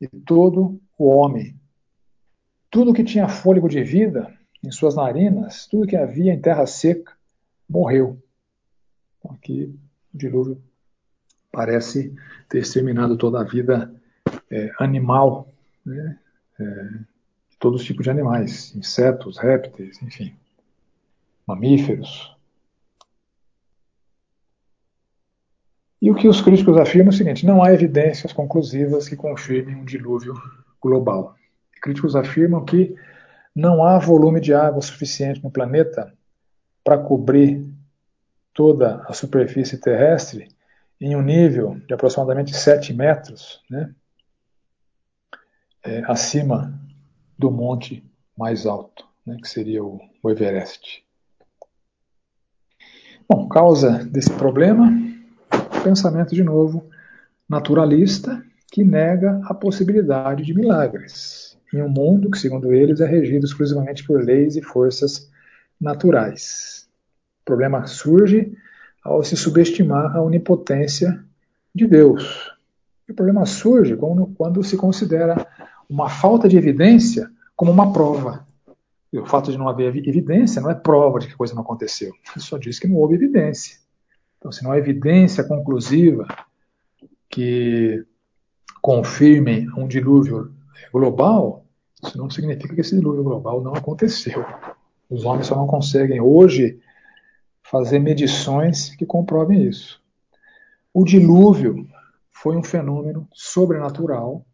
e 0.00 0.08
todo 0.08 0.80
o 0.98 1.08
homem. 1.08 1.58
Tudo 2.70 2.92
que 2.92 3.04
tinha 3.04 3.28
fôlego 3.28 3.68
de 3.68 3.82
vida 3.82 4.32
em 4.62 4.70
suas 4.70 4.94
narinas, 4.94 5.66
tudo 5.66 5.86
que 5.86 5.96
havia 5.96 6.32
em 6.32 6.40
terra 6.40 6.66
seca, 6.66 7.12
morreu. 7.68 8.18
Aqui 9.30 9.74
o 10.12 10.16
dilúvio 10.16 10.62
parece 11.50 12.14
ter 12.48 12.58
exterminado 12.58 13.16
toda 13.16 13.40
a 13.40 13.44
vida 13.44 13.92
é, 14.50 14.70
animal, 14.78 15.48
né? 15.84 16.18
é, 16.60 16.88
todos 17.58 17.80
os 17.80 17.86
tipos 17.86 18.04
de 18.04 18.10
animais, 18.10 18.74
insetos, 18.74 19.38
répteis, 19.38 20.02
enfim, 20.02 20.34
mamíferos. 21.46 22.34
E 26.00 26.10
o 26.10 26.14
que 26.14 26.28
os 26.28 26.42
críticos 26.42 26.76
afirmam 26.76 27.10
é 27.10 27.14
o 27.14 27.16
seguinte: 27.16 27.46
não 27.46 27.62
há 27.62 27.72
evidências 27.72 28.32
conclusivas 28.32 29.08
que 29.08 29.16
confirmem 29.16 29.74
um 29.74 29.84
dilúvio 29.84 30.34
global. 30.80 31.34
Os 31.72 31.80
críticos 31.80 32.14
afirmam 32.14 32.64
que 32.64 32.94
não 33.54 33.82
há 33.82 33.98
volume 33.98 34.40
de 34.40 34.52
água 34.52 34.82
suficiente 34.82 35.42
no 35.42 35.50
planeta 35.50 36.12
para 36.82 36.98
cobrir 36.98 37.66
toda 38.54 39.04
a 39.08 39.12
superfície 39.12 39.76
terrestre 39.78 40.48
em 41.00 41.16
um 41.16 41.22
nível 41.22 41.80
de 41.86 41.92
aproximadamente 41.92 42.56
7 42.56 42.94
metros, 42.94 43.60
né, 43.68 43.92
é, 45.82 46.02
acima 46.06 46.72
do 47.36 47.50
monte 47.50 48.02
mais 48.38 48.64
alto, 48.64 49.06
né, 49.26 49.36
que 49.42 49.48
seria 49.48 49.84
o, 49.84 50.00
o 50.22 50.30
Everest. 50.30 51.04
Bom, 53.28 53.48
causa 53.48 54.04
desse 54.04 54.32
problema, 54.32 54.90
pensamento 55.82 56.34
de 56.34 56.44
novo 56.44 56.88
naturalista 57.48 58.42
que 58.70 58.84
nega 58.84 59.40
a 59.44 59.54
possibilidade 59.54 60.44
de 60.44 60.54
milagres 60.54 61.58
em 61.72 61.82
um 61.82 61.88
mundo 61.88 62.30
que, 62.30 62.38
segundo 62.38 62.72
eles, 62.72 63.00
é 63.00 63.06
regido 63.06 63.44
exclusivamente 63.44 64.04
por 64.04 64.22
leis 64.22 64.56
e 64.56 64.62
forças 64.62 65.30
naturais. 65.80 66.88
O 67.44 67.46
problema 67.46 67.86
surge 67.86 68.56
ao 69.04 69.22
se 69.22 69.36
subestimar 69.36 70.16
a 70.16 70.22
onipotência 70.22 71.22
de 71.74 71.86
Deus. 71.86 72.50
E 73.06 73.12
o 73.12 73.14
problema 73.14 73.44
surge 73.44 73.94
quando, 73.96 74.26
quando 74.28 74.64
se 74.64 74.78
considera 74.78 75.46
uma 75.86 76.08
falta 76.08 76.48
de 76.48 76.56
evidência 76.56 77.30
como 77.54 77.70
uma 77.70 77.92
prova. 77.92 78.46
E 79.12 79.18
o 79.18 79.26
fato 79.26 79.52
de 79.52 79.58
não 79.58 79.68
haver 79.68 79.94
evidência 80.08 80.62
não 80.62 80.70
é 80.70 80.74
prova 80.74 81.18
de 81.18 81.26
que 81.26 81.34
a 81.34 81.36
coisa 81.36 81.54
não 81.54 81.60
aconteceu. 81.60 82.14
Só 82.38 82.56
diz 82.56 82.78
que 82.78 82.88
não 82.88 82.96
houve 82.96 83.14
evidência. 83.14 83.76
Então, 84.38 84.50
se 84.50 84.64
não 84.64 84.72
há 84.72 84.78
evidência 84.78 85.44
conclusiva 85.44 86.26
que 87.28 88.02
confirme 88.80 89.68
um 89.76 89.86
dilúvio 89.86 90.50
global, 90.90 91.66
isso 92.02 92.16
não 92.16 92.30
significa 92.30 92.74
que 92.74 92.80
esse 92.80 92.96
dilúvio 92.96 93.22
global 93.22 93.62
não 93.62 93.74
aconteceu. 93.74 94.44
Os 95.10 95.26
homens 95.26 95.46
só 95.46 95.56
não 95.56 95.66
conseguem 95.66 96.22
hoje 96.22 96.80
fazer 97.64 97.98
medições 97.98 98.94
que 98.94 99.06
comprovem 99.06 99.66
isso. 99.66 100.02
O 100.92 101.04
dilúvio 101.04 101.88
foi 102.30 102.56
um 102.56 102.62
fenômeno 102.62 103.28
sobrenatural, 103.32 104.46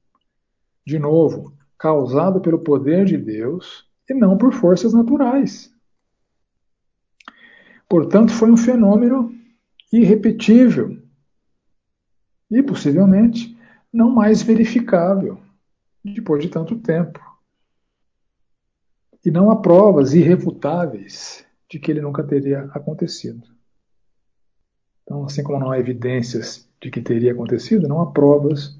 de 0.86 0.98
novo, 0.98 1.52
causado 1.76 2.40
pelo 2.40 2.60
poder 2.60 3.04
de 3.04 3.16
Deus 3.16 3.86
e 4.08 4.14
não 4.14 4.38
por 4.38 4.52
forças 4.52 4.94
naturais. 4.94 5.72
Portanto, 7.88 8.32
foi 8.32 8.50
um 8.50 8.56
fenômeno 8.56 9.34
irrepetível 9.92 10.96
e 12.50 12.62
possivelmente 12.62 13.58
não 13.92 14.10
mais 14.10 14.40
verificável 14.40 15.40
depois 16.04 16.42
de 16.42 16.48
tanto 16.48 16.78
tempo. 16.78 17.20
E 19.24 19.30
não 19.30 19.50
há 19.50 19.56
provas 19.56 20.14
irrefutáveis 20.14 21.44
de 21.70 21.78
que 21.78 21.90
ele 21.90 22.00
nunca 22.00 22.24
teria 22.24 22.64
acontecido. 22.74 23.46
Então, 25.04 25.24
assim 25.24 25.42
como 25.42 25.60
não 25.60 25.70
há 25.70 25.78
evidências 25.78 26.68
de 26.82 26.90
que 26.90 27.00
teria 27.00 27.32
acontecido, 27.32 27.86
não 27.86 28.00
há 28.00 28.10
provas 28.10 28.76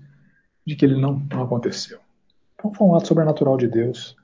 de 0.66 0.74
que 0.74 0.84
ele 0.84 1.01
não, 1.01 1.20
não 1.30 1.45
aconteceu. 1.45 2.01
Então, 2.55 2.74
foi 2.74 2.86
um 2.86 2.95
ato 2.95 3.07
sobrenatural 3.07 3.57
de 3.57 3.68
Deus, 3.68 4.16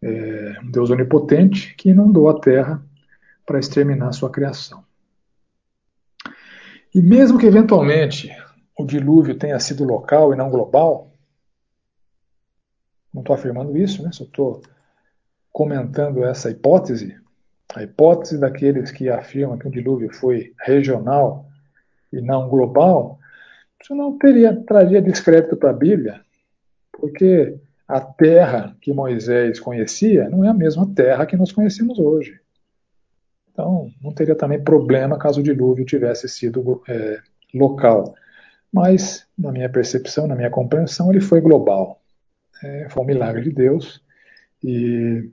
é, 0.00 0.60
um 0.62 0.70
Deus 0.70 0.90
onipotente 0.90 1.74
que 1.74 1.90
inundou 1.90 2.28
a 2.28 2.40
terra 2.40 2.82
para 3.44 3.58
exterminar 3.58 4.12
sua 4.12 4.30
criação. 4.30 4.84
E 6.94 7.00
mesmo 7.00 7.38
que 7.38 7.46
eventualmente 7.46 8.30
o 8.78 8.84
dilúvio 8.84 9.36
tenha 9.36 9.58
sido 9.58 9.84
local 9.84 10.32
e 10.32 10.36
não 10.36 10.50
global, 10.50 11.12
não 13.12 13.22
estou 13.22 13.34
afirmando 13.34 13.76
isso, 13.76 14.02
né? 14.02 14.10
só 14.12 14.24
estou 14.24 14.62
comentando 15.50 16.24
essa 16.24 16.50
hipótese, 16.50 17.21
a 17.74 17.82
hipótese 17.82 18.38
daqueles 18.38 18.90
que 18.90 19.08
afirmam 19.08 19.58
que 19.58 19.66
o 19.66 19.70
dilúvio 19.70 20.12
foi 20.12 20.52
regional 20.60 21.46
e 22.12 22.20
não 22.20 22.48
global, 22.48 23.18
isso 23.82 23.94
não 23.94 24.18
teria 24.18 24.54
traria 24.54 25.00
descrédito 25.00 25.56
para 25.56 25.70
a 25.70 25.74
Bíblia, 25.74 26.20
porque 26.92 27.58
a 27.88 28.00
terra 28.00 28.76
que 28.80 28.92
Moisés 28.92 29.58
conhecia 29.58 30.28
não 30.28 30.44
é 30.44 30.48
a 30.48 30.54
mesma 30.54 30.86
terra 30.94 31.26
que 31.26 31.36
nós 31.36 31.50
conhecemos 31.52 31.98
hoje. 31.98 32.40
Então, 33.52 33.90
não 34.00 34.12
teria 34.12 34.34
também 34.34 34.62
problema 34.62 35.18
caso 35.18 35.40
o 35.40 35.42
dilúvio 35.42 35.84
tivesse 35.84 36.28
sido 36.28 36.82
é, 36.88 37.20
local. 37.52 38.14
Mas, 38.72 39.26
na 39.36 39.52
minha 39.52 39.68
percepção, 39.68 40.26
na 40.26 40.34
minha 40.34 40.48
compreensão, 40.48 41.10
ele 41.10 41.20
foi 41.20 41.40
global. 41.42 42.00
É, 42.62 42.88
foi 42.88 43.02
um 43.02 43.06
milagre 43.06 43.42
de 43.42 43.50
Deus 43.50 44.02
e 44.64 45.28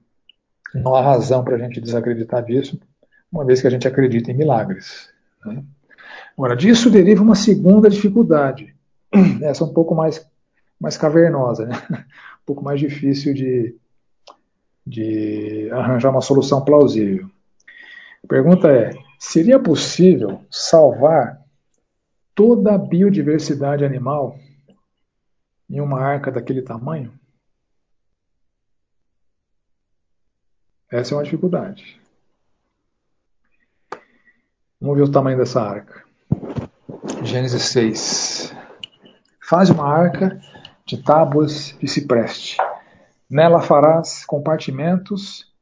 não 0.73 0.95
há 0.95 1.01
razão 1.01 1.43
para 1.43 1.55
a 1.55 1.59
gente 1.59 1.81
desacreditar 1.81 2.43
disso, 2.43 2.79
uma 3.31 3.45
vez 3.45 3.61
que 3.61 3.67
a 3.67 3.69
gente 3.69 3.87
acredita 3.87 4.31
em 4.31 4.37
milagres. 4.37 5.09
Né? 5.45 5.63
Agora, 6.37 6.55
disso 6.55 6.89
deriva 6.89 7.23
uma 7.23 7.35
segunda 7.35 7.89
dificuldade. 7.89 8.75
Essa 9.41 9.65
um 9.65 9.73
pouco 9.73 9.93
mais, 9.93 10.25
mais 10.79 10.97
cavernosa, 10.97 11.65
né? 11.65 11.75
um 11.91 12.45
pouco 12.45 12.63
mais 12.63 12.79
difícil 12.79 13.33
de, 13.33 13.75
de 14.85 15.69
arranjar 15.71 16.11
uma 16.11 16.21
solução 16.21 16.63
plausível. 16.63 17.29
A 18.23 18.27
pergunta 18.27 18.71
é: 18.71 18.91
seria 19.19 19.59
possível 19.59 20.41
salvar 20.49 21.39
toda 22.33 22.73
a 22.73 22.77
biodiversidade 22.77 23.83
animal 23.83 24.37
em 25.69 25.81
uma 25.81 25.99
arca 25.99 26.31
daquele 26.31 26.61
tamanho? 26.61 27.11
Essa 30.91 31.13
é 31.13 31.17
uma 31.17 31.23
dificuldade. 31.23 32.01
Vamos 34.81 34.97
ver 34.97 35.03
o 35.03 35.11
tamanho 35.11 35.37
dessa 35.37 35.61
arca. 35.61 36.03
Gênesis 37.21 37.61
6. 37.63 38.55
Faz 39.39 39.69
uma 39.69 39.87
arca 39.87 40.41
de 40.87 40.97
tábuas 40.97 41.77
de 41.79 41.87
cipreste. 41.87 42.57
Nela 43.29 43.61
farás 43.61 44.25
compartimentos 44.25 45.53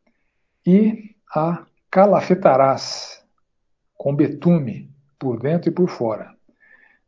e 0.65 1.13
a 1.35 1.65
calafetarás 1.91 3.21
com 3.97 4.15
betume 4.15 4.89
por 5.19 5.41
dentro 5.41 5.69
e 5.69 5.73
por 5.73 5.89
fora. 5.89 6.33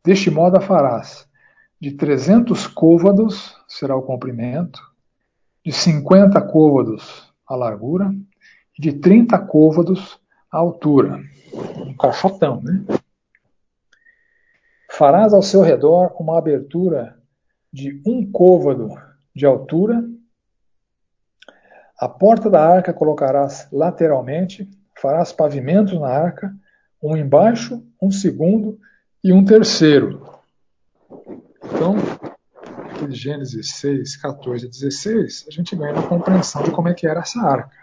Deste 0.04 0.30
modo 0.30 0.58
a 0.58 0.60
farás 0.60 1.26
de 1.80 1.92
300 1.92 2.66
côvados 2.66 3.56
será 3.66 3.96
o 3.96 4.02
comprimento, 4.02 4.82
de 5.64 5.72
50 5.72 6.38
côvados 6.42 7.29
a 7.50 7.56
largura 7.56 8.14
e 8.78 8.80
de 8.80 8.92
30 8.92 9.36
côvados 9.40 10.20
a 10.50 10.58
altura. 10.58 11.20
Um 11.52 11.96
caixotão, 11.96 12.62
né? 12.62 12.84
Farás 14.88 15.34
ao 15.34 15.42
seu 15.42 15.60
redor 15.60 16.14
uma 16.20 16.38
abertura 16.38 17.18
de 17.72 18.00
um 18.06 18.30
côvado 18.30 18.90
de 19.34 19.44
altura. 19.44 20.04
A 21.98 22.08
porta 22.08 22.48
da 22.48 22.64
arca 22.64 22.92
colocarás 22.92 23.66
lateralmente, 23.72 24.68
farás 25.00 25.32
pavimentos 25.32 25.98
na 25.98 26.08
arca, 26.08 26.54
um 27.02 27.16
embaixo, 27.16 27.84
um 28.00 28.10
segundo 28.10 28.78
e 29.22 29.32
um 29.32 29.44
terceiro. 29.44 30.22
Então, 31.64 31.96
de 33.06 33.16
Gênesis 33.16 33.70
6, 33.72 34.16
14 34.16 34.66
e 34.66 34.68
16, 34.68 35.46
a 35.48 35.50
gente 35.50 35.76
ganha 35.76 35.92
uma 35.92 36.06
compreensão 36.06 36.62
de 36.62 36.70
como 36.70 36.88
é 36.88 36.94
que 36.94 37.06
era 37.06 37.20
essa 37.20 37.40
arca. 37.40 37.76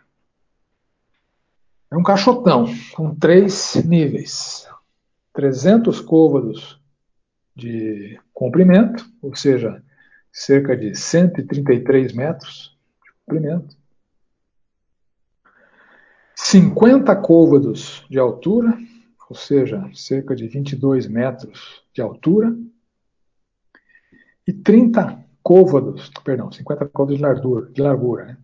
É 1.89 1.95
um 1.95 2.03
caixotão 2.03 2.65
com 2.93 3.15
três 3.15 3.75
níveis. 3.85 4.67
300 5.33 6.01
côvados 6.01 6.81
de 7.55 8.19
comprimento, 8.33 9.05
ou 9.21 9.35
seja, 9.35 9.83
cerca 10.31 10.75
de 10.75 10.95
133 10.95 12.13
metros 12.13 12.77
de 13.03 13.11
comprimento. 13.25 13.77
50 16.35 17.15
côvados 17.17 18.05
de 18.09 18.19
altura, 18.19 18.77
ou 19.29 19.35
seja, 19.35 19.89
cerca 19.93 20.35
de 20.35 20.47
22 20.47 21.07
metros 21.07 21.83
de 21.93 22.01
altura 22.01 22.55
e 24.47 24.53
30 24.53 25.19
côvados, 25.43 26.09
perdão, 26.23 26.51
50 26.51 26.85
côvados 26.87 27.17
de 27.17 27.21
largura, 27.21 27.69
de 27.71 27.81
largura 27.81 28.25
né? 28.25 28.37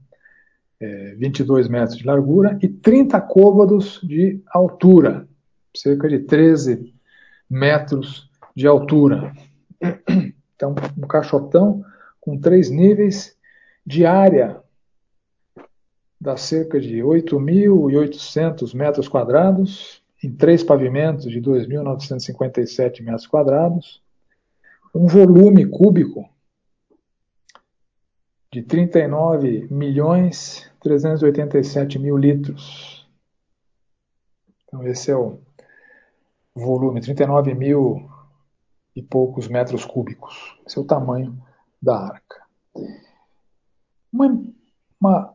é, 0.80 1.16
22 1.16 1.68
metros 1.70 1.98
de 1.98 2.06
largura 2.06 2.58
e 2.62 2.68
30 2.68 3.20
côvados 3.22 4.02
de 4.04 4.42
altura, 4.48 5.28
cerca 5.76 6.10
de 6.10 6.20
13 6.20 6.94
metros 7.50 8.30
de 8.56 8.68
altura. 8.68 9.34
Então, 10.56 10.76
um 10.98 11.08
caixotão 11.08 11.84
com 12.22 12.40
três 12.40 12.70
níveis 12.70 13.36
de 13.86 14.06
área 14.06 14.62
dá 16.22 16.38
cerca 16.38 16.80
de 16.80 17.00
8.800 17.00 18.74
metros 18.74 19.10
quadrados, 19.10 20.02
em 20.24 20.32
três 20.32 20.64
pavimentos 20.64 21.30
de 21.30 21.42
2.957 21.42 23.02
metros 23.04 23.28
quadrados, 23.28 24.03
um 24.94 25.08
volume 25.08 25.66
cúbico 25.66 26.30
de 28.52 28.62
39 28.62 29.68
milhões 29.72 30.72
387 30.82 31.98
mil 31.98 32.18
litros. 32.18 33.08
Então 34.68 34.86
esse 34.88 35.10
é 35.10 35.16
o 35.16 35.40
volume, 36.54 37.02
39 37.02 37.56
mil 37.56 38.10
e 38.96 39.02
poucos 39.02 39.48
metros 39.48 39.86
cúbicos. 39.86 40.60
Esse 40.68 40.78
é 40.78 40.82
o 40.82 40.86
tamanho 40.86 41.36
da 41.82 41.98
arca. 41.98 42.44
Uma, 44.12 44.44
uma, 45.00 45.34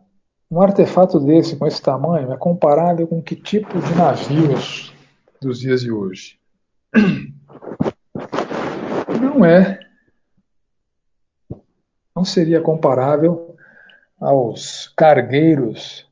um 0.48 0.60
artefato 0.60 1.18
desse, 1.18 1.56
com 1.56 1.66
esse 1.66 1.82
tamanho, 1.82 2.32
é 2.32 2.36
comparável 2.36 3.08
com 3.08 3.20
que 3.20 3.34
tipo 3.34 3.80
de 3.80 3.94
navios 3.96 4.94
dos 5.40 5.58
dias 5.58 5.80
de 5.80 5.90
hoje? 5.90 6.38
Não 9.20 9.44
é, 9.44 9.80
não 12.14 12.24
seria 12.24 12.60
comparável 12.60 13.56
aos 14.20 14.88
cargueiros 14.96 16.08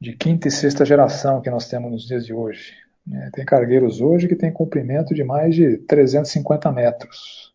de 0.00 0.14
quinta 0.14 0.48
e 0.48 0.50
sexta 0.50 0.84
geração 0.84 1.40
que 1.40 1.50
nós 1.50 1.68
temos 1.68 1.90
nos 1.90 2.06
dias 2.06 2.26
de 2.26 2.32
hoje. 2.32 2.74
É, 3.12 3.30
tem 3.30 3.44
cargueiros 3.44 4.00
hoje 4.00 4.26
que 4.26 4.34
têm 4.34 4.52
comprimento 4.52 5.14
de 5.14 5.22
mais 5.22 5.54
de 5.54 5.78
350 5.78 6.72
metros. 6.72 7.54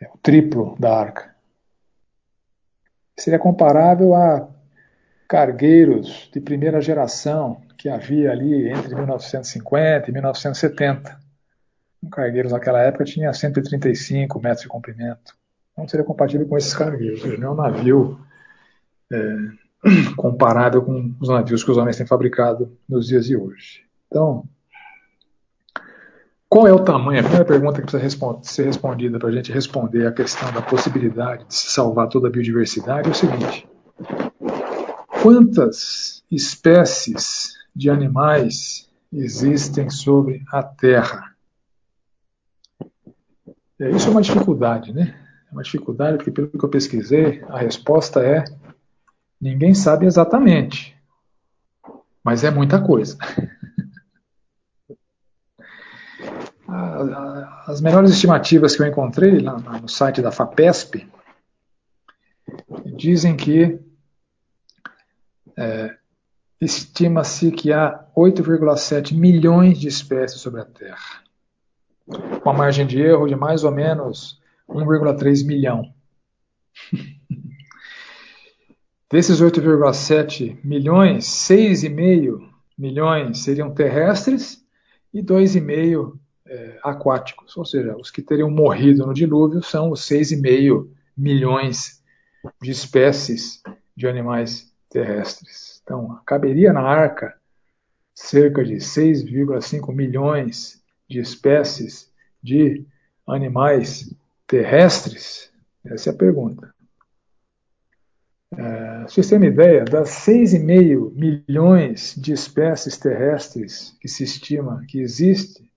É 0.00 0.06
o 0.08 0.16
triplo 0.22 0.74
da 0.78 0.96
arca. 0.96 1.34
Seria 3.18 3.38
comparável 3.38 4.14
a 4.14 4.48
cargueiros 5.28 6.30
de 6.32 6.40
primeira 6.40 6.80
geração 6.80 7.60
que 7.76 7.88
havia 7.88 8.30
ali 8.30 8.70
entre 8.70 8.94
1950 8.94 10.08
e 10.08 10.12
1970. 10.12 11.27
Um 12.02 12.10
cargueiro 12.10 12.48
naquela 12.48 12.80
época 12.80 13.04
tinha 13.04 13.32
135 13.32 14.40
metros 14.40 14.62
de 14.62 14.68
comprimento. 14.68 15.36
Não 15.76 15.86
seria 15.86 16.04
compatível 16.04 16.46
com 16.46 16.56
esses 16.56 16.74
cargueiros. 16.74 17.22
Não 17.38 17.48
é 17.48 17.50
um 17.50 17.54
navio 17.54 18.18
é, 19.12 19.36
comparável 20.16 20.82
com 20.82 21.14
os 21.20 21.28
navios 21.28 21.62
que 21.62 21.70
os 21.70 21.76
homens 21.76 21.96
têm 21.96 22.06
fabricado 22.06 22.76
nos 22.88 23.06
dias 23.06 23.26
de 23.26 23.36
hoje. 23.36 23.84
Então, 24.06 24.44
qual 26.48 26.66
é 26.66 26.72
o 26.72 26.82
tamanho? 26.82 27.20
A 27.20 27.22
primeira 27.22 27.44
pergunta 27.44 27.82
que 27.82 27.90
precisa 27.90 28.40
ser 28.42 28.64
respondida 28.64 29.18
para 29.18 29.28
a 29.28 29.32
gente 29.32 29.52
responder 29.52 30.06
a 30.06 30.12
questão 30.12 30.50
da 30.52 30.62
possibilidade 30.62 31.44
de 31.44 31.54
se 31.54 31.70
salvar 31.70 32.08
toda 32.08 32.28
a 32.28 32.30
biodiversidade 32.30 33.06
é 33.06 33.12
o 33.12 33.14
seguinte: 33.14 33.68
quantas 35.22 36.24
espécies 36.30 37.52
de 37.76 37.90
animais 37.90 38.88
existem 39.12 39.90
sobre 39.90 40.42
a 40.50 40.62
Terra? 40.62 41.27
É, 43.80 43.90
isso 43.90 44.08
é 44.08 44.10
uma 44.10 44.22
dificuldade, 44.22 44.92
né? 44.92 45.14
É 45.50 45.52
uma 45.52 45.62
dificuldade 45.62 46.18
porque, 46.18 46.30
pelo 46.30 46.48
que 46.48 46.64
eu 46.64 46.68
pesquisei, 46.68 47.42
a 47.48 47.58
resposta 47.58 48.20
é 48.20 48.44
Ninguém 49.40 49.72
sabe 49.72 50.04
exatamente, 50.04 50.96
mas 52.24 52.42
é 52.42 52.50
muita 52.50 52.82
coisa. 52.82 53.16
As 57.66 57.80
melhores 57.80 58.10
estimativas 58.10 58.76
que 58.76 58.82
eu 58.82 58.86
encontrei 58.86 59.38
lá 59.38 59.58
no 59.58 59.88
site 59.88 60.20
da 60.20 60.30
FAPESP 60.32 61.08
dizem 62.96 63.34
que 63.36 63.80
é, 65.56 65.96
estima-se 66.60 67.50
que 67.52 67.72
há 67.72 68.04
8,7 68.14 69.16
milhões 69.16 69.78
de 69.78 69.88
espécies 69.88 70.40
sobre 70.40 70.60
a 70.60 70.64
Terra, 70.64 71.22
com 72.42 72.50
a 72.50 72.52
margem 72.52 72.86
de 72.86 73.00
erro 73.00 73.26
de 73.26 73.36
mais 73.36 73.64
ou 73.64 73.70
menos 73.70 74.40
1,3 74.68 75.46
milhão. 75.46 75.92
Desses 79.10 79.40
8,7 79.40 80.58
milhões, 80.62 81.24
6,5 81.24 82.46
milhões 82.76 83.38
seriam 83.38 83.72
terrestres 83.72 84.62
e 85.12 85.22
2,5 85.22 86.18
é, 86.46 86.78
aquáticos. 86.82 87.56
Ou 87.56 87.64
seja, 87.64 87.96
os 87.96 88.10
que 88.10 88.20
teriam 88.20 88.50
morrido 88.50 89.06
no 89.06 89.14
dilúvio 89.14 89.62
são 89.62 89.90
os 89.90 90.02
6,5 90.02 90.88
milhões 91.16 92.02
de 92.62 92.70
espécies 92.70 93.62
de 93.96 94.06
animais 94.06 94.70
terrestres. 94.90 95.80
Então, 95.82 96.20
caberia 96.24 96.72
na 96.72 96.82
arca 96.82 97.34
cerca 98.14 98.64
de 98.64 98.74
6,5 98.74 99.94
milhões 99.94 100.77
de 101.08 101.20
espécies 101.20 102.12
de 102.42 102.84
animais 103.26 104.14
terrestres? 104.46 105.50
Essa 105.84 106.10
é 106.10 106.12
a 106.12 106.16
pergunta. 106.16 106.72
É, 108.56 109.02
vocês 109.02 109.28
terem 109.28 109.48
uma 109.48 109.52
ideia, 109.52 109.84
das 109.84 110.08
6,5 110.26 111.12
milhões 111.14 112.14
de 112.16 112.32
espécies 112.32 112.96
terrestres 112.96 113.96
que 114.00 114.08
se 114.08 114.24
estima 114.24 114.84
que 114.88 115.00
existe, 115.00 115.70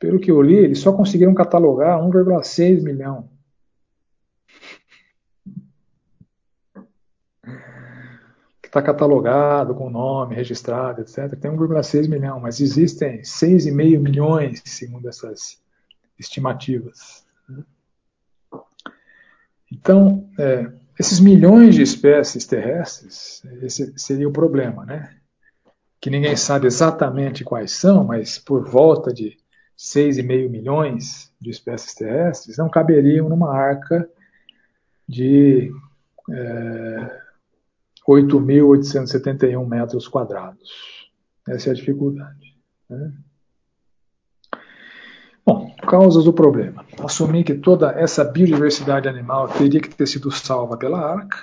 pelo 0.00 0.18
que 0.18 0.30
eu 0.30 0.42
li, 0.42 0.56
eles 0.56 0.80
só 0.80 0.92
conseguiram 0.92 1.34
catalogar 1.34 1.98
1,6 2.00 2.82
milhão. 2.82 3.30
Está 8.74 8.82
catalogado 8.82 9.72
com 9.72 9.88
nome, 9.88 10.34
registrado, 10.34 11.00
etc. 11.00 11.38
Tem 11.40 11.48
1,6 11.48 12.08
milhão, 12.08 12.40
mas 12.40 12.60
existem 12.60 13.20
6,5 13.20 14.00
milhões, 14.00 14.62
segundo 14.64 15.08
essas 15.08 15.62
estimativas. 16.18 17.24
Então, 19.70 20.28
é, 20.36 20.72
esses 20.98 21.20
milhões 21.20 21.76
de 21.76 21.82
espécies 21.82 22.46
terrestres, 22.46 23.42
esse 23.62 23.96
seria 23.96 24.28
o 24.28 24.32
problema, 24.32 24.84
né? 24.84 25.14
Que 26.00 26.10
ninguém 26.10 26.36
sabe 26.36 26.66
exatamente 26.66 27.44
quais 27.44 27.70
são, 27.70 28.02
mas 28.02 28.38
por 28.38 28.68
volta 28.68 29.12
de 29.12 29.36
6,5 29.78 30.50
milhões 30.50 31.32
de 31.40 31.50
espécies 31.50 31.94
terrestres 31.94 32.58
não 32.58 32.68
caberiam 32.68 33.28
numa 33.28 33.56
arca 33.56 34.08
de 35.08 35.72
é, 36.30 37.23
8.871 38.08 39.66
metros 39.66 40.06
quadrados. 40.06 41.10
Essa 41.48 41.70
é 41.70 41.72
a 41.72 41.74
dificuldade. 41.74 42.56
Né? 42.88 43.12
Bom, 45.44 45.74
causas 45.76 46.24
do 46.24 46.32
problema. 46.32 46.84
Assumir 47.02 47.44
que 47.44 47.54
toda 47.54 47.90
essa 47.92 48.24
biodiversidade 48.24 49.08
animal 49.08 49.48
teria 49.48 49.80
que 49.80 49.94
ter 49.94 50.06
sido 50.06 50.30
salva 50.30 50.76
pela 50.76 50.98
arca. 50.98 51.36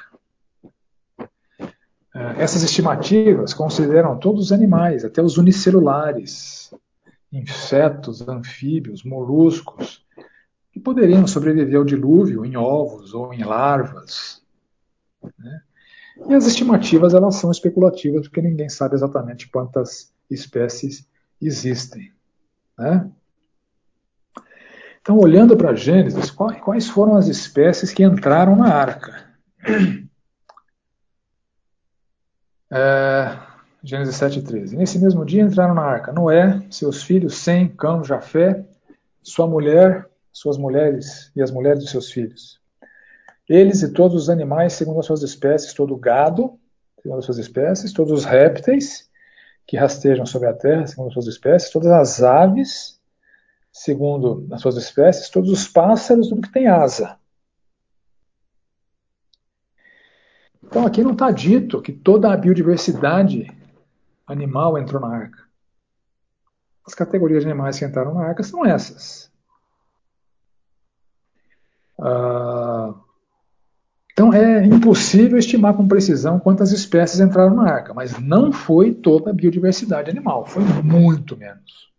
É, 2.14 2.41
essas 2.41 2.64
estimativas 2.64 3.53
consideram 3.53 4.18
todos 4.18 4.45
os 4.45 4.51
animais, 4.51 5.05
até 5.05 5.22
os 5.22 5.38
unicelulares, 5.38 6.74
insetos, 7.32 8.28
anfíbios, 8.28 9.03
moluscos, 9.03 10.03
que 10.74 10.80
poderiam 10.80 11.26
sobreviver 11.28 11.78
ao 11.78 11.86
dilúvio 11.86 12.43
em 12.45 12.57
ovos 12.57 13.14
ou 13.14 13.34
em 13.34 13.43
larvas. 13.43 14.41
Né? 15.38 15.62
E 16.28 16.34
as 16.34 16.45
estimativas 16.45 17.14
elas 17.14 17.36
são 17.36 17.51
especulativas, 17.51 18.28
porque 18.28 18.41
ninguém 18.41 18.70
sabe 18.70 18.95
exatamente 18.95 19.49
quantas 19.49 20.14
espécies 20.30 21.07
existem. 21.41 22.12
Né? 22.78 23.09
Então, 25.01 25.18
olhando 25.18 25.57
para 25.57 25.76
Gênesis, 25.76 26.30
quais 26.30 26.88
foram 26.88 27.16
as 27.16 27.28
espécies 27.28 27.91
que 27.91 28.03
entraram 28.03 28.55
na 28.55 28.74
arca? 28.74 29.26
É, 32.74 33.38
Gênesis 33.84 34.16
7,13. 34.16 34.78
Nesse 34.78 34.97
mesmo 34.97 35.26
dia 35.26 35.41
entraram 35.41 35.74
na 35.74 35.82
arca 35.82 36.14
Noé, 36.14 36.66
seus 36.70 37.03
filhos 37.03 37.36
Sem, 37.36 37.68
Cão, 37.68 38.01
Jafé, 38.01 38.66
sua 39.22 39.45
mulher, 39.45 40.09
suas 40.32 40.57
mulheres 40.57 41.30
e 41.36 41.41
as 41.41 41.51
mulheres 41.51 41.84
de 41.84 41.89
seus 41.89 42.09
filhos. 42.09 42.61
Eles 43.52 43.82
e 43.82 43.91
todos 43.91 44.24
os 44.24 44.30
animais 44.30 44.72
segundo 44.72 45.02
as 45.02 45.06
suas 45.06 45.24
espécies, 45.24 45.74
todo 45.74 45.93
o 45.93 45.97
gado, 45.97 46.58
segundo 47.02 47.20
as 47.20 47.26
suas 47.26 47.38
espécies, 47.38 47.91
todos 47.91 48.14
os 48.14 48.24
répteis 48.24 49.10
que 49.68 49.76
rastejam 49.76 50.26
sobre 50.26 50.47
a 50.47 50.54
terra, 50.54 50.88
segundo 50.88 51.08
as 51.08 51.14
suas 51.14 51.28
espécies, 51.28 51.70
todas 51.70 51.91
as 51.91 52.24
aves 52.24 53.02
segundo 53.74 54.47
as 54.54 54.62
suas 54.62 54.78
espécies, 54.78 55.30
todos 55.30 55.49
os 55.49 55.68
pássaros, 55.68 56.30
tudo 56.30 56.41
que 56.41 56.52
tem 56.52 56.68
asa. 56.68 57.20
Então 60.64 60.86
aqui 60.86 61.04
não 61.04 61.12
está 61.12 61.30
dito 61.30 61.82
que 61.82 61.91
toda 61.91 62.32
a 62.32 62.38
biodiversidade 62.38 63.47
animal 64.26 64.78
entrou 64.78 65.02
na 65.02 65.14
arca. 65.14 65.43
As 66.88 66.93
categorias 66.93 67.43
de 67.43 67.49
animais 67.49 67.78
que 67.78 67.84
entraram 67.84 68.14
na 68.14 68.24
arca 68.24 68.43
são 68.43 68.66
essas. 68.66 69.30
Ah, 71.99 72.95
então 74.22 74.32
é 74.32 74.63
impossível 74.63 75.36
estimar 75.39 75.76
com 75.76 75.88
precisão 75.88 76.39
quantas 76.39 76.72
espécies 76.72 77.19
entraram 77.19 77.55
na 77.55 77.63
arca, 77.63 77.91
mas 77.91 78.19
não 78.19 78.51
foi 78.51 78.93
toda 78.93 79.32
a 79.32 79.34
biodiversidade 79.34 80.11
animal, 80.11 80.45
foi 80.45 80.61
muito 80.84 81.36
menos. 81.36 81.91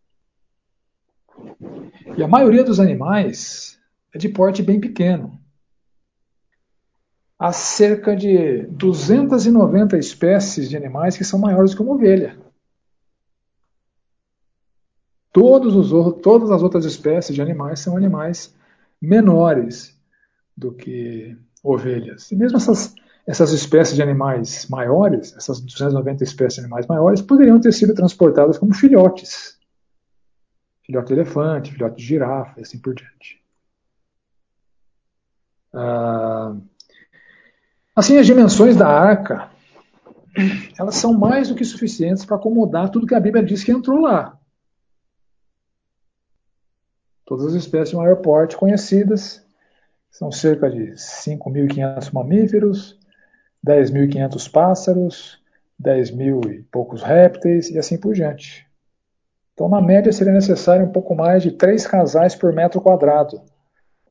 E 2.17 2.23
a 2.23 2.29
maioria 2.29 2.63
dos 2.63 2.79
animais 2.79 3.77
é 4.15 4.19
de 4.19 4.29
porte 4.29 4.63
bem 4.63 4.79
pequeno. 4.79 5.37
Há 7.37 7.51
cerca 7.53 8.15
de 8.15 8.69
290 8.69 9.99
espécies 9.99 10.71
de 10.71 10.77
animais 10.77 11.17
que 11.17 11.25
são 11.25 11.41
maiores 11.41 11.75
que 11.75 11.83
uma 11.83 11.95
ovelha. 11.95 12.39
Os, 15.37 15.91
todas 16.23 16.53
as 16.53 16.63
outras 16.63 16.85
espécies 16.85 17.35
de 17.35 17.43
animais 17.43 17.81
são 17.81 17.97
animais 17.97 18.55
menores 19.01 20.01
do 20.57 20.71
que 20.71 21.37
ovelhas. 21.63 22.31
E 22.31 22.37
mesmo 22.37 22.57
essas, 22.57 22.95
essas 23.27 23.53
espécies 23.53 23.97
de 23.97 24.03
animais 24.03 24.67
maiores, 24.69 25.35
essas 25.37 25.61
290 25.61 26.25
espécies 26.25 26.55
de 26.55 26.61
animais 26.61 26.87
maiores, 26.87 27.23
poderiam 27.23 27.61
ter 27.61 27.73
sido 27.73 27.95
transportadas 27.95 28.59
como 28.59 28.75
filhotes 28.75 29.61
filhote 30.83 31.09
de 31.09 31.13
elefante, 31.15 31.73
filhote 31.73 31.97
de 31.97 32.03
girafa 32.03 32.61
e 32.61 32.63
assim 32.63 32.79
por 32.79 32.95
diante. 32.95 33.43
Ah, 35.73 36.55
assim, 37.97 38.19
as 38.19 38.27
dimensões 38.27 38.77
da 38.77 38.89
arca, 38.89 39.51
elas 40.79 40.97
são 40.97 41.15
mais 41.15 41.49
do 41.49 41.55
que 41.55 41.65
suficientes 41.65 42.25
para 42.25 42.37
acomodar 42.37 42.91
tudo 42.91 43.07
que 43.07 43.15
a 43.15 43.21
Bíblia 43.21 43.43
diz 43.43 43.65
que 43.65 43.73
entrou 43.73 44.01
lá. 44.01 44.39
Todas 47.25 47.47
as 47.47 47.55
espécies 47.55 47.91
de 47.91 47.97
maior 47.97 48.17
porte 48.17 48.57
conhecidas, 48.57 49.42
são 50.13 50.31
cerca 50.31 50.71
de 50.71 50.93
5.500 50.93 52.13
mamíferos, 52.13 53.01
10.500 53.67 54.51
pássaros, 54.51 55.43
10 55.79 56.11
mil 56.11 56.41
e 56.43 56.63
poucos 56.65 57.03
répteis 57.03 57.71
e 57.71 57.79
assim 57.79 57.99
por 57.99 58.13
diante. 58.15 58.67
Então, 59.55 59.69
na 59.69 59.81
média, 59.81 60.13
seria 60.13 60.33
necessário 60.33 60.85
um 60.85 60.93
pouco 60.93 61.15
mais 61.15 61.43
de 61.43 61.53
três 61.53 61.87
casais 61.87 62.35
por 62.35 62.53
metro 62.53 62.81
quadrado 62.81 63.43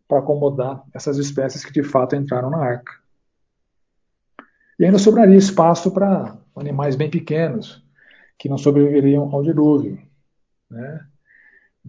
para 0.07 0.19
acomodar 0.19 0.83
essas 0.93 1.17
espécies 1.17 1.63
que 1.63 1.71
de 1.71 1.83
fato 1.83 2.15
entraram 2.15 2.49
na 2.49 2.57
arca. 2.57 2.93
E 4.79 4.85
ainda 4.85 4.97
sobraria 4.97 5.37
espaço 5.37 5.91
para 5.91 6.35
animais 6.55 6.95
bem 6.95 7.09
pequenos, 7.09 7.85
que 8.39 8.49
não 8.49 8.57
sobreviveriam 8.57 9.29
ao 9.31 9.43
dilúvio. 9.43 10.01
Né? 10.69 11.05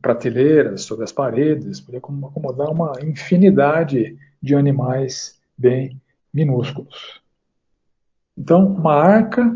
Prateleiras 0.00 0.82
sobre 0.82 1.04
as 1.04 1.12
paredes, 1.12 1.80
poderia 1.80 2.00
acomodar 2.00 2.70
uma 2.70 2.92
infinidade 3.02 4.18
de 4.42 4.54
animais 4.54 5.38
bem 5.56 6.00
minúsculos. 6.32 7.20
Então, 8.36 8.66
uma 8.66 8.94
arca 8.94 9.54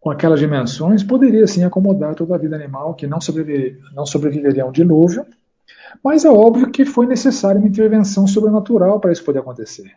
com 0.00 0.10
aquelas 0.10 0.38
dimensões 0.38 1.02
poderia 1.02 1.46
sim 1.46 1.64
acomodar 1.64 2.14
toda 2.14 2.36
a 2.36 2.38
vida 2.38 2.54
animal 2.54 2.94
que 2.94 3.06
não, 3.06 3.20
sobreviver, 3.20 3.80
não 3.92 4.06
sobreviveria 4.06 4.62
a 4.62 4.66
um 4.66 4.72
dilúvio, 4.72 5.26
mas 6.02 6.24
é 6.24 6.30
óbvio 6.30 6.70
que 6.70 6.84
foi 6.84 7.06
necessária 7.06 7.58
uma 7.58 7.68
intervenção 7.68 8.26
sobrenatural 8.26 9.00
para 9.00 9.10
isso 9.10 9.24
poder 9.24 9.40
acontecer. 9.40 9.96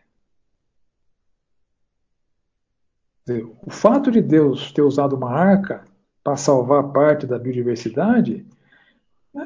O 3.62 3.70
fato 3.70 4.10
de 4.10 4.22
Deus 4.22 4.72
ter 4.72 4.82
usado 4.82 5.16
uma 5.16 5.32
arca 5.32 5.86
para 6.24 6.36
salvar 6.36 6.92
parte 6.92 7.28
da 7.28 7.38
biodiversidade 7.38 8.44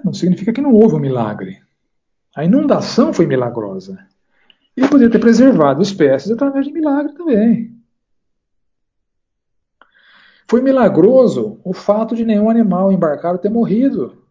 não 0.04 0.14
significa 0.14 0.54
que 0.54 0.62
não 0.62 0.74
houve 0.74 0.96
um 0.96 1.00
milagre. 1.00 1.62
A 2.36 2.44
inundação 2.44 3.14
foi 3.14 3.26
milagrosa. 3.26 4.08
Ele 4.76 4.88
poderia 4.88 5.12
ter 5.12 5.20
preservado 5.20 5.82
espécies 5.82 6.32
através 6.32 6.66
de 6.66 6.72
milagre 6.72 7.14
também. 7.14 7.74
Foi 10.48 10.62
milagroso 10.62 11.60
o 11.64 11.74
fato 11.74 12.16
de 12.16 12.26
nenhum 12.26 12.50
animal 12.50 12.92
embarcado 12.92 13.40
ter 13.40 13.50
morrido 13.50 14.24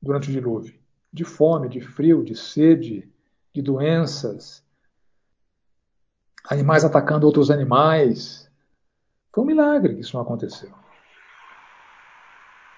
durante 0.00 0.28
o 0.28 0.32
dilúvio. 0.32 0.74
De 1.12 1.24
fome, 1.24 1.68
de 1.68 1.80
frio, 1.80 2.24
de 2.24 2.34
sede, 2.34 3.08
de 3.52 3.62
doenças, 3.62 4.64
animais 6.48 6.84
atacando 6.84 7.26
outros 7.26 7.50
animais. 7.50 8.50
Foi 9.32 9.44
um 9.44 9.46
milagre 9.46 9.94
que 9.94 10.00
isso 10.00 10.16
não 10.16 10.22
aconteceu. 10.22 10.70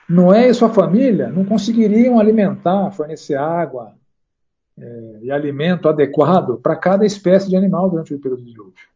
Noé 0.09 0.49
e 0.49 0.55
sua 0.55 0.69
família 0.73 1.29
não 1.29 1.45
conseguiriam 1.45 2.19
alimentar, 2.19 2.93
fornecer 2.93 3.37
água 3.37 3.95
é, 4.79 5.19
e 5.23 5.31
alimento 5.31 5.89
adequado 5.89 6.59
para 6.59 6.77
cada 6.77 7.05
espécie 7.05 7.49
de 7.49 7.57
animal 7.57 7.91
durante 7.91 8.15
o 8.15 8.21
período 8.21 8.43
do 8.43 8.51
dilúvio. 8.51 8.89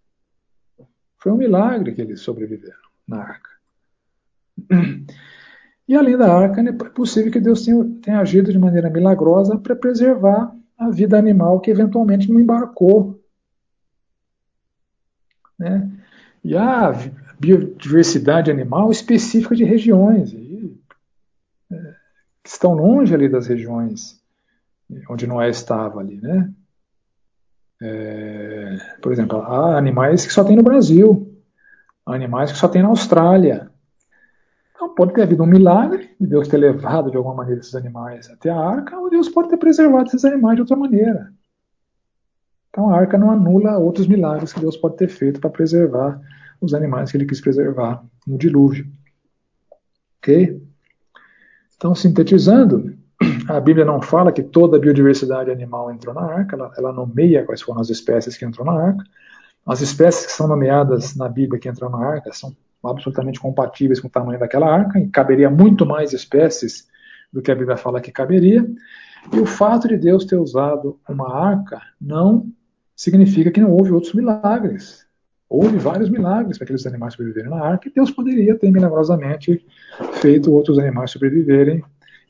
Foi 1.18 1.32
um 1.32 1.36
milagre 1.36 1.92
que 1.92 2.00
eles 2.00 2.20
sobreviveram 2.20 2.78
na 3.06 3.18
arca. 3.18 3.50
E 5.88 5.96
além 5.96 6.16
da 6.16 6.32
arca, 6.32 6.60
é 6.60 6.72
possível 6.72 7.32
que 7.32 7.40
Deus 7.40 7.64
tenha, 7.64 7.84
tenha 8.00 8.20
agido 8.20 8.52
de 8.52 8.58
maneira 8.60 8.88
milagrosa 8.88 9.58
para 9.58 9.74
preservar 9.74 10.54
a 10.78 10.88
vida 10.88 11.18
animal 11.18 11.58
que 11.58 11.68
eventualmente 11.68 12.30
não 12.30 12.38
embarcou. 12.38 13.20
Né? 15.58 15.90
E 16.44 16.56
a 16.56 16.92
biodiversidade 17.40 18.52
animal 18.52 18.92
específica 18.92 19.56
de 19.56 19.64
regiões, 19.64 20.32
que 22.42 22.50
estão 22.50 22.74
longe 22.74 23.14
ali 23.14 23.28
das 23.28 23.46
regiões 23.46 24.20
onde 25.08 25.26
Noé 25.26 25.50
estava 25.50 26.00
ali, 26.00 26.20
né? 26.20 26.52
É, 27.82 28.76
por 29.00 29.12
exemplo, 29.12 29.38
há 29.40 29.76
animais 29.76 30.26
que 30.26 30.32
só 30.32 30.44
tem 30.44 30.56
no 30.56 30.62
Brasil 30.62 31.30
animais 32.14 32.52
que 32.52 32.58
só 32.58 32.68
tem 32.68 32.82
na 32.82 32.88
Austrália. 32.88 33.70
Então 34.74 34.94
pode 34.94 35.12
ter 35.12 35.22
havido 35.22 35.42
um 35.42 35.46
milagre 35.46 36.14
de 36.18 36.26
Deus 36.26 36.48
ter 36.48 36.56
levado 36.56 37.10
de 37.10 37.16
alguma 37.16 37.34
maneira 37.34 37.60
esses 37.60 37.74
animais 37.74 38.28
até 38.30 38.50
a 38.50 38.58
arca, 38.58 38.98
ou 38.98 39.10
Deus 39.10 39.28
pode 39.28 39.48
ter 39.48 39.56
preservado 39.56 40.08
esses 40.08 40.24
animais 40.24 40.56
de 40.56 40.62
outra 40.62 40.76
maneira. 40.76 41.32
Então 42.70 42.90
a 42.90 42.96
arca 42.96 43.18
não 43.18 43.30
anula 43.30 43.78
outros 43.78 44.06
milagres 44.06 44.52
que 44.52 44.60
Deus 44.60 44.76
pode 44.76 44.96
ter 44.96 45.08
feito 45.08 45.40
para 45.40 45.50
preservar 45.50 46.20
os 46.60 46.72
animais 46.74 47.10
que 47.10 47.16
ele 47.16 47.26
quis 47.26 47.40
preservar 47.40 48.04
no 48.26 48.38
dilúvio. 48.38 48.86
Ok? 50.18 50.62
Então, 51.80 51.94
sintetizando, 51.94 52.94
a 53.48 53.58
Bíblia 53.58 53.86
não 53.86 54.02
fala 54.02 54.30
que 54.30 54.42
toda 54.42 54.76
a 54.76 54.80
biodiversidade 54.80 55.50
animal 55.50 55.90
entrou 55.90 56.14
na 56.14 56.20
arca, 56.20 56.54
ela, 56.54 56.70
ela 56.76 56.92
nomeia 56.92 57.42
quais 57.42 57.62
foram 57.62 57.80
as 57.80 57.88
espécies 57.88 58.36
que 58.36 58.44
entrou 58.44 58.66
na 58.66 58.74
arca, 58.74 59.02
as 59.64 59.80
espécies 59.80 60.26
que 60.26 60.32
são 60.32 60.46
nomeadas 60.46 61.16
na 61.16 61.26
Bíblia 61.26 61.58
que 61.58 61.70
entram 61.70 61.88
na 61.88 62.06
arca 62.06 62.34
são 62.34 62.54
absolutamente 62.84 63.40
compatíveis 63.40 63.98
com 63.98 64.08
o 64.08 64.10
tamanho 64.10 64.38
daquela 64.38 64.70
arca, 64.70 64.98
e 64.98 65.08
caberia 65.08 65.48
muito 65.48 65.86
mais 65.86 66.12
espécies 66.12 66.86
do 67.32 67.40
que 67.40 67.50
a 67.50 67.54
Bíblia 67.54 67.78
fala 67.78 67.98
que 67.98 68.12
caberia. 68.12 68.62
E 69.32 69.40
o 69.40 69.46
fato 69.46 69.88
de 69.88 69.96
Deus 69.96 70.26
ter 70.26 70.36
usado 70.36 71.00
uma 71.08 71.34
arca 71.34 71.80
não 71.98 72.46
significa 72.94 73.50
que 73.50 73.60
não 73.60 73.72
houve 73.72 73.90
outros 73.90 74.12
milagres. 74.12 75.06
Houve 75.50 75.78
vários 75.78 76.08
milagres 76.08 76.56
para 76.56 76.64
aqueles 76.64 76.86
animais 76.86 77.14
sobreviverem 77.14 77.50
na 77.50 77.60
arca, 77.60 77.88
e 77.88 77.92
Deus 77.92 78.12
poderia 78.12 78.56
ter 78.56 78.70
milagrosamente 78.70 79.66
feito 80.20 80.52
outros 80.52 80.78
animais 80.78 81.10
sobreviverem 81.10 81.82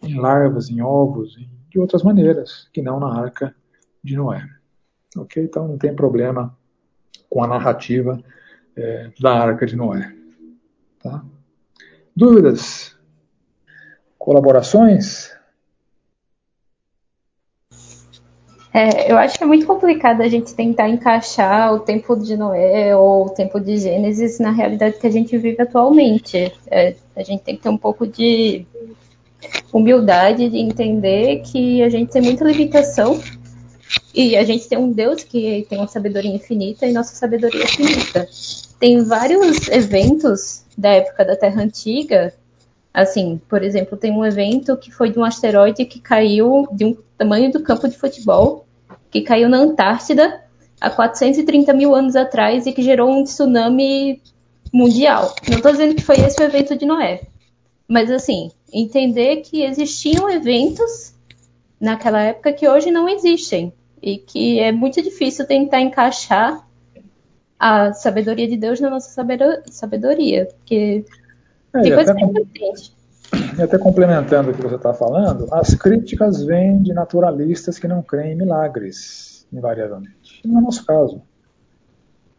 em 0.02 0.18
larvas, 0.18 0.70
em 0.70 0.80
ovos, 0.80 1.36
de 1.68 1.78
outras 1.78 2.02
maneiras, 2.02 2.66
que 2.72 2.80
não 2.80 2.98
na 2.98 3.20
arca 3.20 3.54
de 4.02 4.16
Noé. 4.16 4.48
Ok? 5.14 5.44
Então 5.44 5.68
não 5.68 5.76
tem 5.76 5.94
problema 5.94 6.56
com 7.28 7.44
a 7.44 7.46
narrativa 7.46 8.18
é, 8.74 9.10
da 9.20 9.34
Arca 9.34 9.66
de 9.66 9.76
Noé. 9.76 10.14
Tá? 11.02 11.22
Dúvidas? 12.16 12.96
Colaborações? 14.18 15.30
É, 18.72 19.10
eu 19.10 19.18
acho 19.18 19.36
que 19.36 19.42
é 19.42 19.46
muito 19.46 19.66
complicado 19.66 20.20
a 20.20 20.28
gente 20.28 20.54
tentar 20.54 20.88
encaixar 20.88 21.74
o 21.74 21.80
tempo 21.80 22.14
de 22.16 22.36
Noé 22.36 22.94
ou 22.96 23.26
o 23.26 23.30
tempo 23.30 23.58
de 23.60 23.76
Gênesis 23.76 24.38
na 24.38 24.52
realidade 24.52 24.98
que 24.98 25.06
a 25.06 25.10
gente 25.10 25.36
vive 25.36 25.60
atualmente. 25.60 26.52
É, 26.70 26.94
a 27.16 27.22
gente 27.22 27.42
tem 27.42 27.56
que 27.56 27.62
ter 27.62 27.68
um 27.68 27.76
pouco 27.76 28.06
de 28.06 28.64
humildade 29.72 30.48
de 30.48 30.58
entender 30.58 31.42
que 31.42 31.82
a 31.82 31.88
gente 31.88 32.12
tem 32.12 32.22
muita 32.22 32.44
limitação 32.44 33.20
e 34.14 34.36
a 34.36 34.44
gente 34.44 34.68
tem 34.68 34.78
um 34.78 34.92
Deus 34.92 35.24
que 35.24 35.66
tem 35.68 35.78
uma 35.78 35.88
sabedoria 35.88 36.34
infinita 36.34 36.86
e 36.86 36.92
nossa 36.92 37.14
sabedoria 37.14 37.64
é 37.64 37.66
finita. 37.66 38.28
Tem 38.78 39.02
vários 39.02 39.68
eventos 39.68 40.64
da 40.76 40.90
época 40.90 41.24
da 41.24 41.36
Terra 41.36 41.62
Antiga. 41.62 42.32
Assim, 42.92 43.40
por 43.48 43.62
exemplo, 43.62 43.96
tem 43.96 44.12
um 44.12 44.24
evento 44.24 44.76
que 44.76 44.90
foi 44.90 45.10
de 45.10 45.18
um 45.18 45.24
asteroide 45.24 45.84
que 45.84 46.00
caiu 46.00 46.66
de 46.72 46.84
um 46.84 46.96
tamanho 47.16 47.52
do 47.52 47.62
campo 47.62 47.88
de 47.88 47.96
futebol, 47.96 48.66
que 49.10 49.20
caiu 49.22 49.48
na 49.48 49.58
Antártida 49.58 50.42
há 50.80 50.90
430 50.90 51.72
mil 51.72 51.94
anos 51.94 52.16
atrás 52.16 52.66
e 52.66 52.72
que 52.72 52.82
gerou 52.82 53.10
um 53.10 53.22
tsunami 53.22 54.20
mundial. 54.72 55.34
Não 55.48 55.58
estou 55.58 55.70
dizendo 55.70 55.94
que 55.94 56.02
foi 56.02 56.16
esse 56.16 56.40
o 56.40 56.44
evento 56.44 56.76
de 56.76 56.86
Noé, 56.86 57.20
mas 57.86 58.10
assim, 58.10 58.50
entender 58.72 59.42
que 59.42 59.62
existiam 59.62 60.28
eventos 60.28 61.14
naquela 61.80 62.22
época 62.22 62.52
que 62.52 62.68
hoje 62.68 62.90
não 62.90 63.08
existem 63.08 63.72
e 64.02 64.18
que 64.18 64.58
é 64.58 64.72
muito 64.72 65.00
difícil 65.02 65.46
tentar 65.46 65.80
encaixar 65.80 66.66
a 67.58 67.92
sabedoria 67.92 68.48
de 68.48 68.56
Deus 68.56 68.80
na 68.80 68.88
nossa 68.88 69.10
sabedoria, 69.70 70.46
porque 70.46 71.04
é, 71.74 71.82
tem 71.82 71.94
coisa 71.94 72.14
entende. 72.18 73.00
E 73.58 73.62
até 73.62 73.78
complementando 73.78 74.50
o 74.50 74.54
que 74.54 74.62
você 74.62 74.74
está 74.74 74.92
falando, 74.92 75.46
as 75.52 75.74
críticas 75.74 76.42
vêm 76.42 76.82
de 76.82 76.92
naturalistas 76.92 77.78
que 77.78 77.86
não 77.86 78.02
creem 78.02 78.32
em 78.32 78.36
milagres, 78.36 79.46
invariavelmente. 79.52 80.40
No 80.44 80.60
nosso 80.60 80.84
caso. 80.84 81.22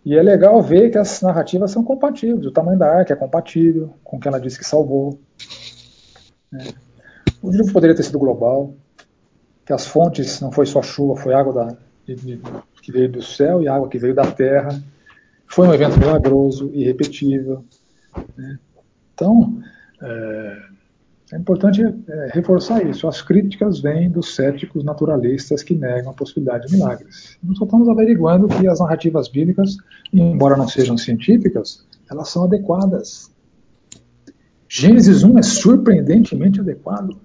E 0.03 0.17
é 0.17 0.21
legal 0.21 0.61
ver 0.61 0.89
que 0.89 0.97
as 0.97 1.21
narrativas 1.21 1.71
são 1.71 1.83
compatíveis. 1.83 2.45
O 2.45 2.51
tamanho 2.51 2.79
da 2.79 2.91
arca 2.91 3.13
é 3.13 3.15
compatível 3.15 3.93
com 4.03 4.17
o 4.17 4.19
que 4.19 4.27
ela 4.27 4.39
disse 4.39 4.57
que 4.57 4.65
salvou. 4.65 5.19
É. 6.53 6.73
O 7.41 7.51
livro 7.51 7.71
poderia 7.71 7.95
ter 7.95 8.03
sido 8.03 8.19
global 8.19 8.73
que 9.65 9.73
as 9.73 9.85
fontes 9.85 10.41
não 10.41 10.51
foi 10.51 10.65
só 10.65 10.81
chuva, 10.81 11.15
foi 11.15 11.33
água 11.33 11.53
da, 11.53 11.77
de, 12.05 12.15
de, 12.15 12.41
que 12.81 12.91
veio 12.91 13.09
do 13.09 13.21
céu 13.21 13.61
e 13.61 13.67
água 13.67 13.87
que 13.87 13.99
veio 13.99 14.13
da 14.13 14.29
terra. 14.31 14.81
Foi 15.47 15.67
um 15.67 15.73
evento 15.73 15.99
milagroso, 15.99 16.71
irrepetível. 16.73 17.63
Né? 18.35 18.59
Então, 19.21 19.61
é, 20.01 20.57
É 21.31 21.37
importante 21.37 21.81
é, 21.81 22.29
reforçar 22.33 22.85
isso. 22.85 23.07
As 23.07 23.21
críticas 23.21 23.79
vêm 23.79 24.09
dos 24.09 24.35
céticos 24.35 24.83
naturalistas 24.83 25.63
que 25.63 25.73
negam 25.73 26.11
a 26.11 26.13
possibilidade 26.13 26.67
de 26.67 26.73
milagres. 26.73 27.37
Nós 27.41 27.57
só 27.57 27.63
estamos 27.63 27.87
averiguando 27.87 28.49
que 28.49 28.67
as 28.67 28.79
narrativas 28.81 29.29
bíblicas, 29.29 29.77
embora 30.11 30.57
não 30.57 30.67
sejam 30.67 30.97
científicas, 30.97 31.85
elas 32.09 32.27
são 32.29 32.43
adequadas. 32.43 33.31
Gênesis 34.67 35.23
1 35.23 35.39
é 35.39 35.41
surpreendentemente 35.41 36.59
adequado. 36.59 37.15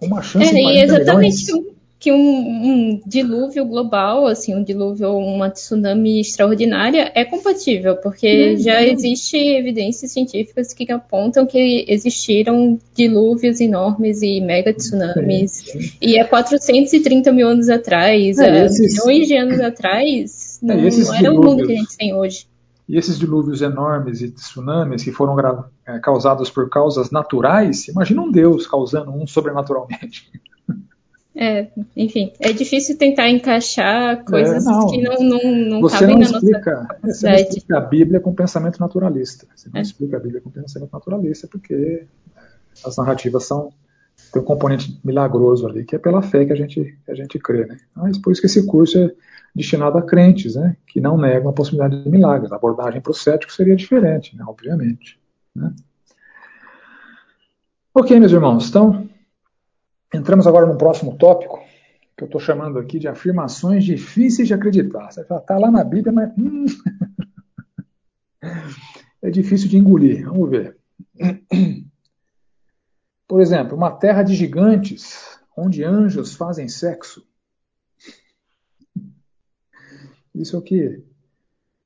Uma 0.00 0.22
chance 0.22 0.54
é, 0.54 0.60
e 0.60 0.80
exatamente 0.80 1.52
que 2.00 2.12
um, 2.12 2.16
um, 2.16 3.02
dilúvio 3.04 3.64
global, 3.64 4.26
assim, 4.26 4.54
um 4.54 4.62
dilúvio 4.62 5.08
ou 5.08 5.20
uma 5.20 5.50
tsunami 5.50 6.20
extraordinária 6.20 7.10
é 7.12 7.24
compatível, 7.24 7.96
porque 7.96 8.52
uhum. 8.52 8.56
já 8.58 8.82
existe 8.82 9.36
evidências 9.36 10.12
científicas 10.12 10.72
que 10.72 10.90
apontam 10.92 11.44
que 11.44 11.84
existiram 11.88 12.78
dilúvios 12.94 13.60
enormes 13.60 14.22
e 14.22 14.40
mega 14.40 14.72
tsunamis. 14.72 15.50
Sim. 15.50 15.92
E 16.00 16.20
há 16.20 16.24
430 16.24 17.32
mil 17.32 17.48
anos 17.48 17.68
atrás, 17.68 18.38
é, 18.38 18.48
há 18.48 18.64
esses... 18.66 19.04
milhões 19.04 19.26
de 19.26 19.36
anos 19.36 19.60
atrás, 19.60 20.60
é, 20.62 20.66
não, 20.66 20.74
é, 20.74 20.90
não 20.90 21.14
era 21.14 21.32
o 21.32 21.42
mundo 21.42 21.66
que 21.66 21.72
a 21.72 21.76
gente 21.76 21.96
tem 21.96 22.14
hoje. 22.14 22.46
E 22.88 22.96
esses 22.96 23.18
dilúvios 23.18 23.60
enormes 23.60 24.22
e 24.22 24.30
tsunamis 24.30 25.02
que 25.02 25.10
foram 25.10 25.36
é, 25.84 25.98
causados 25.98 26.48
por 26.48 26.70
causas 26.70 27.10
naturais, 27.10 27.88
imagina 27.88 28.22
um 28.22 28.30
Deus 28.30 28.68
causando 28.68 29.10
um 29.10 29.26
sobrenaturalmente. 29.26 30.30
É, 31.40 31.68
enfim, 31.96 32.32
é 32.40 32.52
difícil 32.52 32.98
tentar 32.98 33.30
encaixar 33.30 34.24
coisas 34.24 34.66
é, 34.66 34.68
não, 34.68 34.86
que 34.88 35.00
não, 35.00 35.14
não, 35.20 35.56
não 35.70 35.80
você 35.80 36.00
cabem 36.00 36.18
não 36.18 36.18
na 36.18 36.36
explica, 36.36 36.74
nossa 36.74 36.98
Você 37.04 37.28
não 37.28 37.36
explica 37.36 37.78
a 37.78 37.80
Bíblia 37.80 38.20
com 38.20 38.34
pensamento 38.34 38.80
naturalista. 38.80 39.46
Você 39.54 39.70
não 39.72 39.78
é. 39.78 39.82
explica 39.82 40.16
a 40.16 40.20
Bíblia 40.20 40.40
com 40.40 40.50
pensamento 40.50 40.90
naturalista 40.92 41.46
porque 41.46 41.74
é, 42.36 42.40
as 42.84 42.96
narrativas 42.96 43.44
são 43.44 43.72
tem 44.32 44.42
um 44.42 44.44
componente 44.44 45.00
milagroso 45.04 45.64
ali, 45.68 45.84
que 45.84 45.94
é 45.94 45.98
pela 45.98 46.20
fé 46.20 46.44
que 46.44 46.52
a 46.52 46.56
gente, 46.56 46.98
que 47.04 47.10
a 47.10 47.14
gente 47.14 47.38
crê. 47.38 47.66
Né? 47.66 47.78
Mas 47.94 48.18
por 48.18 48.32
isso 48.32 48.40
que 48.40 48.48
esse 48.48 48.66
curso 48.66 48.98
é 48.98 49.14
destinado 49.54 49.96
a 49.96 50.02
crentes, 50.02 50.56
né? 50.56 50.76
que 50.88 51.00
não 51.00 51.16
negam 51.16 51.50
a 51.50 51.52
possibilidade 51.52 52.02
de 52.02 52.10
milagres. 52.10 52.50
A 52.50 52.56
abordagem 52.56 53.00
para 53.00 53.12
o 53.12 53.14
cético 53.14 53.52
seria 53.52 53.76
diferente, 53.76 54.36
né? 54.36 54.44
obviamente. 54.44 55.20
Né? 55.54 55.72
Ok, 57.94 58.18
meus 58.18 58.32
irmãos, 58.32 58.68
então 58.68 59.08
Entramos 60.12 60.46
agora 60.46 60.66
no 60.66 60.78
próximo 60.78 61.16
tópico, 61.16 61.62
que 62.16 62.24
eu 62.24 62.26
estou 62.26 62.40
chamando 62.40 62.78
aqui 62.78 62.98
de 62.98 63.06
afirmações 63.08 63.84
difíceis 63.84 64.48
de 64.48 64.54
acreditar. 64.54 65.10
Você 65.10 65.20
está 65.20 65.58
lá 65.58 65.70
na 65.70 65.84
Bíblia, 65.84 66.12
mas 66.12 66.32
hum, 66.38 66.66
é 69.22 69.30
difícil 69.30 69.68
de 69.68 69.76
engolir. 69.76 70.24
Vamos 70.24 70.48
ver. 70.50 70.76
Por 73.26 73.42
exemplo, 73.42 73.76
uma 73.76 73.90
terra 73.90 74.22
de 74.22 74.34
gigantes, 74.34 75.38
onde 75.54 75.84
anjos 75.84 76.34
fazem 76.34 76.68
sexo. 76.68 77.26
Isso 80.34 80.56
é 80.56 80.58
o 80.58 80.62
que 80.62 81.02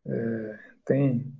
é, 0.06 0.58
tem 0.84 1.32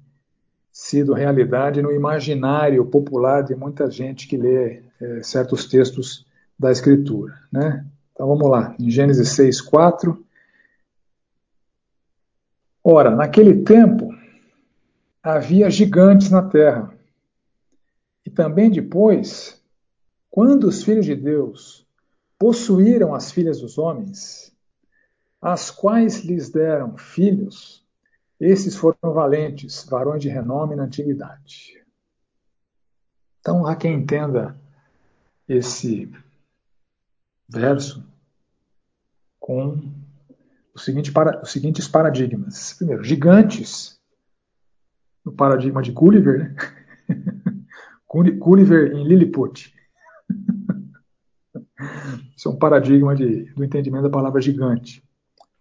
sido 0.73 1.13
realidade 1.13 1.83
no 1.83 1.93
imaginário 1.93 2.85
popular 2.87 3.43
de 3.43 3.55
muita 3.55 3.91
gente 3.91 4.27
que 4.27 4.37
lê 4.37 4.83
é, 5.01 5.23
certos 5.23 5.67
textos 5.67 6.27
da 6.59 6.71
Escritura. 6.71 7.39
Né? 7.51 7.87
Então 8.13 8.27
vamos 8.27 8.49
lá, 8.51 8.75
em 8.79 8.91
Gênesis 8.91 9.31
6, 9.31 9.61
4. 9.61 10.25
Ora, 12.85 13.11
naquele 13.11 13.63
tempo 13.63 14.13
havia 15.23 15.71
gigantes 15.71 16.31
na 16.31 16.43
terra. 16.43 16.93
E 18.25 18.31
também 18.31 18.71
depois, 18.71 19.61
quando 20.31 20.65
os 20.65 20.83
filhos 20.83 21.07
de 21.07 21.15
Deus 21.15 21.87
possuíram 22.39 23.15
as 23.15 23.31
filhas 23.31 23.61
dos 23.61 23.79
homens, 23.79 24.53
as 25.41 25.71
quais 25.71 26.25
lhes 26.25 26.51
deram 26.51 26.97
filhos, 26.97 27.85
esses 28.39 28.75
foram 28.77 29.13
valentes, 29.13 29.85
varões 29.85 30.23
de 30.23 30.29
renome 30.29 30.75
na 30.75 30.85
antiguidade. 30.85 31.83
Então, 33.41 33.67
há 33.67 33.75
quem 33.75 33.95
entenda 33.95 34.57
esse 35.49 36.13
verso 37.53 38.05
com 39.39 39.93
seguinte 40.77 41.13
para, 41.13 41.43
os 41.43 41.53
seguintes 41.53 41.87
paradigmas. 41.87 42.75
Primeiro, 42.75 43.05
gigantes, 43.05 44.01
no 45.25 45.33
paradigma 45.33 45.83
de 45.83 45.93
Gulliver, 45.93 46.39
né? 46.39 46.57
Gulliver 48.39 48.93
em 48.93 49.07
Lilliput. 49.07 49.73
Isso 52.37 52.49
é 52.49 52.51
um 52.51 52.57
paradigma 52.57 53.15
de, 53.15 53.45
do 53.55 53.65
entendimento 53.65 54.05
da 54.05 54.11
palavra 54.11 54.41
gigante. 54.41 55.03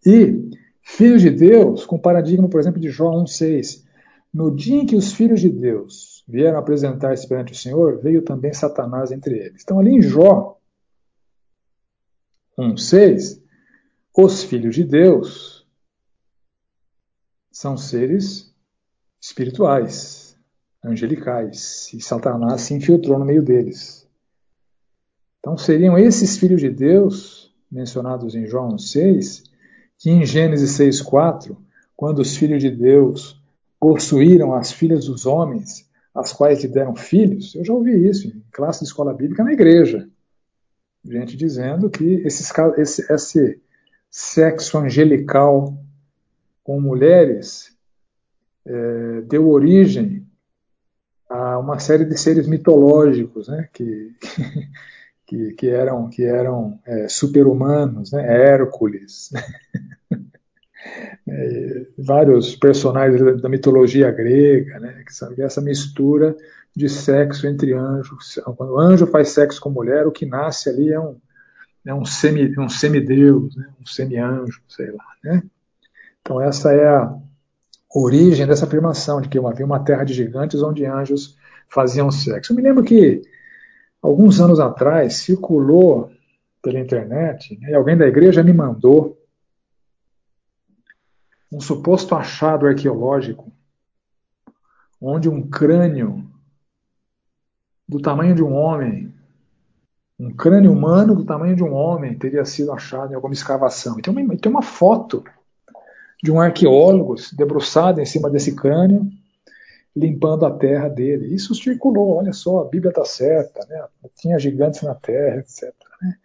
E 0.05 0.49
filhos 0.81 1.21
de 1.21 1.29
Deus, 1.29 1.85
com 1.85 1.95
o 1.95 2.01
paradigma, 2.01 2.49
por 2.49 2.59
exemplo, 2.59 2.79
de 2.79 2.89
João 2.89 3.23
1,6. 3.23 3.85
No 4.33 4.53
dia 4.53 4.81
em 4.81 4.85
que 4.85 4.95
os 4.95 5.13
filhos 5.13 5.41
de 5.41 5.49
Deus 5.49 6.23
vieram 6.27 6.57
apresentar-se 6.57 7.27
perante 7.27 7.53
o 7.53 7.55
Senhor, 7.55 8.01
veio 8.01 8.21
também 8.21 8.53
Satanás 8.53 9.11
entre 9.11 9.37
eles. 9.37 9.61
Então, 9.63 9.79
ali 9.79 9.91
em 9.91 10.01
Jó, 10.01 10.60
1,6, 12.61 13.41
os 14.15 14.43
filhos 14.43 14.75
de 14.75 14.83
Deus 14.83 15.65
são 17.51 17.75
seres 17.75 18.53
espirituais, 19.19 20.37
angelicais, 20.83 21.91
e 21.93 22.01
Satanás 22.01 22.61
se 22.61 22.73
infiltrou 22.73 23.17
no 23.17 23.25
meio 23.25 23.41
deles. 23.41 24.07
Então 25.39 25.57
seriam 25.57 25.97
esses 25.97 26.37
filhos 26.37 26.61
de 26.61 26.69
Deus, 26.69 27.51
mencionados 27.71 28.35
em 28.35 28.45
João 28.45 28.77
6, 28.77 29.43
que 29.97 30.09
em 30.09 30.25
Gênesis 30.25 30.71
6,4, 30.77 31.55
quando 31.95 32.19
os 32.19 32.35
filhos 32.35 32.61
de 32.61 32.69
Deus 32.69 33.39
possuíram 33.79 34.53
as 34.53 34.71
filhas 34.71 35.05
dos 35.05 35.25
homens, 35.25 35.89
as 36.13 36.33
quais 36.33 36.61
lhe 36.61 36.67
deram 36.67 36.95
filhos, 36.95 37.55
eu 37.55 37.63
já 37.63 37.73
ouvi 37.73 38.07
isso 38.07 38.27
em 38.27 38.43
classe 38.51 38.79
de 38.79 38.85
escola 38.85 39.13
bíblica 39.13 39.43
na 39.43 39.53
igreja 39.53 40.10
gente 41.05 41.35
dizendo 41.35 41.89
que 41.89 42.21
esses, 42.25 42.51
esse, 42.77 43.13
esse 43.13 43.61
sexo 44.09 44.77
angelical 44.77 45.73
com 46.63 46.79
mulheres 46.79 47.75
é, 48.65 49.21
deu 49.21 49.49
origem 49.49 50.27
a 51.27 51.57
uma 51.57 51.79
série 51.79 52.05
de 52.05 52.17
seres 52.19 52.45
mitológicos, 52.45 53.47
né, 53.47 53.69
que, 53.73 54.11
que, 55.25 55.53
que 55.53 55.69
eram, 55.69 56.09
que 56.09 56.23
eram 56.23 56.79
é, 56.85 57.07
super-humanos, 57.07 58.11
né, 58.11 58.21
Hércules, 58.51 59.31
é, 61.27 61.87
vários 61.97 62.55
personagens 62.55 63.41
da 63.41 63.49
mitologia 63.49 64.11
grega, 64.11 64.79
né, 64.79 65.03
que 65.05 65.13
são 65.13 65.33
essa 65.37 65.61
mistura 65.61 66.35
de 66.75 66.87
sexo 66.87 67.47
entre 67.47 67.73
anjos. 67.73 68.39
Quando 68.55 68.73
o 68.73 68.79
anjo 68.79 69.05
faz 69.07 69.29
sexo 69.29 69.59
com 69.59 69.69
mulher, 69.69 70.07
o 70.07 70.11
que 70.11 70.25
nasce 70.25 70.69
ali 70.69 70.91
é 70.91 70.99
um, 70.99 71.17
é 71.85 71.93
um, 71.93 72.05
semi, 72.05 72.57
um 72.57 72.69
semideus, 72.69 73.55
né? 73.55 73.69
um 73.79 73.85
semi-anjo, 73.85 74.61
sei 74.67 74.91
lá. 74.91 75.05
Né? 75.23 75.43
Então, 76.21 76.39
essa 76.39 76.71
é 76.71 76.87
a 76.87 77.13
origem 77.93 78.47
dessa 78.47 78.65
afirmação 78.65 79.19
de 79.19 79.27
que 79.27 79.37
havia 79.37 79.65
uma 79.65 79.83
terra 79.83 80.03
de 80.03 80.13
gigantes 80.13 80.61
onde 80.61 80.85
anjos 80.85 81.37
faziam 81.67 82.09
sexo. 82.09 82.53
Eu 82.53 82.57
me 82.57 82.63
lembro 82.63 82.83
que, 82.83 83.21
alguns 84.01 84.39
anos 84.39 84.59
atrás, 84.59 85.15
circulou 85.15 86.11
pela 86.61 86.79
internet, 86.79 87.57
né, 87.59 87.71
e 87.71 87.73
alguém 87.73 87.97
da 87.97 88.07
igreja 88.07 88.43
me 88.43 88.53
mandou 88.53 89.17
um 91.51 91.59
suposto 91.59 92.15
achado 92.15 92.65
arqueológico 92.65 93.51
onde 95.01 95.27
um 95.27 95.49
crânio 95.49 96.30
do 97.91 97.99
tamanho 97.99 98.33
de 98.33 98.41
um 98.41 98.53
homem, 98.53 99.13
um 100.17 100.33
crânio 100.33 100.71
humano 100.71 101.13
do 101.13 101.25
tamanho 101.25 101.57
de 101.57 101.63
um 101.63 101.73
homem 101.73 102.17
teria 102.17 102.45
sido 102.45 102.71
achado 102.71 103.11
em 103.11 103.15
alguma 103.15 103.33
escavação. 103.33 103.99
E 103.99 104.01
tem 104.01 104.13
uma, 104.13 104.37
tem 104.37 104.49
uma 104.49 104.61
foto 104.61 105.25
de 106.23 106.31
um 106.31 106.39
arqueólogo 106.39 107.15
debruçado 107.33 107.99
em 107.99 108.05
cima 108.05 108.29
desse 108.29 108.55
crânio, 108.55 109.09
limpando 109.93 110.45
a 110.45 110.51
terra 110.51 110.87
dele. 110.87 111.35
Isso 111.35 111.53
circulou, 111.53 112.15
olha 112.15 112.31
só, 112.31 112.61
a 112.61 112.69
Bíblia 112.69 112.91
está 112.91 113.03
certa, 113.03 113.59
né? 113.67 113.83
tinha 114.15 114.39
gigantes 114.39 114.83
na 114.83 114.95
terra, 114.95 115.39
etc. 115.39 115.73
Né? 116.01 116.15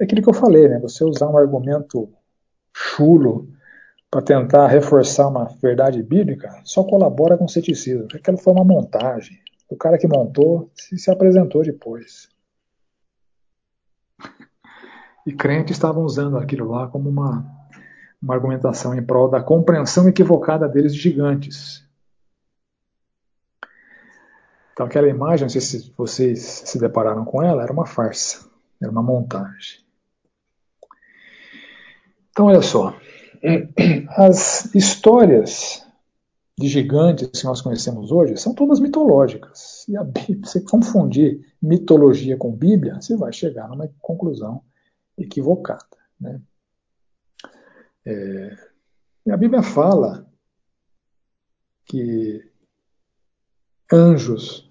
É 0.00 0.04
aquilo 0.04 0.22
que 0.22 0.28
eu 0.28 0.34
falei, 0.34 0.68
né? 0.68 0.80
você 0.80 1.04
usar 1.04 1.28
um 1.28 1.38
argumento 1.38 2.08
chulo 2.74 3.48
para 4.10 4.22
tentar 4.22 4.66
reforçar 4.66 5.28
uma 5.28 5.44
verdade 5.62 6.02
bíblica 6.02 6.60
só 6.64 6.82
colabora 6.82 7.38
com 7.38 7.44
o 7.44 7.48
ceticismo. 7.48 8.08
Aquilo 8.12 8.38
foi 8.38 8.52
uma 8.52 8.64
montagem. 8.64 9.45
O 9.68 9.76
cara 9.76 9.98
que 9.98 10.06
montou 10.06 10.70
se, 10.74 10.96
se 10.96 11.10
apresentou 11.10 11.62
depois. 11.62 12.28
E 15.26 15.32
crentes 15.32 15.76
estavam 15.76 16.04
usando 16.04 16.38
aquilo 16.38 16.70
lá 16.70 16.86
como 16.86 17.08
uma, 17.08 17.44
uma 18.22 18.34
argumentação 18.34 18.94
em 18.94 19.02
prol 19.02 19.28
da 19.28 19.42
compreensão 19.42 20.08
equivocada 20.08 20.68
deles 20.68 20.94
de 20.94 21.00
gigantes. 21.00 21.84
Então 24.72 24.86
aquela 24.86 25.08
imagem, 25.08 25.44
não 25.44 25.48
sei 25.48 25.60
se 25.60 25.92
vocês 25.96 26.62
se 26.66 26.78
depararam 26.78 27.24
com 27.24 27.42
ela, 27.42 27.62
era 27.62 27.72
uma 27.72 27.86
farsa, 27.86 28.46
era 28.80 28.90
uma 28.90 29.02
montagem. 29.02 29.80
Então 32.30 32.46
olha 32.46 32.60
só, 32.60 32.94
as 34.18 34.74
histórias 34.74 35.85
de 36.58 36.68
gigantes 36.68 37.28
que 37.28 37.44
nós 37.44 37.60
conhecemos 37.60 38.10
hoje 38.10 38.36
são 38.38 38.54
todas 38.54 38.80
mitológicas. 38.80 39.84
E 39.88 39.96
a 39.96 40.02
Bíblia, 40.02 40.40
você 40.42 40.60
confundir 40.62 41.54
mitologia 41.60 42.36
com 42.36 42.50
Bíblia, 42.50 43.00
você 43.00 43.16
vai 43.16 43.32
chegar 43.32 43.68
numa 43.68 43.88
conclusão 44.00 44.62
equivocada. 45.18 45.84
Né? 46.18 46.40
É, 48.06 48.56
e 49.26 49.30
a 49.30 49.36
Bíblia 49.36 49.62
fala 49.62 50.26
que 51.84 52.42
anjos 53.92 54.70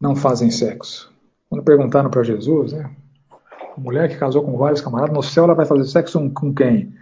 não 0.00 0.16
fazem 0.16 0.50
sexo. 0.50 1.12
Quando 1.48 1.64
perguntaram 1.64 2.10
para 2.10 2.24
Jesus, 2.24 2.72
né, 2.72 2.94
a 3.76 3.80
mulher 3.80 4.08
que 4.08 4.16
casou 4.16 4.44
com 4.44 4.56
vários 4.56 4.80
camaradas, 4.80 5.14
no 5.14 5.22
céu 5.22 5.44
ela 5.44 5.54
vai 5.54 5.66
fazer 5.66 5.84
sexo 5.84 6.30
com 6.30 6.52
quem? 6.52 6.92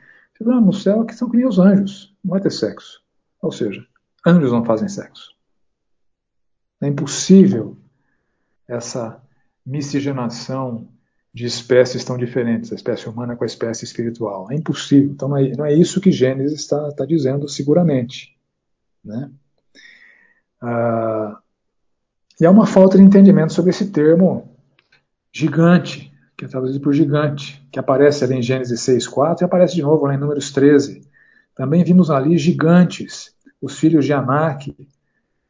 Ele 0.41 0.45
falou, 0.45 0.61
no 0.61 0.73
céu 0.73 1.05
que 1.07 1.14
são 1.14 1.31
que 1.31 1.37
nem 1.37 1.47
os 1.47 1.59
anjos, 1.59 2.14
não 2.23 2.33
vai 2.33 2.41
ter 2.41 2.51
sexo. 2.51 3.03
Ou 3.43 3.51
seja, 3.51 3.84
anjos 4.24 4.53
não 4.53 4.64
fazem 4.64 4.88
sexo. 4.88 5.32
É 6.80 6.86
impossível 6.86 7.76
essa 8.68 9.20
miscigenação 9.66 10.88
de 11.34 11.47
espécies 11.47 12.05
tão 12.05 12.16
diferentes, 12.16 12.72
a 12.72 12.74
espécie 12.74 13.09
humana 13.09 13.34
com 13.34 13.43
a 13.43 13.47
espécie 13.47 13.84
espiritual. 13.84 14.51
É 14.51 14.55
impossível. 14.55 15.11
Então 15.11 15.28
não 15.28 15.36
é, 15.36 15.49
não 15.57 15.64
é 15.64 15.74
isso 15.74 16.01
que 16.01 16.12
Gênesis 16.12 16.61
está, 16.61 16.88
dizendo 17.07 17.49
seguramente. 17.49 18.36
Né? 19.05 19.30
Ah, 20.61 21.40
e 22.40 22.47
há 22.47 22.51
uma 22.51 22.66
falta 22.66 22.97
de 22.97 23.03
entendimento 23.03 23.53
sobre 23.53 23.70
esse 23.70 23.90
termo 23.90 24.57
gigante, 25.32 26.12
que 26.36 26.45
é 26.45 26.49
traduzido 26.49 26.82
por 26.82 26.93
gigante, 26.93 27.66
que 27.72 27.78
aparece 27.78 28.24
ali 28.24 28.34
em 28.34 28.43
Gênesis 28.43 28.80
6,4 28.80 29.40
e 29.40 29.45
aparece 29.45 29.74
de 29.74 29.82
novo 29.82 30.05
lá 30.07 30.14
em 30.14 30.18
Números 30.18 30.53
13. 30.53 31.09
Também 31.55 31.84
vimos 31.84 32.11
ali 32.11 32.38
gigantes, 32.38 33.34
os 33.61 33.78
filhos 33.78 34.05
de 34.05 34.12
Anak, 34.12 34.74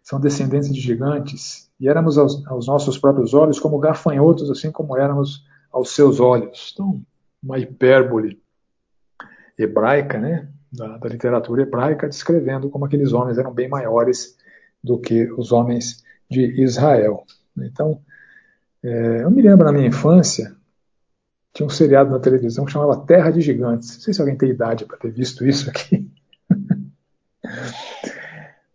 são 0.03 0.21
descendentes 0.21 0.73
de 0.73 0.81
gigantes, 0.81 1.71
e 1.79 1.89
éramos 1.89 2.19
aos, 2.19 2.47
aos, 2.47 2.67
nossos 2.67 2.99
próprios 2.99 3.35
olhos 3.35 3.59
como 3.59 3.79
gafanhotos, 3.79 4.51
assim 4.51 4.71
como 4.71 4.97
éramos 4.97 5.45
aos 5.73 5.95
seus 5.95 6.21
olhos. 6.21 6.71
Então, 6.73 7.01
uma 7.43 7.59
hipérbole 7.59 8.41
hebraica, 9.59 10.19
né, 10.19 10.49
da, 10.73 10.99
da 10.99 11.09
literatura 11.09 11.63
hebraica, 11.63 12.09
descrevendo 12.09 12.69
como 12.69 12.85
aqueles 12.85 13.13
homens 13.13 13.39
eram 13.39 13.53
bem 13.53 13.69
maiores 13.69 14.37
do 14.83 14.99
que 14.99 15.31
os 15.33 15.53
homens 15.53 16.03
de 16.29 16.63
Israel. 16.63 17.25
Então, 17.57 18.01
é, 18.83 19.23
eu 19.23 19.31
me 19.31 19.43
lembro 19.43 19.65
na 19.65 19.73
minha 19.73 19.87
infância, 19.87 20.55
tinha 21.53 21.67
um 21.67 21.71
seriado 21.71 22.11
na 22.11 22.19
televisão 22.19 22.65
que 22.65 22.73
chamava 22.73 23.05
Terra 23.07 23.31
de 23.31 23.41
Gigantes. 23.41 23.95
Não 23.95 24.01
sei 24.01 24.15
se 24.15 24.21
alguém 24.21 24.37
tem 24.37 24.51
idade 24.51 24.87
para 24.87 24.97
ter 24.97 25.11
visto 25.11 25.47
isso 25.47 25.69
aqui. 25.69 26.11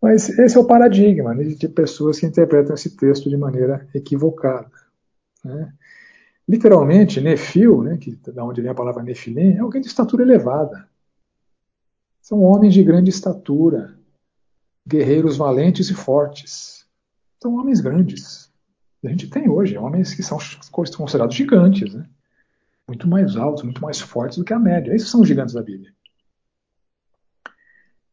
Mas 0.01 0.29
esse 0.29 0.55
é 0.55 0.59
o 0.59 0.67
paradigma 0.67 1.33
né, 1.33 1.43
de 1.43 1.67
pessoas 1.67 2.19
que 2.19 2.25
interpretam 2.25 2.75
esse 2.75 2.95
texto 2.95 3.29
de 3.29 3.35
maneira 3.35 3.87
equivocada. 3.93 4.71
Né? 5.43 5.73
Literalmente, 6.47 7.19
Nefil, 7.19 7.81
né, 7.81 7.97
que 7.97 8.15
da 8.31 8.45
onde 8.45 8.61
vem 8.61 8.69
a 8.69 8.75
palavra 8.75 9.03
Nefilim, 9.03 9.55
é 9.55 9.59
alguém 9.59 9.81
de 9.81 9.87
estatura 9.87 10.23
elevada. 10.23 10.87
São 12.21 12.41
homens 12.43 12.73
de 12.73 12.83
grande 12.83 13.09
estatura, 13.09 13.97
guerreiros 14.87 15.35
valentes 15.35 15.89
e 15.89 15.93
fortes. 15.95 16.85
São 17.41 17.55
homens 17.55 17.81
grandes. 17.81 18.51
A 19.03 19.09
gente 19.09 19.29
tem 19.29 19.49
hoje 19.49 19.77
homens 19.77 20.13
que 20.13 20.21
são 20.21 20.37
considerados 20.71 21.35
gigantes, 21.35 21.93
né? 21.93 22.07
Muito 22.87 23.07
mais 23.07 23.35
altos, 23.35 23.63
muito 23.63 23.81
mais 23.81 23.99
fortes 23.99 24.37
do 24.37 24.45
que 24.45 24.53
a 24.53 24.59
média. 24.59 24.93
Esses 24.93 25.09
são 25.09 25.21
os 25.21 25.27
gigantes 25.27 25.53
da 25.53 25.61
Bíblia. 25.61 25.91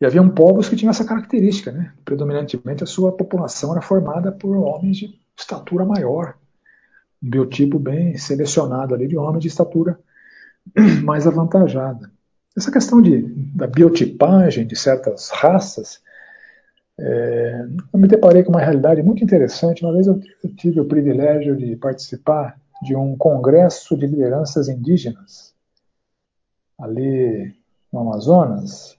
E 0.01 0.05
haviam 0.05 0.29
povos 0.29 0.68
que 0.68 0.77
tinham 0.77 0.91
essa 0.91 1.05
característica, 1.05 1.70
né? 1.70 1.93
Predominantemente 2.05 2.83
a 2.83 2.87
sua 2.87 3.12
população 3.12 3.72
era 3.72 3.81
formada 3.81 4.33
por 4.33 4.57
homens 4.57 4.97
de 4.97 5.20
estatura 5.39 5.85
maior, 5.85 6.37
um 7.22 7.31
biotipo 7.31 7.79
bem 7.79 8.16
selecionado 8.16 8.95
ali 8.95 9.07
de 9.07 9.16
homens 9.16 9.43
de 9.43 9.49
estatura 9.49 9.99
mais 11.05 11.27
avantajada. 11.27 12.11
Essa 12.57 12.70
questão 12.70 13.01
de, 13.01 13.22
da 13.55 13.66
biotipagem 13.66 14.66
de 14.66 14.77
certas 14.77 15.31
raças, 15.31 16.01
é, 16.99 17.66
eu 17.93 17.99
me 17.99 18.07
deparei 18.07 18.43
com 18.43 18.51
uma 18.51 18.61
realidade 18.61 19.03
muito 19.03 19.25
interessante. 19.25 19.85
Uma 19.85 19.93
vez 19.93 20.07
eu, 20.07 20.20
eu 20.43 20.55
tive 20.55 20.81
o 20.81 20.85
privilégio 20.85 21.57
de 21.57 21.77
participar 21.77 22.61
de 22.85 22.95
um 22.95 23.16
congresso 23.16 23.97
de 23.97 24.07
lideranças 24.07 24.68
indígenas 24.68 25.55
ali 26.78 27.55
no 27.93 28.01
Amazonas, 28.01 28.99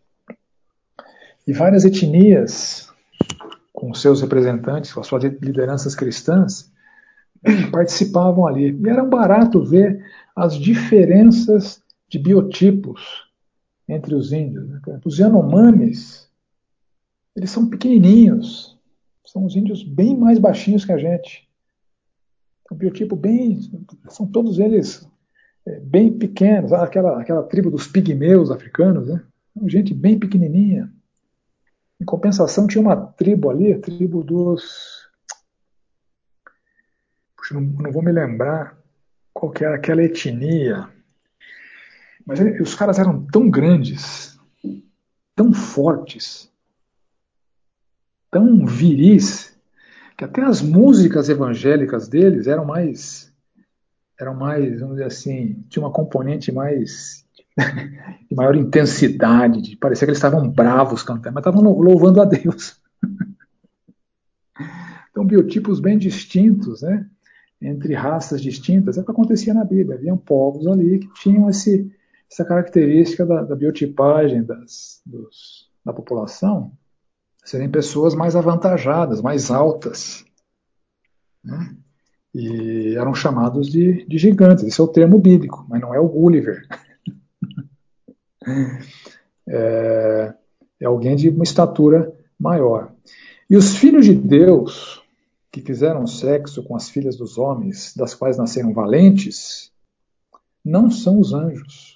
e 1.48 1.54
várias 1.54 1.86
etnias, 1.86 2.90
com 3.72 3.94
seus 3.94 4.22
representantes, 4.22 4.92
com 4.92 5.02
as 5.02 5.08
suas 5.08 5.24
lideranças 5.24 5.94
cristãs, 5.94 6.72
participavam 7.72 8.48
ali. 8.48 8.72
E 8.72 8.90
era 8.90 9.04
barato 9.04 9.64
ver 9.64 10.04
as 10.36 10.58
diferenças 10.58 11.82
de 12.10 12.18
biotipos 12.18 13.30
entre 13.88 14.16
os 14.16 14.32
índios. 14.32 14.68
Né? 14.68 14.82
Os 15.06 15.20
Yanomamis, 15.20 16.28
eles 17.36 17.52
são 17.52 17.70
pequenininhos, 17.70 18.76
são 19.24 19.46
os 19.46 19.56
índios 19.56 19.84
bem 19.84 20.18
mais 20.18 20.40
baixinhos 20.40 20.84
que 20.84 20.92
a 20.92 20.98
gente. 20.98 21.48
O 22.70 22.76
biotipo 22.76 23.16
bem, 23.16 23.60
são 24.10 24.26
todos 24.26 24.60
eles 24.60 25.08
é, 25.66 25.80
bem 25.80 26.18
pequenos, 26.18 26.74
aquela, 26.74 27.22
aquela 27.22 27.44
tribo 27.44 27.70
dos 27.72 27.88
pigmeus 27.88 28.52
africanos, 28.52 29.08
né? 29.08 29.24
gente 29.68 29.94
bem 29.94 30.20
pequenininha. 30.20 30.92
Em 32.00 32.06
compensação, 32.06 32.68
tinha 32.68 32.82
uma 32.82 32.96
tribo 32.96 33.50
ali, 33.50 33.72
a 33.72 33.80
tribo 33.80 34.24
dos. 34.24 35.10
Puxa, 37.38 37.54
não, 37.54 37.62
não 37.62 37.92
vou 37.92 38.04
me 38.04 38.12
lembrar 38.12 38.78
qual 39.34 39.52
que 39.52 39.64
era 39.64 39.76
aquela 39.76 40.04
etnia. 40.04 40.90
Mas 42.26 42.40
ele, 42.40 42.62
os 42.62 42.76
caras 42.76 43.00
eram 43.00 43.26
tão 43.28 43.50
grandes, 43.50 44.38
tão 45.36 45.54
fortes, 45.54 46.52
tão 48.30 48.66
viris, 48.66 49.55
que 50.18 50.24
até 50.24 50.42
as 50.42 50.62
músicas 50.62 51.30
evangélicas 51.30 52.08
deles 52.08 52.48
eram 52.48 52.66
mais 52.66 53.34
eram 54.20 54.34
mais, 54.34 54.80
vamos 54.80 54.96
dizer 54.96 55.08
assim, 55.08 55.62
tinha 55.68 55.84
uma 55.84 55.92
componente 55.92 56.52
mais 56.52 57.26
de 58.30 58.36
maior 58.36 58.56
intensidade, 58.56 59.62
de 59.62 59.76
parecer 59.76 60.06
que 60.06 60.12
eles 60.12 60.18
estavam 60.18 60.50
bravos 60.50 61.04
cantando, 61.04 61.36
mas 61.36 61.46
estavam 61.46 61.62
louvando 61.62 62.22
a 62.22 62.26
Deus. 62.26 62.80
Então, 65.12 65.26
biotipos 65.26 65.80
bem 65.80 65.98
distintos, 65.98 66.82
né? 66.82 67.10
entre 67.62 67.94
raças 67.94 68.42
distintas, 68.42 68.98
é 68.98 69.02
o 69.02 69.06
que 69.06 69.12
acontecia 69.12 69.54
na 69.54 69.64
Bíblia. 69.64 69.96
Haviam 69.96 70.18
povos 70.18 70.68
ali 70.68 71.00
que 71.00 71.14
tinham 71.14 71.50
esse, 71.50 71.90
essa 72.30 72.44
característica 72.44 73.26
da, 73.26 73.44
da 73.44 73.56
biotipagem 73.56 74.44
das, 74.44 75.02
dos, 75.06 75.70
da 75.86 75.94
população, 75.94 76.72
serem 77.46 77.70
pessoas 77.70 78.16
mais 78.16 78.36
avantajadas, 78.36 79.22
mais 79.22 79.52
altas. 79.52 80.26
Né? 81.44 81.78
E 82.34 82.96
eram 82.98 83.14
chamados 83.14 83.70
de, 83.70 84.04
de 84.06 84.18
gigantes. 84.18 84.66
Esse 84.66 84.82
é 84.82 84.84
o 84.84 84.88
termo 84.88 85.20
bíblico, 85.20 85.66
mas 85.70 85.80
não 85.80 85.94
é 85.94 86.00
o 86.00 86.10
Gulliver. 86.10 86.68
é, 89.48 90.34
é 90.82 90.86
alguém 90.86 91.16
de 91.16 91.30
uma 91.30 91.44
estatura 91.44 92.12
maior. 92.38 92.92
E 93.48 93.56
os 93.56 93.78
filhos 93.78 94.06
de 94.06 94.16
Deus, 94.16 95.04
que 95.52 95.62
fizeram 95.62 96.08
sexo 96.08 96.64
com 96.64 96.76
as 96.76 96.90
filhas 96.90 97.16
dos 97.16 97.38
homens, 97.38 97.94
das 97.96 98.16
quais 98.16 98.38
nasceram 98.38 98.74
valentes, 98.74 99.72
não 100.64 100.90
são 100.90 101.20
os 101.20 101.32
anjos. 101.32 101.95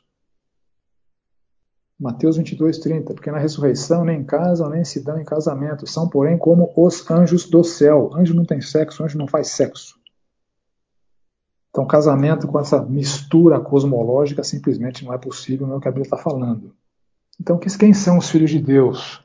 Mateus 2.00 2.38
22, 2.38 2.80
30. 2.80 3.14
Porque 3.14 3.32
na 3.32 3.38
ressurreição 3.38 4.06
nem 4.06 4.24
casam, 4.24 4.70
nem 4.70 4.86
se 4.86 5.04
dão 5.04 5.20
em 5.20 5.26
casamento. 5.26 5.86
São, 5.86 6.08
porém, 6.08 6.38
como 6.38 6.72
os 6.76 7.10
anjos 7.12 7.50
do 7.50 7.64
céu. 7.64 8.12
Anjo 8.16 8.34
não 8.34 8.46
tem 8.46 8.62
sexo, 8.62 9.04
anjo 9.04 9.18
não 9.18 9.28
faz 9.28 9.50
sexo. 9.50 10.00
Então, 11.70 11.86
casamento 11.86 12.48
com 12.48 12.60
essa 12.60 12.82
mistura 12.84 13.60
cosmológica 13.60 14.44
simplesmente 14.44 15.06
não 15.06 15.14
é 15.14 15.18
possível, 15.18 15.68
não 15.68 15.76
é 15.76 15.78
o 15.78 15.82
que 15.82 15.88
a 15.88 15.92
Bíblia 15.92 16.06
está 16.06 16.18
falando. 16.18 16.74
Então, 17.40 17.58
quem 17.58 17.94
são 17.94 18.18
os 18.18 18.30
filhos 18.30 18.50
de 18.50 18.60
Deus? 18.60 19.24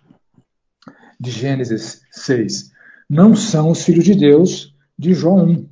De 1.19 1.31
Gênesis 1.31 2.03
6. 2.11 2.71
Não 3.09 3.35
são 3.35 3.71
os 3.71 3.83
filhos 3.83 4.05
de 4.05 4.15
Deus 4.15 4.75
de 4.99 5.15
João 5.15 5.45
1. 5.47 5.69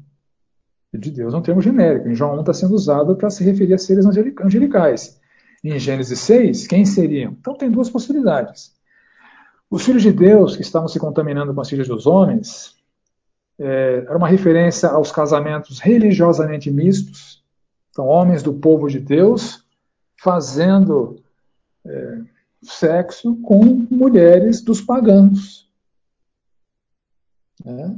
De 0.94 1.10
Deus 1.10 1.32
é 1.34 1.36
um 1.36 1.42
termo 1.42 1.60
genérico. 1.60 2.08
Em 2.08 2.14
João 2.14 2.36
1 2.36 2.40
está 2.40 2.52
sendo 2.52 2.74
usado 2.74 3.16
para 3.16 3.30
se 3.30 3.44
referir 3.44 3.74
a 3.74 3.78
seres 3.78 4.04
angelicais. 4.06 5.20
Em 5.64 5.78
Gênesis 5.78 6.18
6, 6.20 6.66
quem 6.66 6.84
seriam? 6.84 7.32
Então, 7.32 7.54
tem 7.54 7.70
duas 7.70 7.88
possibilidades. 7.88 8.72
Os 9.70 9.84
filhos 9.84 10.02
de 10.02 10.12
Deus 10.12 10.56
que 10.56 10.62
estavam 10.62 10.88
se 10.88 10.98
contaminando 10.98 11.54
com 11.54 11.60
as 11.60 11.68
filhas 11.68 11.88
dos 11.88 12.06
homens 12.06 12.76
é, 13.58 14.04
era 14.06 14.16
uma 14.16 14.28
referência 14.28 14.88
aos 14.88 15.12
casamentos 15.12 15.78
religiosamente 15.78 16.70
mistos, 16.70 17.42
então 17.90 18.06
homens 18.06 18.42
do 18.42 18.52
povo 18.52 18.88
de 18.88 18.98
Deus 18.98 19.64
fazendo 20.16 21.22
é, 21.84 22.18
sexo 22.62 23.36
com 23.36 23.86
mulheres 23.90 24.60
dos 24.60 24.80
pagãos. 24.80 25.70
Né? 27.64 27.96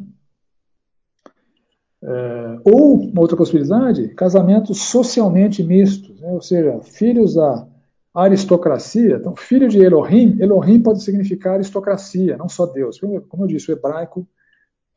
É, 2.07 2.61
ou, 2.65 3.01
uma 3.01 3.23
outra 3.23 3.37
possibilidade, 3.37 4.09
casamentos 4.09 4.83
socialmente 4.83 5.63
mistos, 5.63 6.21
né? 6.21 6.29
ou 6.33 6.43
seja, 6.43 6.79
filhos 6.83 7.35
da 7.35 7.67
aristocracia. 8.15 9.17
Então, 9.17 9.35
filho 9.35 9.69
de 9.69 9.81
Elohim, 9.83 10.37
Elohim 10.39 10.83
pode 10.83 11.03
significar 11.03 11.55
aristocracia, 11.55 12.37
não 12.37 12.49
só 12.49 12.67
Deus. 12.67 13.01
Como 13.01 13.45
eu 13.45 13.47
disse, 13.49 13.71
o 13.71 13.73
hebraico 13.73 14.29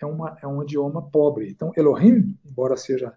é, 0.02 0.06
uma, 0.06 0.38
é 0.44 0.48
um 0.48 0.62
idioma 0.62 1.02
pobre. 1.02 1.50
Então, 1.50 1.72
Elohim, 1.78 2.38
embora 2.46 2.76
seja 2.76 3.14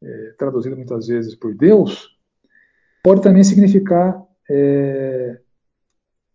é, 0.00 0.34
traduzido 0.38 0.76
muitas 0.76 1.08
vezes 1.08 1.34
por 1.34 1.54
Deus, 1.56 2.16
pode 3.02 3.20
também 3.20 3.42
significar 3.42 4.22
é, 4.48 5.40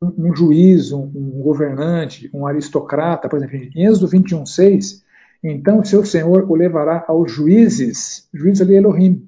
um, 0.01 0.29
um, 0.29 0.35
juiz, 0.35 0.91
um, 0.91 1.03
um, 1.03 1.41
governante, 1.41 2.29
um 2.33 2.45
aristocrata. 2.45 3.29
Por 3.29 3.37
exemplo, 3.37 3.55
em 3.55 3.85
Êxodo 3.85 4.07
21, 4.07 4.45
6, 4.45 5.03
então 5.43 5.83
seu 5.83 6.05
Senhor 6.05 6.49
o 6.49 6.55
levará 6.55 7.05
aos 7.07 7.31
juízes, 7.31 8.27
juízes 8.33 8.61
ali 8.61 8.75
Elohim. 8.75 9.27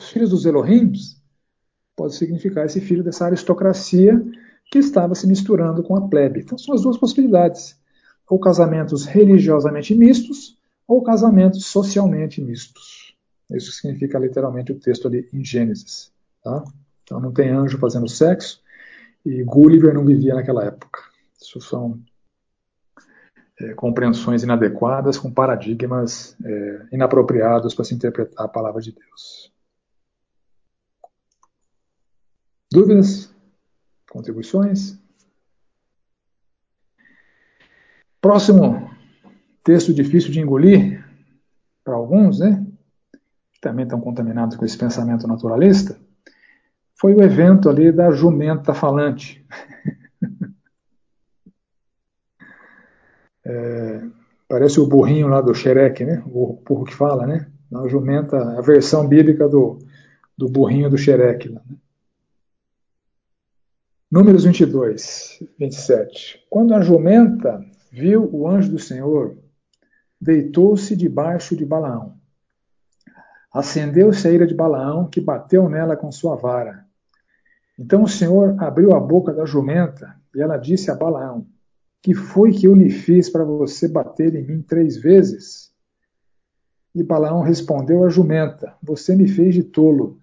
Os 0.00 0.10
filhos 0.10 0.30
dos 0.30 0.46
Elohims 0.46 1.20
pode 1.96 2.14
significar 2.14 2.66
esse 2.66 2.80
filho 2.80 3.02
dessa 3.02 3.26
aristocracia 3.26 4.24
que 4.70 4.78
estava 4.78 5.14
se 5.14 5.26
misturando 5.26 5.82
com 5.82 5.96
a 5.96 6.08
plebe. 6.08 6.40
Então 6.40 6.56
são 6.56 6.74
as 6.74 6.82
duas 6.82 6.96
possibilidades 6.96 7.76
ou 8.28 8.38
casamentos 8.38 9.06
religiosamente 9.06 9.94
mistos, 9.94 10.58
ou 10.86 11.02
casamentos 11.02 11.66
socialmente 11.66 12.40
mistos. 12.40 13.14
Isso 13.50 13.72
significa 13.72 14.18
literalmente 14.18 14.72
o 14.72 14.78
texto 14.78 15.08
ali 15.08 15.28
em 15.32 15.42
Gênesis. 15.42 16.12
Tá? 16.42 16.62
Então 17.02 17.20
não 17.20 17.32
tem 17.32 17.48
anjo 17.48 17.78
fazendo 17.78 18.08
sexo, 18.08 18.62
e 19.24 19.42
Gulliver 19.42 19.94
não 19.94 20.04
vivia 20.04 20.34
naquela 20.34 20.64
época. 20.64 21.00
Isso 21.40 21.60
são 21.60 21.98
é, 23.60 23.74
compreensões 23.74 24.42
inadequadas 24.42 25.18
com 25.18 25.32
paradigmas 25.32 26.36
é, 26.44 26.86
inapropriados 26.92 27.74
para 27.74 27.84
se 27.84 27.94
interpretar 27.94 28.46
a 28.46 28.48
palavra 28.48 28.80
de 28.80 28.92
Deus. 28.92 29.52
Dúvidas? 32.70 33.34
Contribuições? 34.10 34.98
Próximo 38.20 38.90
texto 39.62 39.92
difícil 39.92 40.30
de 40.30 40.40
engolir 40.40 41.04
para 41.84 41.94
alguns, 41.94 42.40
né? 42.40 42.66
Que 43.52 43.60
também 43.60 43.84
estão 43.84 44.00
contaminados 44.00 44.56
com 44.56 44.64
esse 44.64 44.76
pensamento 44.76 45.26
naturalista, 45.26 45.98
foi 46.94 47.14
o 47.14 47.22
evento 47.22 47.68
ali 47.68 47.92
da 47.92 48.10
jumenta 48.10 48.74
falante. 48.74 49.46
é, 53.48 54.02
parece 54.46 54.78
o 54.78 54.86
burrinho 54.86 55.26
lá 55.26 55.40
do 55.40 55.54
Xerec, 55.54 56.04
né? 56.04 56.22
O 56.26 56.60
burro 56.64 56.84
que 56.84 56.94
fala, 56.94 57.26
né? 57.26 57.50
A 57.74 57.88
jumenta, 57.88 58.36
a 58.58 58.60
versão 58.60 59.08
bíblica 59.08 59.48
do, 59.48 59.78
do 60.36 60.48
burrinho 60.48 60.90
do 60.90 60.98
Xerec. 60.98 61.48
Né? 61.48 61.60
Números 64.10 64.44
22, 64.44 65.42
27. 65.58 66.46
Quando 66.50 66.74
a 66.74 66.80
jumenta 66.80 67.64
viu 67.90 68.28
o 68.32 68.46
anjo 68.46 68.70
do 68.70 68.78
Senhor, 68.78 69.36
deitou-se 70.20 70.94
debaixo 70.94 71.56
de 71.56 71.64
Balaão. 71.64 72.14
Acendeu-se 73.52 74.28
a 74.28 74.30
ira 74.30 74.46
de 74.46 74.54
Balaão, 74.54 75.08
que 75.08 75.20
bateu 75.20 75.68
nela 75.68 75.96
com 75.96 76.12
sua 76.12 76.36
vara. 76.36 76.86
Então 77.78 78.02
o 78.02 78.08
Senhor 78.08 78.54
abriu 78.62 78.94
a 78.94 79.00
boca 79.00 79.32
da 79.32 79.46
jumenta 79.46 80.16
e 80.34 80.40
ela 80.40 80.56
disse 80.56 80.90
a 80.90 80.94
Balaão: 80.94 81.46
Que 82.02 82.14
foi 82.14 82.52
que 82.52 82.66
eu 82.66 82.74
lhe 82.74 82.90
fiz 82.90 83.28
para 83.28 83.44
você 83.44 83.88
bater 83.88 84.34
em 84.34 84.46
mim 84.46 84.62
três 84.62 84.96
vezes? 84.96 85.72
E 86.94 87.02
Balaão 87.02 87.42
respondeu 87.42 88.04
à 88.04 88.08
jumenta: 88.08 88.76
Você 88.82 89.14
me 89.14 89.28
fez 89.28 89.54
de 89.54 89.62
tolo. 89.62 90.20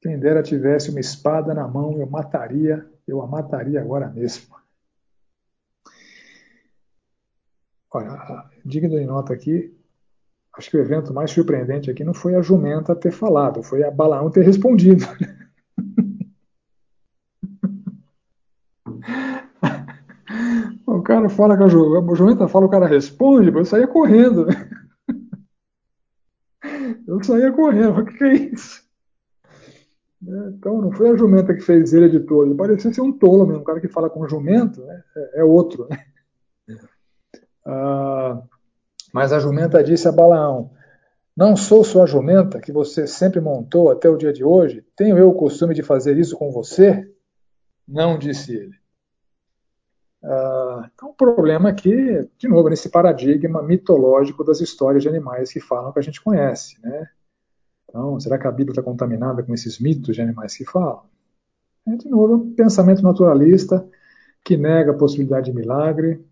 Quem 0.00 0.18
dera 0.18 0.42
tivesse 0.42 0.90
uma 0.90 1.00
espada 1.00 1.54
na 1.54 1.66
mão, 1.68 1.96
eu 1.98 2.06
mataria, 2.08 2.84
eu 3.06 3.22
a 3.22 3.26
mataria 3.26 3.80
agora 3.80 4.08
mesmo. 4.08 4.56
Olha, 7.94 8.50
digno 8.64 8.98
de 8.98 9.04
nota 9.04 9.34
aqui, 9.34 9.76
acho 10.56 10.70
que 10.70 10.76
o 10.76 10.80
evento 10.80 11.12
mais 11.12 11.30
surpreendente 11.30 11.90
aqui 11.90 12.02
não 12.02 12.14
foi 12.14 12.34
a 12.34 12.42
jumenta 12.42 12.96
ter 12.96 13.12
falado, 13.12 13.62
foi 13.62 13.84
a 13.84 13.90
Balaão 13.90 14.30
ter 14.30 14.44
respondido. 14.44 15.04
O 21.02 21.04
cara 21.04 21.28
fala 21.28 21.56
com 21.56 21.64
a 21.64 21.68
jumenta, 22.14 22.46
fala, 22.46 22.66
o 22.66 22.70
cara 22.70 22.86
responde, 22.86 23.52
eu 23.52 23.64
saía 23.64 23.88
correndo. 23.88 24.46
Eu 27.04 27.22
saía 27.24 27.50
correndo, 27.50 28.00
o 28.00 28.04
que 28.04 28.22
é 28.22 28.34
isso? 28.34 28.84
Então, 30.22 30.80
não 30.80 30.92
foi 30.92 31.10
a 31.10 31.16
jumenta 31.16 31.52
que 31.52 31.60
fez 31.60 31.92
ele 31.92 32.08
de 32.08 32.20
tolo, 32.20 32.54
parecia 32.54 32.94
ser 32.94 33.00
um 33.00 33.12
tolo 33.12 33.44
mesmo, 33.44 33.62
um 33.62 33.64
cara 33.64 33.80
que 33.80 33.88
fala 33.88 34.08
com 34.08 34.28
jumento 34.28 34.80
né? 34.84 35.02
é, 35.16 35.40
é 35.40 35.44
outro. 35.44 35.88
Né? 35.90 35.98
Ah, 37.66 38.40
mas 39.12 39.32
a 39.32 39.40
jumenta 39.40 39.82
disse 39.82 40.06
a 40.06 40.12
Balaão: 40.12 40.70
Não 41.36 41.56
sou 41.56 41.82
sua 41.82 42.06
jumenta 42.06 42.60
que 42.60 42.70
você 42.70 43.08
sempre 43.08 43.40
montou 43.40 43.90
até 43.90 44.08
o 44.08 44.16
dia 44.16 44.32
de 44.32 44.44
hoje? 44.44 44.86
Tenho 44.94 45.18
eu 45.18 45.30
o 45.30 45.34
costume 45.34 45.74
de 45.74 45.82
fazer 45.82 46.16
isso 46.16 46.36
com 46.36 46.52
você? 46.52 47.04
Não, 47.86 48.16
disse 48.16 48.54
ele. 48.54 48.81
Ah, 50.24 50.88
então, 50.94 51.10
o 51.10 51.14
problema 51.14 51.68
aqui, 51.70 52.28
de 52.38 52.48
novo, 52.48 52.68
nesse 52.68 52.88
paradigma 52.88 53.62
mitológico 53.62 54.44
das 54.44 54.60
histórias 54.60 55.02
de 55.02 55.08
animais 55.08 55.52
que 55.52 55.60
falam 55.60 55.92
que 55.92 55.98
a 55.98 56.02
gente 56.02 56.22
conhece. 56.22 56.80
Né? 56.82 57.08
Então, 57.88 58.18
será 58.20 58.38
que 58.38 58.46
a 58.46 58.52
Bíblia 58.52 58.72
está 58.72 58.82
contaminada 58.82 59.42
com 59.42 59.52
esses 59.52 59.78
mitos 59.78 60.14
de 60.14 60.22
animais 60.22 60.56
que 60.56 60.64
falam? 60.64 61.02
É, 61.86 61.96
de 61.96 62.08
novo, 62.08 62.34
um 62.34 62.54
pensamento 62.54 63.02
naturalista 63.02 63.86
que 64.44 64.56
nega 64.56 64.92
a 64.92 64.96
possibilidade 64.96 65.50
de 65.50 65.56
milagre, 65.56 66.24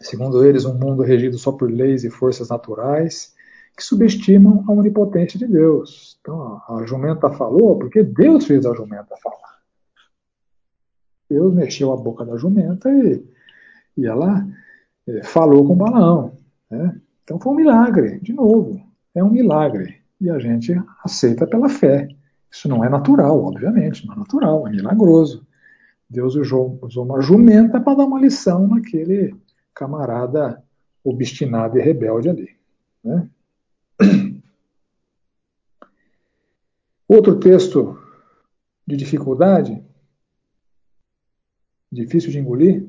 segundo 0.00 0.44
eles, 0.44 0.64
um 0.64 0.74
mundo 0.74 1.02
regido 1.02 1.36
só 1.38 1.52
por 1.52 1.70
leis 1.70 2.04
e 2.04 2.10
forças 2.10 2.48
naturais 2.48 3.34
que 3.76 3.82
subestimam 3.82 4.64
a 4.66 4.72
onipotência 4.72 5.38
de 5.38 5.46
Deus. 5.46 6.16
Então, 6.20 6.62
a 6.68 6.84
jumenta 6.86 7.30
falou 7.30 7.78
porque 7.78 8.02
Deus 8.02 8.46
fez 8.46 8.64
a 8.64 8.74
jumenta 8.74 9.16
falar. 9.22 9.43
Deus 11.34 11.52
mexeu 11.52 11.92
a 11.92 11.96
boca 11.96 12.24
da 12.24 12.36
jumenta 12.36 12.88
e, 12.90 13.20
e 13.96 14.06
ela 14.06 14.46
é, 15.08 15.24
falou 15.24 15.66
com 15.66 15.74
Balaão. 15.74 16.36
Né? 16.70 17.00
Então 17.24 17.40
foi 17.40 17.52
um 17.52 17.56
milagre, 17.56 18.20
de 18.20 18.32
novo, 18.32 18.80
é 19.12 19.24
um 19.24 19.30
milagre. 19.30 20.00
E 20.20 20.30
a 20.30 20.38
gente 20.38 20.80
aceita 21.02 21.44
pela 21.44 21.68
fé. 21.68 22.08
Isso 22.48 22.68
não 22.68 22.84
é 22.84 22.88
natural, 22.88 23.42
obviamente, 23.42 24.06
não 24.06 24.14
é 24.14 24.18
natural, 24.18 24.68
é 24.68 24.70
milagroso. 24.70 25.44
Deus 26.08 26.36
usou, 26.36 26.78
usou 26.80 27.04
uma 27.04 27.20
jumenta 27.20 27.80
para 27.80 27.96
dar 27.96 28.04
uma 28.04 28.20
lição 28.20 28.68
naquele 28.68 29.34
camarada 29.74 30.62
obstinado 31.02 31.76
e 31.76 31.82
rebelde 31.82 32.28
ali. 32.28 32.50
Né? 33.02 33.28
Outro 37.08 37.40
texto 37.40 37.98
de 38.86 38.96
dificuldade, 38.96 39.82
difícil 41.94 42.30
de 42.30 42.38
engolir, 42.38 42.86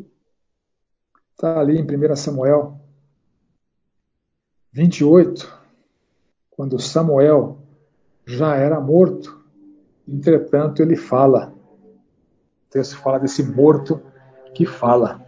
está 1.31 1.59
ali 1.59 1.77
em 1.77 1.83
1 1.83 2.15
Samuel 2.15 2.79
28, 4.71 5.65
quando 6.49 6.79
Samuel 6.79 7.59
já 8.25 8.55
era 8.55 8.79
morto, 8.81 9.41
entretanto 10.07 10.81
ele 10.81 10.95
fala. 10.95 11.53
O 11.53 12.69
texto 12.69 12.97
fala 12.97 13.19
desse 13.19 13.43
morto 13.43 14.01
que 14.53 14.65
fala. 14.65 15.25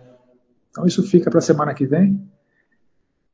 Então 0.70 0.86
isso 0.86 1.04
fica 1.04 1.30
para 1.30 1.40
a 1.40 1.41
semana 1.41 1.74
que 1.74 1.86
vem. 1.86 2.30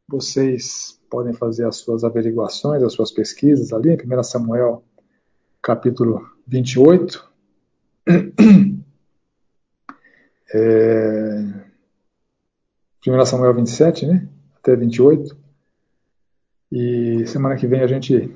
Vocês 0.08 1.00
podem 1.10 1.34
fazer 1.34 1.66
as 1.66 1.78
suas 1.78 2.04
averiguações, 2.04 2.84
as 2.84 2.94
suas 2.94 3.12
pesquisas 3.12 3.72
ali 3.74 3.90
em 3.90 3.98
1 3.98 4.24
Samuel 4.24 4.84
capítulo 5.62 6.28
28. 6.48 7.32
É... 10.54 11.64
1 13.06 13.26
Samuel 13.26 13.54
27, 13.54 14.06
né? 14.06 14.28
Até 14.58 14.76
28. 14.76 15.36
E 16.72 17.26
semana 17.28 17.56
que 17.56 17.68
vem 17.68 17.82
a 17.82 17.88
gente 17.88 18.34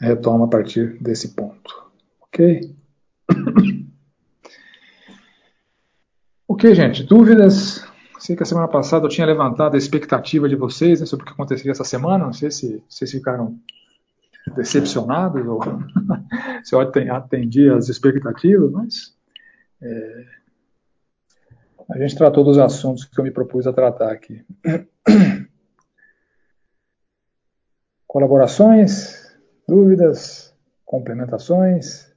retoma 0.00 0.46
a 0.46 0.48
partir 0.48 0.98
desse 1.00 1.34
ponto. 1.34 1.90
Ok? 2.20 2.74
Ok, 6.46 6.74
gente, 6.74 7.04
dúvidas? 7.04 7.86
Sei 8.18 8.34
que 8.34 8.42
a 8.42 8.46
semana 8.46 8.66
passada 8.66 9.06
eu 9.06 9.08
tinha 9.08 9.26
levantado 9.26 9.74
a 9.74 9.78
expectativa 9.78 10.48
de 10.48 10.56
vocês 10.56 10.98
né, 10.98 11.06
sobre 11.06 11.22
o 11.22 11.26
que 11.26 11.32
aconteceria 11.32 11.70
essa 11.70 11.84
semana. 11.84 12.24
Não 12.24 12.32
sei 12.32 12.50
se 12.50 12.82
vocês 12.88 13.10
ficaram 13.10 13.56
decepcionados 14.56 15.46
ou 15.46 15.60
se 16.64 16.74
eu 16.74 16.80
atendi 16.80 17.70
as 17.70 17.88
expectativas, 17.88 18.72
mas 18.72 19.16
é, 19.80 20.26
a 21.90 21.98
gente 21.98 22.16
tratou 22.16 22.44
dos 22.44 22.58
assuntos 22.58 23.04
que 23.04 23.18
eu 23.18 23.24
me 23.24 23.30
propus 23.30 23.66
a 23.66 23.72
tratar 23.72 24.12
aqui. 24.12 24.44
Colaborações, 28.06 29.36
dúvidas, 29.66 30.54
complementações? 30.84 32.08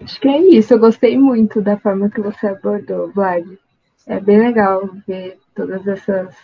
Acho 0.00 0.20
que 0.20 0.28
é 0.28 0.38
isso. 0.38 0.74
Eu 0.74 0.78
gostei 0.78 1.18
muito 1.18 1.60
da 1.60 1.76
forma 1.78 2.10
que 2.10 2.20
você 2.20 2.46
abordou, 2.48 3.10
Vlad. 3.12 3.44
É 4.06 4.20
bem 4.20 4.38
legal 4.38 4.88
ver 5.06 5.38
todas 5.54 5.86
essas 5.86 6.34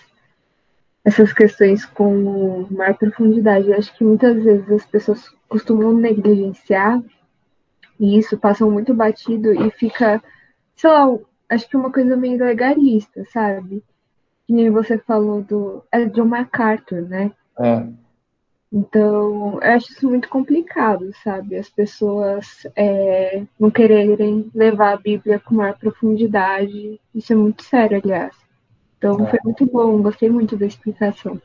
essas 1.05 1.33
questões 1.33 1.85
com 1.85 2.66
maior 2.70 2.95
profundidade. 2.97 3.69
Eu 3.69 3.77
acho 3.77 3.97
que 3.97 4.05
muitas 4.05 4.43
vezes 4.43 4.70
as 4.70 4.87
pessoas 4.87 5.29
costumam 5.49 5.93
negligenciar 5.93 7.03
e 7.99 8.19
isso 8.19 8.39
passa 8.39 8.65
muito 8.65 8.95
batido 8.95 9.53
e 9.53 9.70
fica, 9.70 10.23
sei 10.82 10.90
lá, 10.90 11.16
acho 11.48 11.68
que 11.68 11.76
uma 11.76 11.92
coisa 11.92 12.16
meio 12.16 12.44
legalista, 12.44 13.24
sabe? 13.32 13.84
Que 14.46 14.52
nem 14.52 14.68
você 14.68 14.98
falou 14.98 15.40
do. 15.40 15.84
É 15.92 16.04
John 16.06 16.24
MacArthur, 16.24 17.02
né? 17.02 17.30
É. 17.60 17.86
Então, 18.72 19.60
eu 19.62 19.74
acho 19.74 19.92
isso 19.92 20.09
muito 20.09 20.28
complicado, 20.28 21.12
sabe? 21.22 21.56
As 21.56 21.68
pessoas 21.68 22.66
é, 22.74 23.44
não 23.60 23.70
quererem 23.70 24.50
levar 24.52 24.94
a 24.94 24.96
Bíblia 24.96 25.38
com 25.38 25.54
maior 25.54 25.78
profundidade. 25.78 26.98
Isso 27.14 27.32
é 27.32 27.36
muito 27.36 27.62
sério, 27.62 28.00
aliás. 28.02 28.34
Então, 28.98 29.24
é. 29.24 29.30
foi 29.30 29.38
muito 29.44 29.66
bom, 29.66 30.02
gostei 30.02 30.30
muito 30.30 30.56
da 30.56 30.66
explicação. 30.66 31.40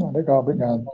Ah, 0.00 0.10
legal, 0.12 0.40
obrigado. 0.40 0.84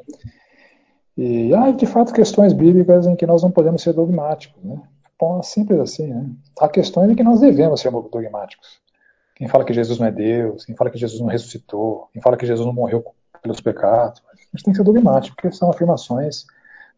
E 1.17 1.55
há, 1.55 1.71
de 1.71 1.87
fato, 1.87 2.13
questões 2.13 2.53
bíblicas 2.53 3.07
em 3.07 3.17
que 3.17 3.25
nós 3.25 3.43
não 3.43 3.51
podemos 3.51 3.83
ser 3.83 3.95
dogmáticos, 3.95 4.63
né? 4.63 4.83
Bom, 5.19 5.41
é 5.41 5.43
simples 5.43 5.81
assim, 5.81 6.09
né? 6.09 6.31
Há 6.61 6.69
questões 6.69 7.11
em 7.11 7.15
que 7.15 7.23
nós 7.23 7.41
devemos 7.41 7.81
ser 7.81 7.91
dogmáticos. 7.91 8.81
Quem 9.35 9.49
fala 9.49 9.65
que 9.65 9.73
Jesus 9.73 9.99
não 9.99 10.07
é 10.07 10.11
Deus, 10.11 10.65
quem 10.65 10.75
fala 10.75 10.91
que 10.91 10.99
Jesus 10.99 11.21
não 11.21 11.29
ressuscitou, 11.29 12.09
quem 12.13 12.23
fala 12.23 12.37
que 12.37 12.47
Jesus 12.47 12.67
não 12.67 12.73
morreu 12.73 13.05
pelos 13.43 13.61
pecados, 13.61 14.23
a 14.33 14.37
gente 14.37 14.65
tem 14.65 14.73
que 14.73 14.79
ser 14.79 14.85
dogmático, 14.85 15.37
porque 15.37 15.55
são 15.55 15.71
afirmações 15.71 16.47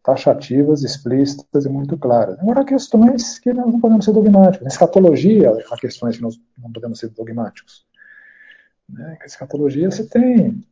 taxativas, 0.03 0.83
explícitas 0.83 1.65
e 1.65 1.69
muito 1.69 1.97
claras. 1.97 2.39
Agora, 2.39 2.61
há 2.61 2.65
questões 2.65 3.37
que 3.39 3.51
nós 3.53 3.71
não 3.71 3.79
podemos 3.79 4.05
ser 4.05 4.13
dogmáticos. 4.13 4.61
Na 4.61 4.69
escatologia, 4.69 5.51
há 5.69 5.77
questões 5.77 6.17
que 6.17 6.23
nós 6.23 6.39
não 6.57 6.71
podemos 6.71 6.99
ser 6.99 7.09
dogmáticos. 7.09 7.85
Né? 8.87 9.17
Na 9.19 9.25
escatologia, 9.25 9.91
você 9.91 10.05
tem 10.05 10.63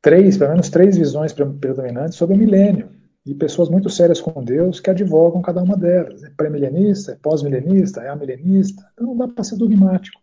três, 0.00 0.36
pelo 0.36 0.50
menos 0.50 0.70
três 0.70 0.96
visões 0.96 1.32
predominantes 1.32 2.16
sobre 2.16 2.34
o 2.36 2.38
milênio. 2.38 2.90
E 3.26 3.34
pessoas 3.34 3.68
muito 3.68 3.90
sérias 3.90 4.20
com 4.20 4.42
Deus 4.42 4.78
que 4.78 4.88
advogam 4.88 5.42
cada 5.42 5.60
uma 5.60 5.76
delas. 5.76 6.22
É 6.22 6.30
pré-milenista, 6.30 7.12
é 7.12 7.16
pós-milenista, 7.16 8.00
é 8.00 8.08
amilenista. 8.08 8.88
Então 8.94 9.08
não 9.08 9.16
dá 9.16 9.26
para 9.26 9.42
ser 9.42 9.56
dogmático. 9.56 10.20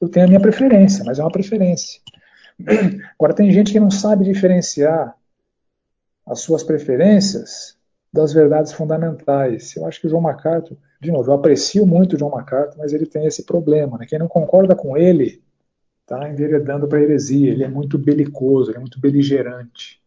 Eu 0.00 0.08
tenho 0.08 0.26
a 0.26 0.28
minha 0.28 0.40
preferência, 0.40 1.04
mas 1.04 1.18
é 1.18 1.22
uma 1.22 1.32
preferência. 1.32 2.00
Agora, 3.18 3.34
tem 3.34 3.50
gente 3.50 3.72
que 3.72 3.80
não 3.80 3.90
sabe 3.90 4.24
diferenciar 4.24 5.16
as 6.24 6.40
suas 6.40 6.62
preferências 6.62 7.76
das 8.12 8.32
verdades 8.32 8.72
fundamentais. 8.72 9.74
Eu 9.74 9.84
acho 9.86 10.00
que 10.00 10.06
o 10.06 10.10
João 10.10 10.22
MacArthur, 10.22 10.76
de 11.00 11.10
novo, 11.10 11.28
eu 11.28 11.34
aprecio 11.34 11.84
muito 11.84 12.14
o 12.14 12.18
João 12.18 12.30
MacArthur, 12.30 12.78
mas 12.78 12.92
ele 12.92 13.04
tem 13.04 13.26
esse 13.26 13.42
problema. 13.42 13.98
Né? 13.98 14.06
Quem 14.06 14.18
não 14.20 14.28
concorda 14.28 14.76
com 14.76 14.96
ele 14.96 15.42
está 16.02 16.28
enveredando 16.28 16.86
para 16.86 16.98
a 16.98 17.02
heresia. 17.02 17.50
Ele 17.50 17.64
é 17.64 17.68
muito 17.68 17.98
belicoso, 17.98 18.70
ele 18.70 18.76
é 18.76 18.80
muito 18.80 19.00
beligerante. 19.00 20.00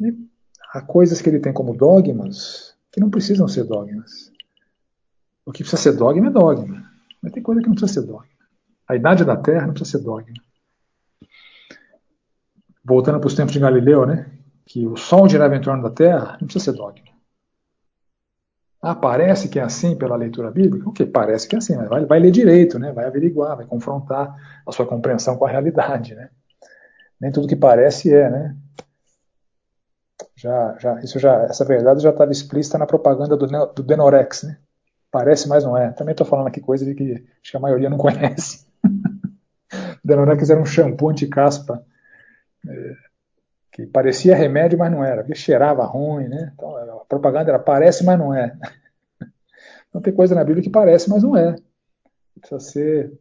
E 0.00 0.33
há 0.74 0.82
coisas 0.82 1.22
que 1.22 1.28
ele 1.28 1.40
tem 1.40 1.52
como 1.52 1.76
dogmas 1.76 2.74
que 2.92 3.00
não 3.00 3.10
precisam 3.10 3.48
ser 3.48 3.64
dogmas. 3.64 4.32
O 5.46 5.52
que 5.52 5.62
precisa 5.62 5.80
ser 5.80 5.92
dogma 5.96 6.26
é 6.26 6.30
dogma. 6.30 6.84
Mas 7.22 7.32
tem 7.32 7.42
coisa 7.42 7.60
que 7.60 7.68
não 7.68 7.74
precisa 7.74 8.00
ser 8.00 8.06
dogma. 8.06 8.28
A 8.86 8.94
idade 8.94 9.24
da 9.24 9.36
Terra 9.36 9.66
não 9.66 9.74
precisa 9.74 9.98
ser 9.98 10.04
dogma 10.04 10.34
voltando 12.84 13.18
para 13.18 13.26
os 13.26 13.34
tempos 13.34 13.52
de 13.52 13.58
Galileu, 13.58 14.04
né? 14.04 14.26
Que 14.66 14.86
o 14.86 14.96
Sol 14.96 15.28
girava 15.28 15.56
em 15.56 15.60
torno 15.60 15.82
da 15.82 15.90
Terra, 15.90 16.36
não 16.40 16.46
precisa 16.46 16.66
ser 16.66 16.76
dogma. 16.76 17.14
Ah, 18.82 18.94
parece 18.94 19.48
que 19.48 19.58
é 19.58 19.62
assim 19.62 19.96
pela 19.96 20.14
leitura 20.14 20.50
bíblica? 20.50 20.86
O 20.86 20.92
que? 20.92 21.06
Parece 21.06 21.48
que 21.48 21.54
é 21.54 21.58
assim, 21.58 21.74
mas 21.74 21.88
vai, 21.88 22.04
vai 22.04 22.20
ler 22.20 22.30
direito, 22.30 22.78
né? 22.78 22.92
Vai 22.92 23.06
averiguar, 23.06 23.56
vai 23.56 23.64
confrontar 23.64 24.34
a 24.66 24.72
sua 24.72 24.86
compreensão 24.86 25.38
com 25.38 25.46
a 25.46 25.48
realidade, 25.48 26.14
né? 26.14 26.28
Nem 27.18 27.32
tudo 27.32 27.48
que 27.48 27.56
parece 27.56 28.12
é, 28.12 28.30
né? 28.30 28.56
Já, 30.44 30.76
já, 30.78 31.00
isso 31.00 31.18
já, 31.18 31.44
essa 31.44 31.64
verdade 31.64 32.02
já 32.02 32.10
estava 32.10 32.30
explícita 32.30 32.76
na 32.76 32.84
propaganda 32.84 33.34
do, 33.34 33.46
do 33.46 33.82
Denorex, 33.82 34.42
né? 34.42 34.58
Parece, 35.10 35.48
mas 35.48 35.64
não 35.64 35.74
é. 35.74 35.90
Também 35.92 36.12
estou 36.12 36.26
falando 36.26 36.48
aqui 36.48 36.60
coisa 36.60 36.84
de 36.84 36.94
que 36.94 37.14
acho 37.42 37.50
que 37.50 37.56
a 37.56 37.60
maioria 37.60 37.88
não 37.88 37.96
conhece. 37.96 38.66
Denorex 40.04 40.50
era 40.50 40.60
um 40.60 40.66
shampoo 40.66 41.08
anti-caspa 41.08 41.82
é, 42.68 42.94
que 43.72 43.86
parecia 43.86 44.36
remédio, 44.36 44.78
mas 44.78 44.92
não 44.92 45.02
era, 45.02 45.22
porque 45.22 45.34
cheirava 45.34 45.82
ruim, 45.86 46.28
né? 46.28 46.52
Então, 46.54 46.76
a 46.76 47.06
propaganda 47.06 47.50
era 47.50 47.58
parece, 47.58 48.04
mas 48.04 48.18
não 48.18 48.34
é. 48.34 48.54
Não 49.94 50.02
tem 50.02 50.12
coisa 50.12 50.34
na 50.34 50.42
Bíblia 50.42 50.60
que 50.60 50.70
parece, 50.70 51.08
mas 51.08 51.22
não 51.22 51.36
é. 51.36 51.54
Precisa 52.40 52.58
ser 52.58 53.12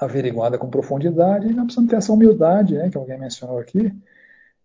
averiguada 0.00 0.58
com 0.58 0.68
profundidade 0.68 1.46
e 1.46 1.52
nós 1.54 1.66
precisamos 1.66 1.88
ter 1.88 1.94
essa 1.94 2.12
humildade, 2.12 2.74
né, 2.74 2.90
que 2.90 2.98
alguém 2.98 3.16
mencionou 3.16 3.60
aqui, 3.60 3.94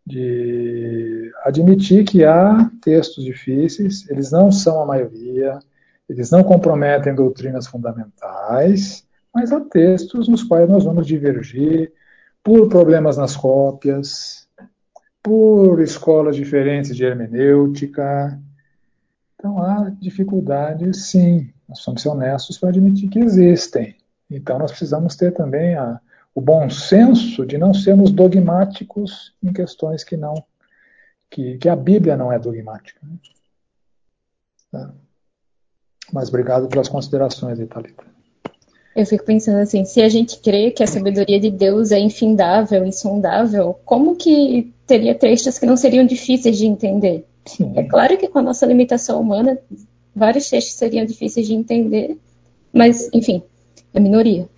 de 0.06 1.32
admitir 1.44 2.04
que 2.04 2.24
há 2.24 2.70
textos 2.82 3.24
difíceis, 3.24 4.10
eles 4.10 4.32
não 4.32 4.52
são 4.52 4.82
a 4.82 4.86
maioria, 4.86 5.60
eles 6.10 6.32
não 6.32 6.44
comprometem 6.44 7.14
doutrinas 7.14 7.68
fundamentais, 7.68 9.06
mas 9.34 9.52
há 9.52 9.60
textos 9.60 10.28
nos 10.28 10.44
quais 10.44 10.68
nós 10.68 10.84
vamos 10.84 11.06
divergir, 11.06 11.94
por 12.44 12.68
problemas 12.68 13.18
nas 13.18 13.36
cópias, 13.36 14.48
por 15.22 15.80
escolas 15.82 16.36
diferentes 16.36 16.96
de 16.96 17.04
hermenêutica. 17.04 18.40
Então 19.36 19.62
há 19.62 19.90
dificuldades, 20.00 21.10
sim. 21.12 21.54
Nós 21.68 21.80
somos 21.80 22.02
ser 22.02 22.10
honestos 22.10 22.58
para 22.58 22.70
admitir 22.70 23.10
que 23.10 23.20
existem. 23.20 23.96
Então 24.30 24.58
nós 24.58 24.72
precisamos 24.72 25.16
ter 25.16 25.32
também 25.32 25.76
a, 25.76 26.00
o 26.34 26.42
bom 26.42 26.70
senso 26.70 27.46
de 27.46 27.58
não 27.58 27.74
sermos 27.74 28.12
dogmáticos 28.12 29.34
em 29.44 29.52
questões 29.52 30.04
que 30.04 30.16
não 30.16 30.36
que, 31.30 31.58
que 31.58 31.70
a 31.70 31.76
Bíblia 31.76 32.18
não 32.18 32.32
é 32.32 32.40
dogmática. 32.40 33.00
Né? 33.04 33.18
Tá? 34.72 34.94
Mas 36.12 36.30
obrigado 36.30 36.68
pelas 36.68 36.90
considerações, 36.90 37.60
Italita. 37.60 38.04
Eu 38.96 39.06
fico 39.06 39.24
pensando 39.24 39.60
assim, 39.60 39.86
se 39.86 40.02
a 40.02 40.10
gente 40.10 40.40
crê 40.40 40.72
que 40.72 40.84
a 40.84 40.88
sabedoria 40.88 41.40
de 41.40 41.52
Deus 41.52 41.92
é 41.92 42.00
infindável, 42.00 42.84
insondável, 42.84 43.80
como 43.86 44.16
que 44.16 44.74
teria 44.88 45.14
textos 45.14 45.60
que 45.60 45.66
não 45.66 45.78
seriam 45.78 46.06
difíceis 46.06 46.58
de 46.58 46.66
entender? 46.66 47.26
Sim. 47.46 47.74
É 47.76 47.84
claro 47.84 48.18
que 48.18 48.28
com 48.28 48.40
a 48.40 48.42
nossa 48.42 48.66
limitação 48.66 49.22
humana, 49.22 49.60
vários 50.16 50.50
textos 50.50 50.76
seriam 50.76 51.06
difíceis 51.06 51.48
de 51.48 51.54
entender, 51.54 52.18
mas, 52.74 53.10
enfim, 53.14 53.44
é 53.94 54.00
minoria. 54.00 54.50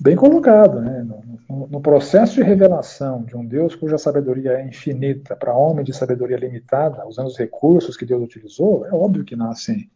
Bem 0.00 0.16
colocado, 0.16 0.80
né? 0.80 1.02
No, 1.48 1.66
no 1.68 1.80
processo 1.80 2.34
de 2.34 2.42
revelação 2.42 3.22
de 3.22 3.36
um 3.36 3.44
Deus 3.44 3.74
cuja 3.74 3.98
sabedoria 3.98 4.52
é 4.52 4.66
infinita 4.66 5.36
para 5.36 5.54
homem 5.54 5.84
de 5.84 5.92
sabedoria 5.92 6.36
limitada, 6.36 7.06
usando 7.06 7.26
os 7.26 7.38
recursos 7.38 7.96
que 7.96 8.06
Deus 8.06 8.22
utilizou, 8.22 8.86
é 8.86 8.92
óbvio 8.92 9.24
que 9.24 9.36
nascem, 9.36 9.90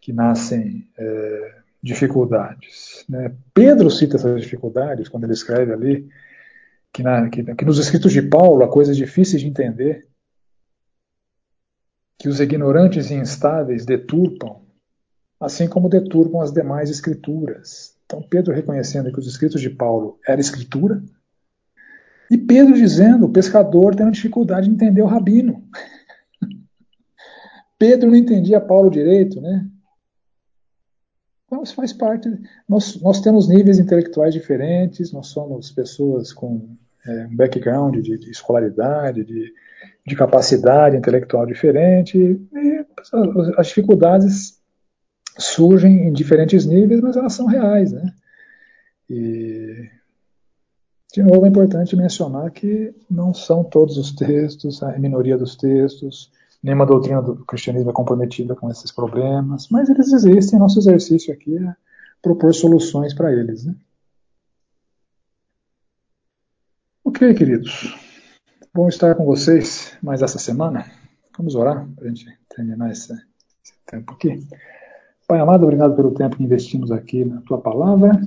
que 0.00 0.12
nascem 0.12 0.88
é, 0.96 1.54
dificuldades. 1.82 3.04
Né? 3.08 3.34
Pedro 3.54 3.90
cita 3.90 4.16
essas 4.16 4.40
dificuldades 4.40 5.08
quando 5.08 5.24
ele 5.24 5.32
escreve 5.32 5.72
ali 5.72 6.08
que, 6.92 7.02
na, 7.02 7.28
que, 7.30 7.42
que 7.54 7.64
nos 7.64 7.78
escritos 7.78 8.12
de 8.12 8.22
Paulo 8.22 8.62
há 8.62 8.68
coisas 8.68 8.96
difíceis 8.96 9.40
de 9.40 9.48
entender, 9.48 10.06
que 12.18 12.28
os 12.28 12.38
ignorantes 12.38 13.10
e 13.10 13.14
instáveis 13.14 13.84
deturpam, 13.84 14.62
assim 15.40 15.68
como 15.68 15.88
deturpam 15.88 16.40
as 16.40 16.52
demais 16.52 16.88
escrituras. 16.88 17.91
Então, 18.12 18.22
Pedro 18.28 18.52
reconhecendo 18.52 19.10
que 19.10 19.18
os 19.18 19.26
escritos 19.26 19.58
de 19.58 19.70
Paulo 19.70 20.18
era 20.28 20.38
escritura, 20.38 21.02
e 22.30 22.36
Pedro 22.36 22.74
dizendo, 22.74 23.24
o 23.24 23.32
pescador 23.32 23.94
tem 23.94 24.04
uma 24.04 24.12
dificuldade 24.12 24.68
de 24.68 24.74
entender 24.74 25.00
o 25.00 25.06
rabino. 25.06 25.66
Pedro 27.78 28.10
não 28.10 28.16
entendia 28.16 28.60
Paulo 28.60 28.90
direito, 28.90 29.40
né? 29.40 29.66
Então, 31.46 31.62
isso 31.62 31.74
faz 31.74 31.92
parte. 31.94 32.28
Nós, 32.68 33.00
nós 33.00 33.20
temos 33.22 33.48
níveis 33.48 33.78
intelectuais 33.78 34.34
diferentes, 34.34 35.10
nós 35.10 35.28
somos 35.28 35.70
pessoas 35.70 36.34
com 36.34 36.76
é, 37.06 37.26
um 37.26 37.34
background 37.36 37.96
de, 37.96 38.18
de 38.18 38.30
escolaridade, 38.30 39.24
de, 39.24 39.52
de, 40.06 40.16
capacidade 40.16 40.96
intelectual 40.96 41.46
diferente, 41.46 42.18
e 42.18 42.86
as 43.56 43.68
dificuldades 43.68 44.61
surgem 45.38 46.08
em 46.08 46.12
diferentes 46.12 46.66
níveis, 46.66 47.00
mas 47.00 47.16
elas 47.16 47.32
são 47.32 47.46
reais, 47.46 47.92
né? 47.92 48.12
E 49.08 49.88
de 51.12 51.22
novo 51.22 51.44
é 51.44 51.48
importante 51.48 51.94
mencionar 51.94 52.50
que 52.50 52.94
não 53.10 53.34
são 53.34 53.62
todos 53.62 53.98
os 53.98 54.12
textos, 54.12 54.82
a 54.82 54.98
minoria 54.98 55.36
dos 55.36 55.56
textos, 55.56 56.30
nenhuma 56.62 56.86
doutrina 56.86 57.20
do 57.20 57.44
cristianismo 57.44 57.90
é 57.90 57.92
comprometida 57.92 58.54
com 58.54 58.70
esses 58.70 58.90
problemas, 58.90 59.68
mas 59.68 59.90
eles 59.90 60.12
existem. 60.12 60.58
Nosso 60.58 60.78
exercício 60.78 61.32
aqui 61.32 61.56
é 61.58 61.74
propor 62.22 62.54
soluções 62.54 63.12
para 63.12 63.32
eles. 63.32 63.66
Né? 63.66 63.74
Ok, 67.04 67.34
queridos. 67.34 67.94
Bom 68.72 68.88
estar 68.88 69.14
com 69.14 69.26
vocês 69.26 69.92
mais 70.02 70.22
essa 70.22 70.38
semana. 70.38 70.90
Vamos 71.36 71.54
orar 71.54 71.86
para 71.94 72.06
a 72.06 72.08
gente 72.08 72.26
terminar 72.48 72.90
esse, 72.90 73.12
esse 73.12 73.74
tempo 73.84 74.14
aqui. 74.14 74.40
Pai 75.32 75.40
amado, 75.40 75.62
obrigado 75.62 75.96
pelo 75.96 76.10
tempo 76.10 76.36
que 76.36 76.44
investimos 76.44 76.92
aqui 76.92 77.24
na 77.24 77.40
tua 77.40 77.58
palavra. 77.58 78.20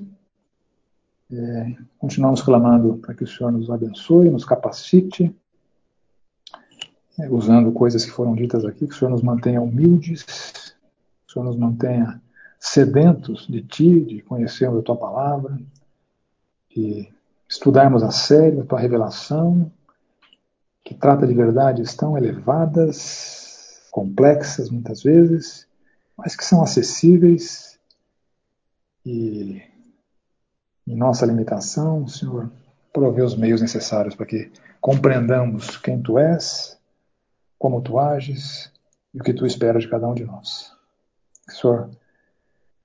É, 1.32 1.76
continuamos 2.00 2.42
clamando 2.42 2.96
para 2.96 3.14
que 3.14 3.24
o 3.24 3.28
Senhor 3.28 3.52
nos 3.52 3.70
abençoe, 3.70 4.32
nos 4.32 4.44
capacite, 4.44 5.32
é, 7.20 7.30
usando 7.30 7.72
coisas 7.72 8.04
que 8.04 8.10
foram 8.10 8.34
ditas 8.34 8.66
aqui, 8.66 8.88
que 8.88 8.94
o 8.96 8.98
Senhor 8.98 9.12
nos 9.12 9.22
mantenha 9.22 9.62
humildes, 9.62 10.24
que 10.24 11.30
o 11.30 11.32
Senhor 11.32 11.46
nos 11.46 11.56
mantenha 11.56 12.20
sedentos 12.60 13.46
de 13.48 13.62
Ti, 13.62 14.00
de 14.00 14.22
conhecermos 14.24 14.80
a 14.80 14.82
Tua 14.82 14.98
palavra, 14.98 15.60
de 16.76 17.08
estudarmos 17.48 18.02
a 18.02 18.10
sério 18.10 18.62
a 18.62 18.66
Tua 18.66 18.80
revelação, 18.80 19.72
que 20.84 20.96
trata 20.96 21.28
de 21.28 21.36
verdades 21.36 21.94
tão 21.94 22.18
elevadas, 22.18 23.88
complexas 23.92 24.72
muitas 24.72 25.04
vezes, 25.04 25.68
mas 26.18 26.36
que 26.36 26.46
são 26.46 26.64
acessíveis 26.64 27.80
e 29.06 29.62
em 30.88 30.96
nossa 30.96 31.26
limitação, 31.26 32.04
o 32.04 32.10
Senhor 32.10 32.52
provê 32.94 33.22
os 33.22 33.36
meios 33.36 33.62
necessários 33.62 34.16
para 34.16 34.26
que 34.26 34.52
compreendamos 34.80 35.78
quem 35.78 36.02
Tu 36.02 36.18
és, 36.18 36.80
como 37.58 37.82
Tu 37.82 38.00
ages 38.00 38.72
e 39.14 39.20
o 39.20 39.24
que 39.24 39.34
Tu 39.34 39.46
esperas 39.46 39.84
de 39.84 39.90
cada 39.90 40.08
um 40.08 40.14
de 40.14 40.26
nós. 40.26 40.72
Que 41.48 41.54
o 41.54 41.58
Senhor 41.58 41.90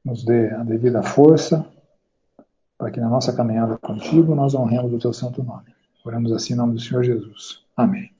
nos 0.05 0.25
dê 0.25 0.51
a 0.51 0.63
devida 0.63 1.03
força 1.03 1.67
para 2.77 2.91
que 2.91 3.01
na 3.01 3.09
nossa 3.09 3.33
caminhada 3.33 3.77
contigo 3.77 4.35
nós 4.35 4.55
honremos 4.55 4.93
o 4.93 4.99
Teu 4.99 5.13
santo 5.13 5.43
nome. 5.43 5.75
Oramos 6.05 6.33
assim 6.33 6.55
em 6.55 6.57
nome 6.57 6.75
do 6.75 6.81
Senhor 6.81 7.05
Jesus. 7.05 7.63
Amém. 7.77 8.11